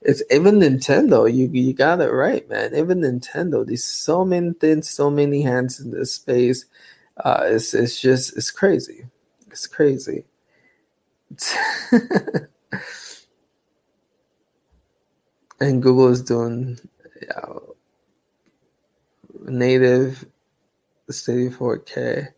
it's 0.02 0.22
even 0.30 0.60
Nintendo. 0.60 1.32
You 1.32 1.48
you 1.48 1.72
got 1.74 2.00
it 2.00 2.10
right, 2.10 2.48
man. 2.48 2.74
Even 2.74 3.00
Nintendo. 3.00 3.66
There's 3.66 3.84
so 3.84 4.24
many 4.24 4.52
things, 4.52 4.88
so 4.90 5.10
many 5.10 5.42
hands 5.42 5.80
in 5.80 5.90
this 5.90 6.14
space. 6.14 6.66
Uh, 7.16 7.42
it's 7.44 7.74
it's 7.74 8.00
just 8.00 8.36
it's 8.36 8.50
crazy. 8.50 9.06
It's 9.52 9.66
crazy. 9.66 10.24
and 15.60 15.82
Google 15.82 16.08
is 16.08 16.22
doing 16.22 16.78
yeah, 17.20 17.44
native 19.42 20.24
Stadia 21.10 21.50
4K. 21.50 22.28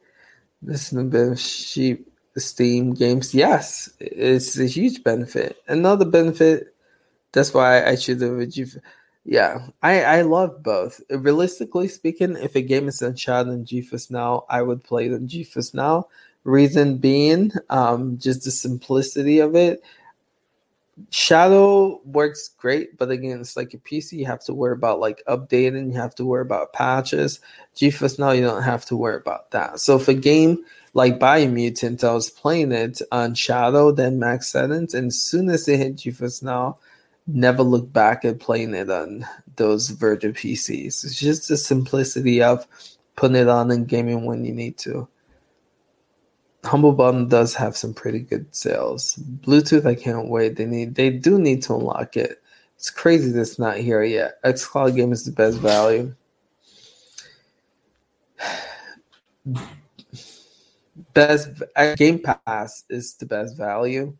This 0.60 0.92
is 0.92 0.98
a 0.98 1.04
bit 1.04 1.32
of 1.32 1.38
cheap 1.40 2.10
Steam 2.36 2.94
games. 2.94 3.32
Yes, 3.32 3.90
it's 4.00 4.58
a 4.58 4.66
huge 4.66 5.04
benefit. 5.04 5.62
Another 5.68 6.04
benefit. 6.04 6.74
That's 7.30 7.54
why 7.54 7.84
I 7.84 7.94
should 7.94 8.20
have. 8.20 8.52
Yeah, 9.24 9.68
I 9.82 10.02
I 10.02 10.22
love 10.22 10.64
both. 10.64 11.00
Realistically 11.10 11.86
speaking, 11.86 12.36
if 12.36 12.56
a 12.56 12.60
game 12.60 12.88
is 12.88 13.00
unshot 13.02 13.52
in 13.52 13.64
GeForce 13.64 14.10
Now, 14.10 14.46
I 14.50 14.62
would 14.62 14.82
play 14.82 15.06
on 15.12 15.28
GeForce 15.28 15.74
Now 15.74 16.08
Reason 16.44 16.98
being, 16.98 17.52
um, 17.70 18.18
just 18.18 18.44
the 18.44 18.50
simplicity 18.50 19.38
of 19.38 19.54
it. 19.54 19.82
Shadow 21.10 22.00
works 22.04 22.50
great, 22.56 22.96
but 22.98 23.10
again, 23.10 23.40
it's 23.40 23.56
like 23.56 23.74
a 23.74 23.78
PC. 23.78 24.12
You 24.12 24.26
have 24.26 24.44
to 24.44 24.54
worry 24.54 24.74
about 24.74 25.00
like 25.00 25.22
updating. 25.26 25.92
You 25.92 25.98
have 25.98 26.14
to 26.16 26.24
worry 26.24 26.42
about 26.42 26.72
patches. 26.72 27.40
GeForce 27.74 28.18
Now, 28.18 28.30
you 28.30 28.42
don't 28.42 28.62
have 28.62 28.84
to 28.86 28.96
worry 28.96 29.16
about 29.16 29.50
that. 29.50 29.80
So 29.80 29.96
if 29.96 30.06
a 30.06 30.14
game 30.14 30.64
like 30.92 31.18
Biomutant, 31.18 32.04
I 32.04 32.12
was 32.12 32.30
playing 32.30 32.70
it 32.70 33.02
on 33.10 33.34
Shadow, 33.34 33.90
then 33.90 34.20
max 34.20 34.52
settings, 34.52 34.94
and 34.94 35.08
as 35.08 35.20
soon 35.20 35.48
as 35.48 35.66
it 35.66 35.78
hit 35.78 35.96
GeForce 35.96 36.42
Now, 36.42 36.78
never 37.26 37.62
look 37.62 37.92
back 37.92 38.24
at 38.24 38.38
playing 38.38 38.74
it 38.74 38.90
on 38.90 39.26
those 39.56 39.90
Virgin 39.90 40.32
PCs. 40.32 41.04
It's 41.04 41.18
just 41.18 41.48
the 41.48 41.56
simplicity 41.56 42.42
of 42.42 42.66
putting 43.16 43.36
it 43.36 43.48
on 43.48 43.70
and 43.70 43.88
gaming 43.88 44.24
when 44.24 44.44
you 44.44 44.52
need 44.52 44.78
to. 44.78 45.08
Humble 46.64 46.92
Bundle 46.92 47.26
does 47.26 47.54
have 47.54 47.76
some 47.76 47.92
pretty 47.94 48.20
good 48.20 48.54
sales. 48.54 49.18
Bluetooth, 49.40 49.86
I 49.86 49.94
can't 49.94 50.28
wait. 50.28 50.56
They 50.56 50.66
need 50.66 50.94
they 50.94 51.10
do 51.10 51.38
need 51.38 51.62
to 51.64 51.74
unlock 51.74 52.16
it. 52.16 52.42
It's 52.76 52.90
crazy 52.90 53.30
that's 53.30 53.58
not 53.58 53.76
here 53.76 54.02
yet. 54.02 54.42
XCloud 54.42 54.96
game 54.96 55.12
is 55.12 55.24
the 55.24 55.32
best 55.32 55.58
value. 55.58 56.14
Best 61.12 61.50
uh, 61.76 61.94
Game 61.94 62.18
Pass 62.18 62.84
is 62.88 63.14
the 63.14 63.26
best 63.26 63.56
value. 63.56 64.16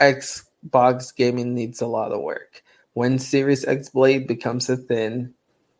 Xbox 0.00 1.14
gaming 1.14 1.54
needs 1.54 1.80
a 1.80 1.86
lot 1.86 2.12
of 2.12 2.20
work. 2.20 2.62
When 2.94 3.18
Series 3.18 3.64
X 3.64 3.88
Blade 3.88 4.26
becomes 4.26 4.68
a 4.68 4.76
thing, 4.76 5.34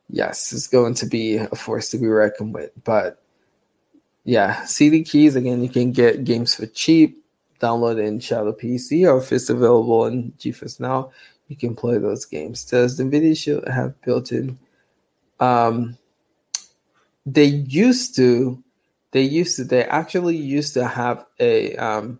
yes, 0.09 0.53
it's 0.53 0.67
going 0.67 0.95
to 0.95 1.07
be 1.07 1.37
a 1.37 1.49
force 1.49 1.91
to 1.91 1.99
be 1.99 2.07
reckoned 2.07 2.55
with. 2.55 2.71
But 2.85 3.22
yeah, 4.25 4.65
CD 4.65 5.03
keys 5.03 5.37
again. 5.37 5.63
You 5.63 5.69
can 5.69 5.93
get 5.93 6.25
games 6.25 6.55
for 6.55 6.67
cheap. 6.67 7.19
Download 7.61 8.05
in 8.05 8.19
Shadow 8.19 8.53
PC, 8.53 9.09
or 9.09 9.19
if 9.19 9.33
it's 9.33 9.49
available 9.49 10.07
in 10.07 10.33
GeForce 10.33 10.81
Now, 10.81 11.13
you 11.47 11.55
can 11.55 11.77
play 11.77 11.97
those 11.99 12.25
games. 12.25 12.65
Does 12.65 12.97
the 12.97 13.05
video 13.05 13.35
should 13.35 13.69
have 13.69 14.01
built-in? 14.03 14.59
Um, 15.39 15.97
they 17.25 17.45
used 17.45 18.17
to. 18.17 18.63
They 19.13 19.23
used 19.23 19.57
to. 19.57 19.65
They 19.65 19.85
actually 19.85 20.37
used 20.37 20.75
to 20.75 20.89
have 20.89 21.25
a 21.39 21.77
um, 21.77 22.19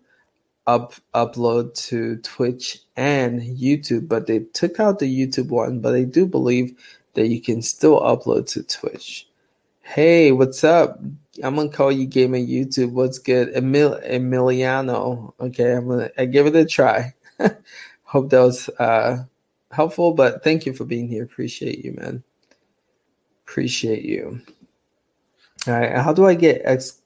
up 0.65 0.93
upload 1.13 1.73
to 1.87 2.17
Twitch 2.17 2.79
and 2.95 3.41
YouTube, 3.41 4.07
but 4.07 4.27
they 4.27 4.39
took 4.39 4.79
out 4.79 4.99
the 4.99 5.27
YouTube 5.27 5.49
one. 5.49 5.79
But 5.79 5.95
I 5.95 6.03
do 6.03 6.25
believe 6.25 6.77
that 7.15 7.27
you 7.27 7.41
can 7.41 7.61
still 7.61 7.99
upload 7.99 8.47
to 8.53 8.63
Twitch. 8.63 9.27
Hey, 9.85 10.31
what's 10.31 10.63
up? 10.63 10.97
I'm 11.43 11.55
gonna 11.55 11.67
call 11.67 11.91
you 11.91 12.07
Gamer 12.07 12.37
YouTube. 12.37 12.93
What's 12.93 13.19
good, 13.19 13.49
Emil 13.49 13.99
Emiliano? 13.99 15.33
Okay, 15.39 15.73
I'm 15.73 15.89
gonna 15.89 16.09
I 16.17 16.25
give 16.25 16.47
it 16.47 16.55
a 16.55 16.65
try. 16.65 17.13
Hope 18.03 18.29
that 18.29 18.39
was 18.39 18.69
uh, 18.79 19.25
helpful, 19.71 20.13
but 20.13 20.41
thank 20.41 20.65
you 20.65 20.73
for 20.73 20.85
being 20.85 21.09
here. 21.09 21.23
Appreciate 21.23 21.83
you, 21.83 21.91
man. 21.91 22.23
Appreciate 23.45 24.03
you. 24.03 24.41
All 25.67 25.73
right, 25.73 25.97
how 25.97 26.13
do 26.13 26.25
I 26.25 26.33
get 26.33 26.61
X 26.63 27.01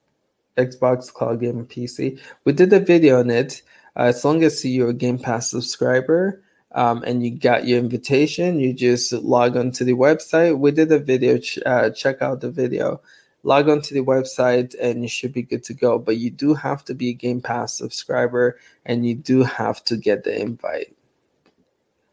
Xbox 0.56 1.12
Cloud 1.12 1.42
Gamer 1.42 1.66
PC? 1.66 2.22
We 2.46 2.54
did 2.54 2.72
a 2.72 2.80
video 2.80 3.20
on 3.20 3.32
it. 3.32 3.64
Uh, 3.98 4.04
as 4.04 4.24
long 4.24 4.44
as 4.44 4.64
you're 4.64 4.90
a 4.90 4.94
Game 4.94 5.18
Pass 5.18 5.50
subscriber, 5.50 6.44
um, 6.78 7.04
and 7.04 7.26
you 7.26 7.32
got 7.32 7.68
your 7.68 7.80
invitation, 7.80 8.60
you 8.62 8.74
just 8.74 9.12
log 9.12 9.58
on 9.58 9.72
to 9.72 9.84
the 9.84 9.94
website. 9.94 10.58
We 10.58 10.72
did 10.72 10.92
a 10.94 11.00
video. 11.00 11.38
Ch- 11.38 11.60
uh, 11.66 11.90
check 11.90 12.22
out 12.22 12.40
the 12.40 12.52
video 12.52 13.02
log 13.48 13.70
on 13.70 13.82
to 13.82 13.94
the 13.94 14.04
website 14.04 14.76
and 14.82 15.02
you 15.02 15.08
should 15.08 15.32
be 15.32 15.42
good 15.42 15.64
to 15.64 15.74
go. 15.74 15.98
But 15.98 16.18
you 16.18 16.30
do 16.30 16.54
have 16.54 16.84
to 16.86 16.94
be 16.94 17.10
a 17.10 17.14
Game 17.14 17.42
Pass 17.42 17.74
subscriber 17.74 18.60
and 18.86 19.06
you 19.08 19.16
do 19.16 19.42
have 19.44 19.84
to 19.86 19.96
get 19.96 20.26
the 20.26 20.40
invite. 20.40 20.96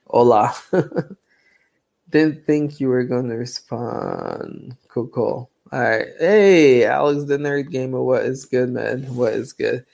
Hola. 0.07 0.55
Didn't 2.11 2.47
think 2.47 2.79
you 2.79 2.89
were 2.89 3.03
going 3.03 3.29
to 3.29 3.35
respond. 3.35 4.77
Cool, 4.89 5.09
cool. 5.09 5.51
All 5.73 5.81
right. 5.81 6.07
Hey, 6.21 6.85
Alex 6.85 7.25
the 7.25 7.37
Nerd 7.37 7.71
Gamer. 7.71 8.01
What 8.01 8.23
is 8.23 8.45
good, 8.45 8.71
man? 8.71 9.03
What 9.17 9.33
is 9.33 9.53
good? 9.53 9.85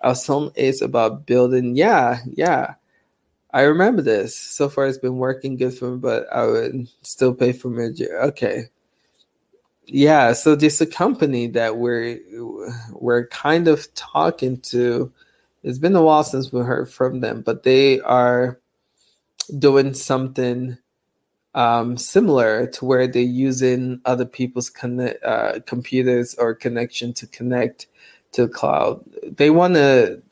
I 0.00 0.08
was 0.08 0.24
telling 0.24 0.52
Ace 0.56 0.80
about 0.80 1.26
building. 1.26 1.76
Yeah, 1.76 2.20
yeah. 2.32 2.74
I 3.52 3.62
remember 3.62 4.02
this. 4.02 4.36
So 4.36 4.68
far, 4.68 4.86
it's 4.86 4.98
been 4.98 5.16
working 5.16 5.56
good 5.56 5.74
for 5.74 5.92
me, 5.92 5.98
but 5.98 6.26
I 6.32 6.46
would 6.46 6.88
still 7.02 7.34
pay 7.34 7.52
for 7.52 7.68
my. 7.68 7.90
Okay 8.24 8.64
yeah, 9.88 10.32
so 10.34 10.54
a 10.80 10.86
company 10.86 11.46
that 11.48 11.78
we're 11.78 12.20
we're 12.92 13.26
kind 13.28 13.68
of 13.68 13.92
talking 13.94 14.60
to. 14.60 15.12
It's 15.62 15.78
been 15.78 15.96
a 15.96 16.02
while 16.02 16.24
since 16.24 16.52
we 16.52 16.60
heard 16.60 16.90
from 16.90 17.20
them, 17.20 17.42
but 17.42 17.62
they 17.62 18.00
are 18.00 18.60
doing 19.58 19.94
something 19.94 20.76
um, 21.54 21.96
similar 21.96 22.66
to 22.68 22.84
where 22.84 23.06
they're 23.06 23.22
using 23.22 24.00
other 24.04 24.26
people's 24.26 24.70
uh, 25.24 25.60
computers 25.66 26.34
or 26.34 26.54
connection 26.54 27.12
to 27.14 27.26
connect 27.26 27.86
to 28.32 28.42
the 28.46 28.52
cloud. 28.52 29.02
They 29.24 29.50
want 29.50 29.74
to 29.74 30.22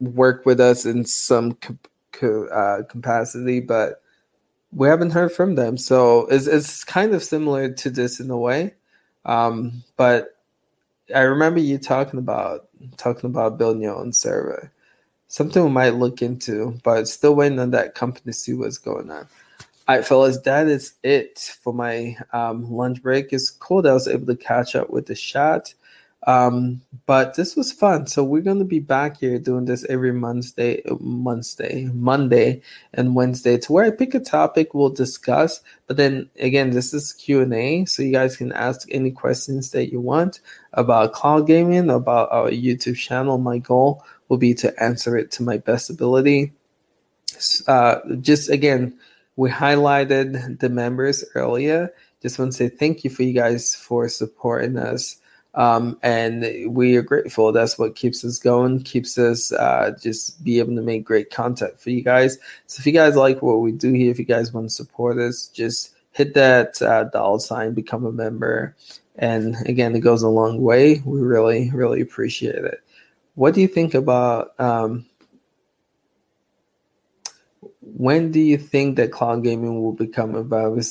work 0.00 0.44
with 0.44 0.60
us 0.60 0.84
in 0.84 1.04
some 1.04 1.56
co- 2.12 2.46
uh, 2.46 2.82
capacity, 2.84 3.60
but 3.60 4.02
we 4.72 4.88
haven't 4.88 5.10
heard 5.10 5.32
from 5.32 5.54
them. 5.54 5.76
So 5.76 6.26
it's 6.26 6.46
it's 6.46 6.84
kind 6.84 7.14
of 7.14 7.22
similar 7.22 7.70
to 7.72 7.90
this 7.90 8.20
in 8.20 8.30
a 8.30 8.36
way. 8.36 8.74
Um, 9.24 9.82
but 9.96 10.36
I 11.14 11.20
remember 11.20 11.60
you 11.60 11.78
talking 11.78 12.18
about 12.18 12.68
talking 12.96 13.30
about 13.30 13.58
building 13.58 13.82
your 13.82 13.96
own 13.96 14.12
server. 14.12 14.70
Something 15.28 15.62
we 15.62 15.70
might 15.70 15.94
look 15.94 16.22
into, 16.22 16.78
but 16.82 17.06
still 17.06 17.34
waiting 17.34 17.58
on 17.58 17.70
that 17.72 17.94
company 17.94 18.24
to 18.26 18.32
see 18.32 18.54
what's 18.54 18.78
going 18.78 19.10
on. 19.10 19.28
All 19.86 19.96
right, 19.96 20.06
fellas, 20.06 20.38
that 20.40 20.68
is 20.68 20.94
it 21.02 21.56
for 21.62 21.72
my 21.72 22.16
um, 22.32 22.70
lunch 22.70 23.02
break. 23.02 23.32
It's 23.32 23.50
cool 23.50 23.82
that 23.82 23.90
I 23.90 23.94
was 23.94 24.08
able 24.08 24.26
to 24.26 24.36
catch 24.36 24.74
up 24.74 24.90
with 24.90 25.06
the 25.06 25.14
shot. 25.14 25.72
Um, 26.26 26.82
but 27.06 27.34
this 27.34 27.54
was 27.54 27.72
fun. 27.72 28.06
So 28.06 28.24
we're 28.24 28.42
gonna 28.42 28.64
be 28.64 28.80
back 28.80 29.18
here 29.20 29.38
doing 29.38 29.64
this 29.64 29.84
every 29.88 30.12
Monday, 30.12 30.82
Monday, 31.00 31.88
Monday, 31.94 32.60
and 32.92 33.14
Wednesday 33.14 33.56
to 33.58 33.72
where 33.72 33.84
I 33.84 33.90
pick 33.90 34.14
a 34.14 34.20
topic 34.20 34.74
we'll 34.74 34.90
discuss. 34.90 35.60
But 35.86 35.96
then 35.96 36.28
again, 36.38 36.70
this 36.70 36.92
is 36.92 37.12
Q 37.12 37.42
and 37.42 37.54
A, 37.54 37.84
so 37.84 38.02
you 38.02 38.12
guys 38.12 38.36
can 38.36 38.52
ask 38.52 38.88
any 38.90 39.10
questions 39.10 39.70
that 39.70 39.92
you 39.92 40.00
want 40.00 40.40
about 40.72 41.12
cloud 41.12 41.46
gaming, 41.46 41.88
about 41.88 42.30
our 42.32 42.50
YouTube 42.50 42.96
channel. 42.96 43.38
My 43.38 43.58
goal 43.58 44.04
will 44.28 44.38
be 44.38 44.54
to 44.54 44.82
answer 44.82 45.16
it 45.16 45.30
to 45.32 45.42
my 45.42 45.56
best 45.56 45.88
ability. 45.88 46.52
Uh, 47.66 48.00
just 48.20 48.50
again, 48.50 48.98
we 49.36 49.50
highlighted 49.50 50.58
the 50.58 50.68
members 50.68 51.24
earlier. 51.36 51.94
Just 52.20 52.38
want 52.40 52.50
to 52.52 52.58
say 52.58 52.68
thank 52.68 53.04
you 53.04 53.10
for 53.10 53.22
you 53.22 53.32
guys 53.32 53.76
for 53.76 54.08
supporting 54.08 54.76
us 54.76 55.16
um, 55.58 55.98
and 56.04 56.72
we 56.72 56.96
are 56.96 57.02
grateful. 57.02 57.50
That's 57.50 57.80
what 57.80 57.96
keeps 57.96 58.24
us 58.24 58.38
going, 58.38 58.84
keeps 58.84 59.18
us 59.18 59.50
uh, 59.50 59.90
just 60.00 60.42
be 60.44 60.60
able 60.60 60.76
to 60.76 60.82
make 60.82 61.04
great 61.04 61.30
content 61.30 61.80
for 61.80 61.90
you 61.90 62.00
guys. 62.00 62.38
So 62.68 62.80
if 62.80 62.86
you 62.86 62.92
guys 62.92 63.16
like 63.16 63.42
what 63.42 63.56
we 63.56 63.72
do 63.72 63.92
here, 63.92 64.08
if 64.12 64.20
you 64.20 64.24
guys 64.24 64.52
want 64.52 64.68
to 64.68 64.74
support 64.74 65.18
us, 65.18 65.48
just 65.48 65.96
hit 66.12 66.34
that 66.34 66.80
uh, 66.80 67.04
dollar 67.04 67.40
sign, 67.40 67.74
become 67.74 68.06
a 68.06 68.12
member. 68.12 68.76
And 69.16 69.56
again, 69.66 69.96
it 69.96 70.00
goes 70.00 70.22
a 70.22 70.28
long 70.28 70.62
way. 70.62 71.02
We 71.04 71.20
really, 71.20 71.72
really 71.72 72.00
appreciate 72.02 72.64
it. 72.64 72.80
What 73.34 73.52
do 73.52 73.60
you 73.60 73.68
think 73.68 73.94
about 73.94 74.58
um, 74.60 75.06
when 77.80 78.30
do 78.30 78.38
you 78.38 78.58
think 78.58 78.94
that 78.96 79.10
cloud 79.10 79.42
gaming 79.42 79.82
will 79.82 79.92
become 79.92 80.36
a 80.36 80.44
viable? 80.44 80.82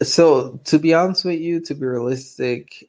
So, 0.00 0.60
to 0.64 0.78
be 0.78 0.94
honest 0.94 1.24
with 1.24 1.40
you, 1.40 1.60
to 1.60 1.74
be 1.74 1.86
realistic, 1.86 2.88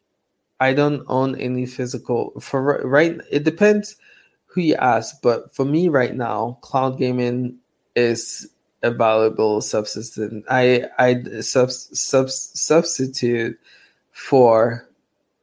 I 0.63 0.71
don't 0.71 1.03
own 1.09 1.35
any 1.35 1.65
physical 1.65 2.31
for 2.39 2.61
right. 2.85 3.19
It 3.29 3.43
depends 3.43 3.97
who 4.45 4.61
you 4.61 4.75
ask, 4.75 5.21
but 5.21 5.53
for 5.53 5.65
me 5.65 5.89
right 5.89 6.15
now, 6.15 6.57
cloud 6.61 6.97
gaming 6.97 7.57
is 7.97 8.47
a 8.81 8.89
valuable 8.89 9.59
subsistence. 9.59 10.45
I 10.49 10.85
I 10.97 11.21
sub, 11.41 11.69
sub, 11.71 12.29
substitute 12.29 13.59
for 14.13 14.87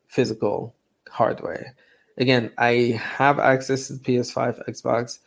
physical 0.08 0.74
hardware. 1.10 1.74
Again, 2.16 2.50
I 2.56 2.98
have 3.18 3.38
access 3.38 3.88
to 3.88 3.94
PS5, 3.94 4.66
Xbox, 4.70 5.18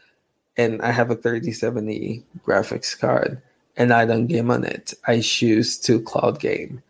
and 0.57 0.81
I 0.81 0.91
have 0.91 1.11
a 1.11 1.15
3070 1.15 2.23
graphics 2.43 2.99
card, 2.99 3.39
and 3.77 3.93
I 3.93 4.05
don't 4.07 4.25
game 4.25 4.49
on 4.49 4.63
it. 4.63 4.95
I 5.05 5.19
choose 5.19 5.77
to 5.85 6.01
cloud 6.01 6.39
game. 6.39 6.81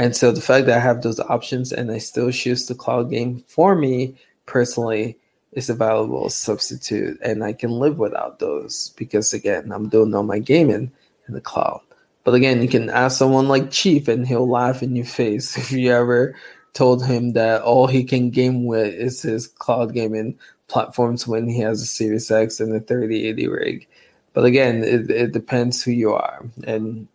And 0.00 0.16
so 0.16 0.32
the 0.32 0.40
fact 0.40 0.64
that 0.64 0.78
I 0.78 0.80
have 0.80 1.02
those 1.02 1.20
options 1.20 1.72
and 1.72 1.92
I 1.92 1.98
still 1.98 2.32
choose 2.32 2.64
the 2.66 2.74
cloud 2.74 3.10
game 3.10 3.44
for 3.46 3.74
me 3.74 4.14
personally 4.46 5.18
is 5.52 5.68
a 5.68 5.74
valuable 5.74 6.30
substitute. 6.30 7.18
And 7.20 7.44
I 7.44 7.52
can 7.52 7.70
live 7.72 7.98
without 7.98 8.38
those 8.38 8.94
because, 8.96 9.34
again, 9.34 9.70
I'm 9.70 9.90
doing 9.90 10.14
all 10.14 10.22
my 10.22 10.38
gaming 10.38 10.90
in 11.28 11.34
the 11.34 11.40
cloud. 11.42 11.82
But 12.24 12.32
again, 12.32 12.62
you 12.62 12.68
can 12.68 12.88
ask 12.88 13.18
someone 13.18 13.48
like 13.48 13.70
Chief 13.70 14.08
and 14.08 14.26
he'll 14.26 14.48
laugh 14.48 14.82
in 14.82 14.96
your 14.96 15.04
face 15.04 15.54
if 15.58 15.70
you 15.70 15.92
ever 15.92 16.34
told 16.72 17.04
him 17.04 17.34
that 17.34 17.60
all 17.60 17.86
he 17.86 18.02
can 18.02 18.30
game 18.30 18.64
with 18.64 18.94
is 18.94 19.20
his 19.20 19.48
cloud 19.48 19.92
gaming 19.92 20.38
platforms 20.68 21.28
when 21.28 21.46
he 21.46 21.60
has 21.60 21.82
a 21.82 21.86
Series 21.86 22.30
X 22.30 22.58
and 22.58 22.74
a 22.74 22.80
3080 22.80 23.48
rig. 23.48 23.86
But 24.32 24.46
again, 24.46 24.82
it, 24.82 25.10
it 25.10 25.32
depends 25.32 25.82
who 25.82 25.90
you 25.90 26.14
are. 26.14 26.42
And 26.66 27.06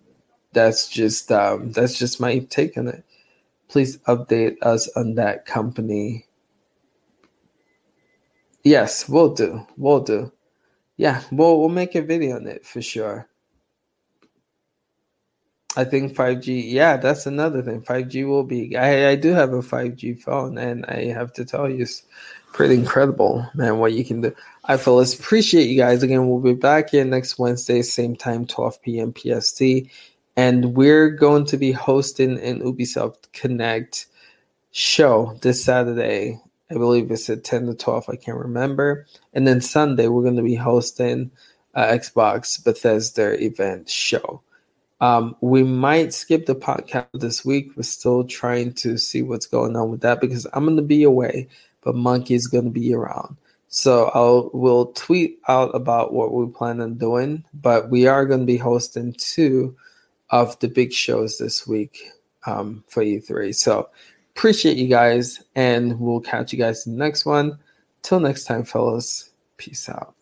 that's 0.56 0.88
just 0.88 1.32
um, 1.32 1.72
that's 1.74 2.00
just 2.00 2.20
my 2.20 2.40
take 2.40 2.78
on 2.78 2.88
it. 2.88 3.04
Please 3.68 3.98
update 4.08 4.56
us 4.64 4.88
on 4.96 5.16
that 5.16 5.46
company. 5.46 6.26
Yes, 8.64 9.08
we'll 9.08 9.36
do. 9.36 9.68
We'll 9.78 10.00
do. 10.00 10.32
Yeah, 10.98 11.22
we'll 11.32 11.60
we'll 11.60 11.70
make 11.70 11.94
a 11.94 12.02
video 12.02 12.38
on 12.38 12.48
it 12.48 12.66
for 12.66 12.82
sure. 12.82 13.28
I 15.78 15.84
think 15.84 16.16
5G, 16.16 16.72
yeah, 16.72 16.96
that's 16.96 17.26
another 17.26 17.62
thing. 17.62 17.82
5G 17.82 18.26
will 18.26 18.46
be. 18.46 18.78
I, 18.78 19.10
I 19.10 19.16
do 19.16 19.34
have 19.34 19.52
a 19.52 19.60
5G 19.60 20.22
phone, 20.22 20.58
and 20.58 20.86
I 20.86 21.08
have 21.08 21.34
to 21.34 21.44
tell 21.44 21.70
you, 21.70 21.82
it's 21.82 22.04
pretty 22.54 22.76
incredible, 22.76 23.46
man, 23.54 23.78
what 23.80 23.92
you 23.92 24.06
can 24.06 24.22
do. 24.22 24.34
I 24.64 24.78
fellas 24.78 25.20
appreciate 25.20 25.68
you 25.68 25.76
guys. 25.76 26.02
Again, 26.02 26.30
we'll 26.30 26.40
be 26.40 26.54
back 26.54 26.92
here 26.92 27.04
next 27.04 27.38
Wednesday, 27.38 27.82
same 27.82 28.16
time, 28.16 28.48
12 28.48 28.82
p.m. 28.84 29.14
PST 29.14 29.62
and 30.36 30.76
we're 30.76 31.10
going 31.10 31.46
to 31.46 31.58
be 31.58 31.72
hosting 31.72 32.40
an 32.40 32.62
Ubisoft 32.62 33.32
Connect 33.34 34.08
show 34.72 35.38
this 35.42 35.64
Saturday. 35.64 36.40
I 36.70 36.74
believe 36.74 37.12
it's 37.12 37.30
at 37.30 37.44
10 37.44 37.68
to 37.68 37.76
12, 37.76 38.10
I 38.10 38.16
can't 38.16 38.38
remember. 38.38 39.06
And 39.34 39.48
then 39.48 39.62
Sunday, 39.62 40.08
we're 40.08 40.24
going 40.24 40.36
to 40.36 40.42
be 40.42 40.56
hosting 40.56 41.32
uh, 41.76 41.86
Xbox 41.86 42.62
Bethesda 42.64 43.42
event 43.42 43.90
show. 43.90 44.42
Um, 45.02 45.36
we 45.42 45.64
might 45.64 46.14
skip 46.14 46.46
the 46.46 46.56
podcast 46.56 47.08
this 47.14 47.46
week. 47.46 47.72
We're 47.76 47.84
still 47.84 48.24
trying 48.24 48.74
to 48.76 48.98
see 48.98 49.22
what's 49.22 49.46
going 49.46 49.76
on 49.76 49.92
with 49.92 50.02
that 50.02 50.22
because 50.22 50.48
I'm 50.54 50.66
going 50.66 50.78
to 50.78 50.82
be 50.82 51.04
away, 51.04 51.48
but 51.82 51.96
Monkey 51.96 52.34
is 52.34 52.48
going 52.48 52.64
to 52.66 52.72
be 52.72 52.94
around. 52.94 53.38
So 53.68 54.10
I'll 54.14 54.50
we'll 54.54 54.88
tweet 54.94 55.40
out 55.50 55.76
about 55.76 56.14
what 56.14 56.34
we 56.34 56.48
plan 56.48 56.80
on 56.80 56.94
doing, 56.96 57.44
but 57.54 57.90
we 57.90 58.08
are 58.08 58.26
going 58.26 58.40
to 58.40 58.46
be 58.46 58.58
hosting 58.58 59.14
two 59.18 59.76
of 60.30 60.58
the 60.60 60.68
big 60.68 60.92
shows 60.92 61.38
this 61.38 61.68
week 61.68 62.12
um, 62.46 62.84
for 62.88 63.04
E3. 63.04 63.54
So 63.56 63.90
appreciate 64.36 64.78
you 64.78 64.88
guys, 64.88 65.44
and 65.56 66.00
we'll 66.00 66.22
catch 66.22 66.52
you 66.52 66.60
guys 66.60 66.86
in 66.86 66.94
the 66.94 67.04
next 67.04 67.26
one. 67.26 67.58
Till 68.02 68.20
next 68.20 68.46
time, 68.46 68.64
fellas. 68.64 69.32
Peace 69.58 69.88
out. 69.90 70.16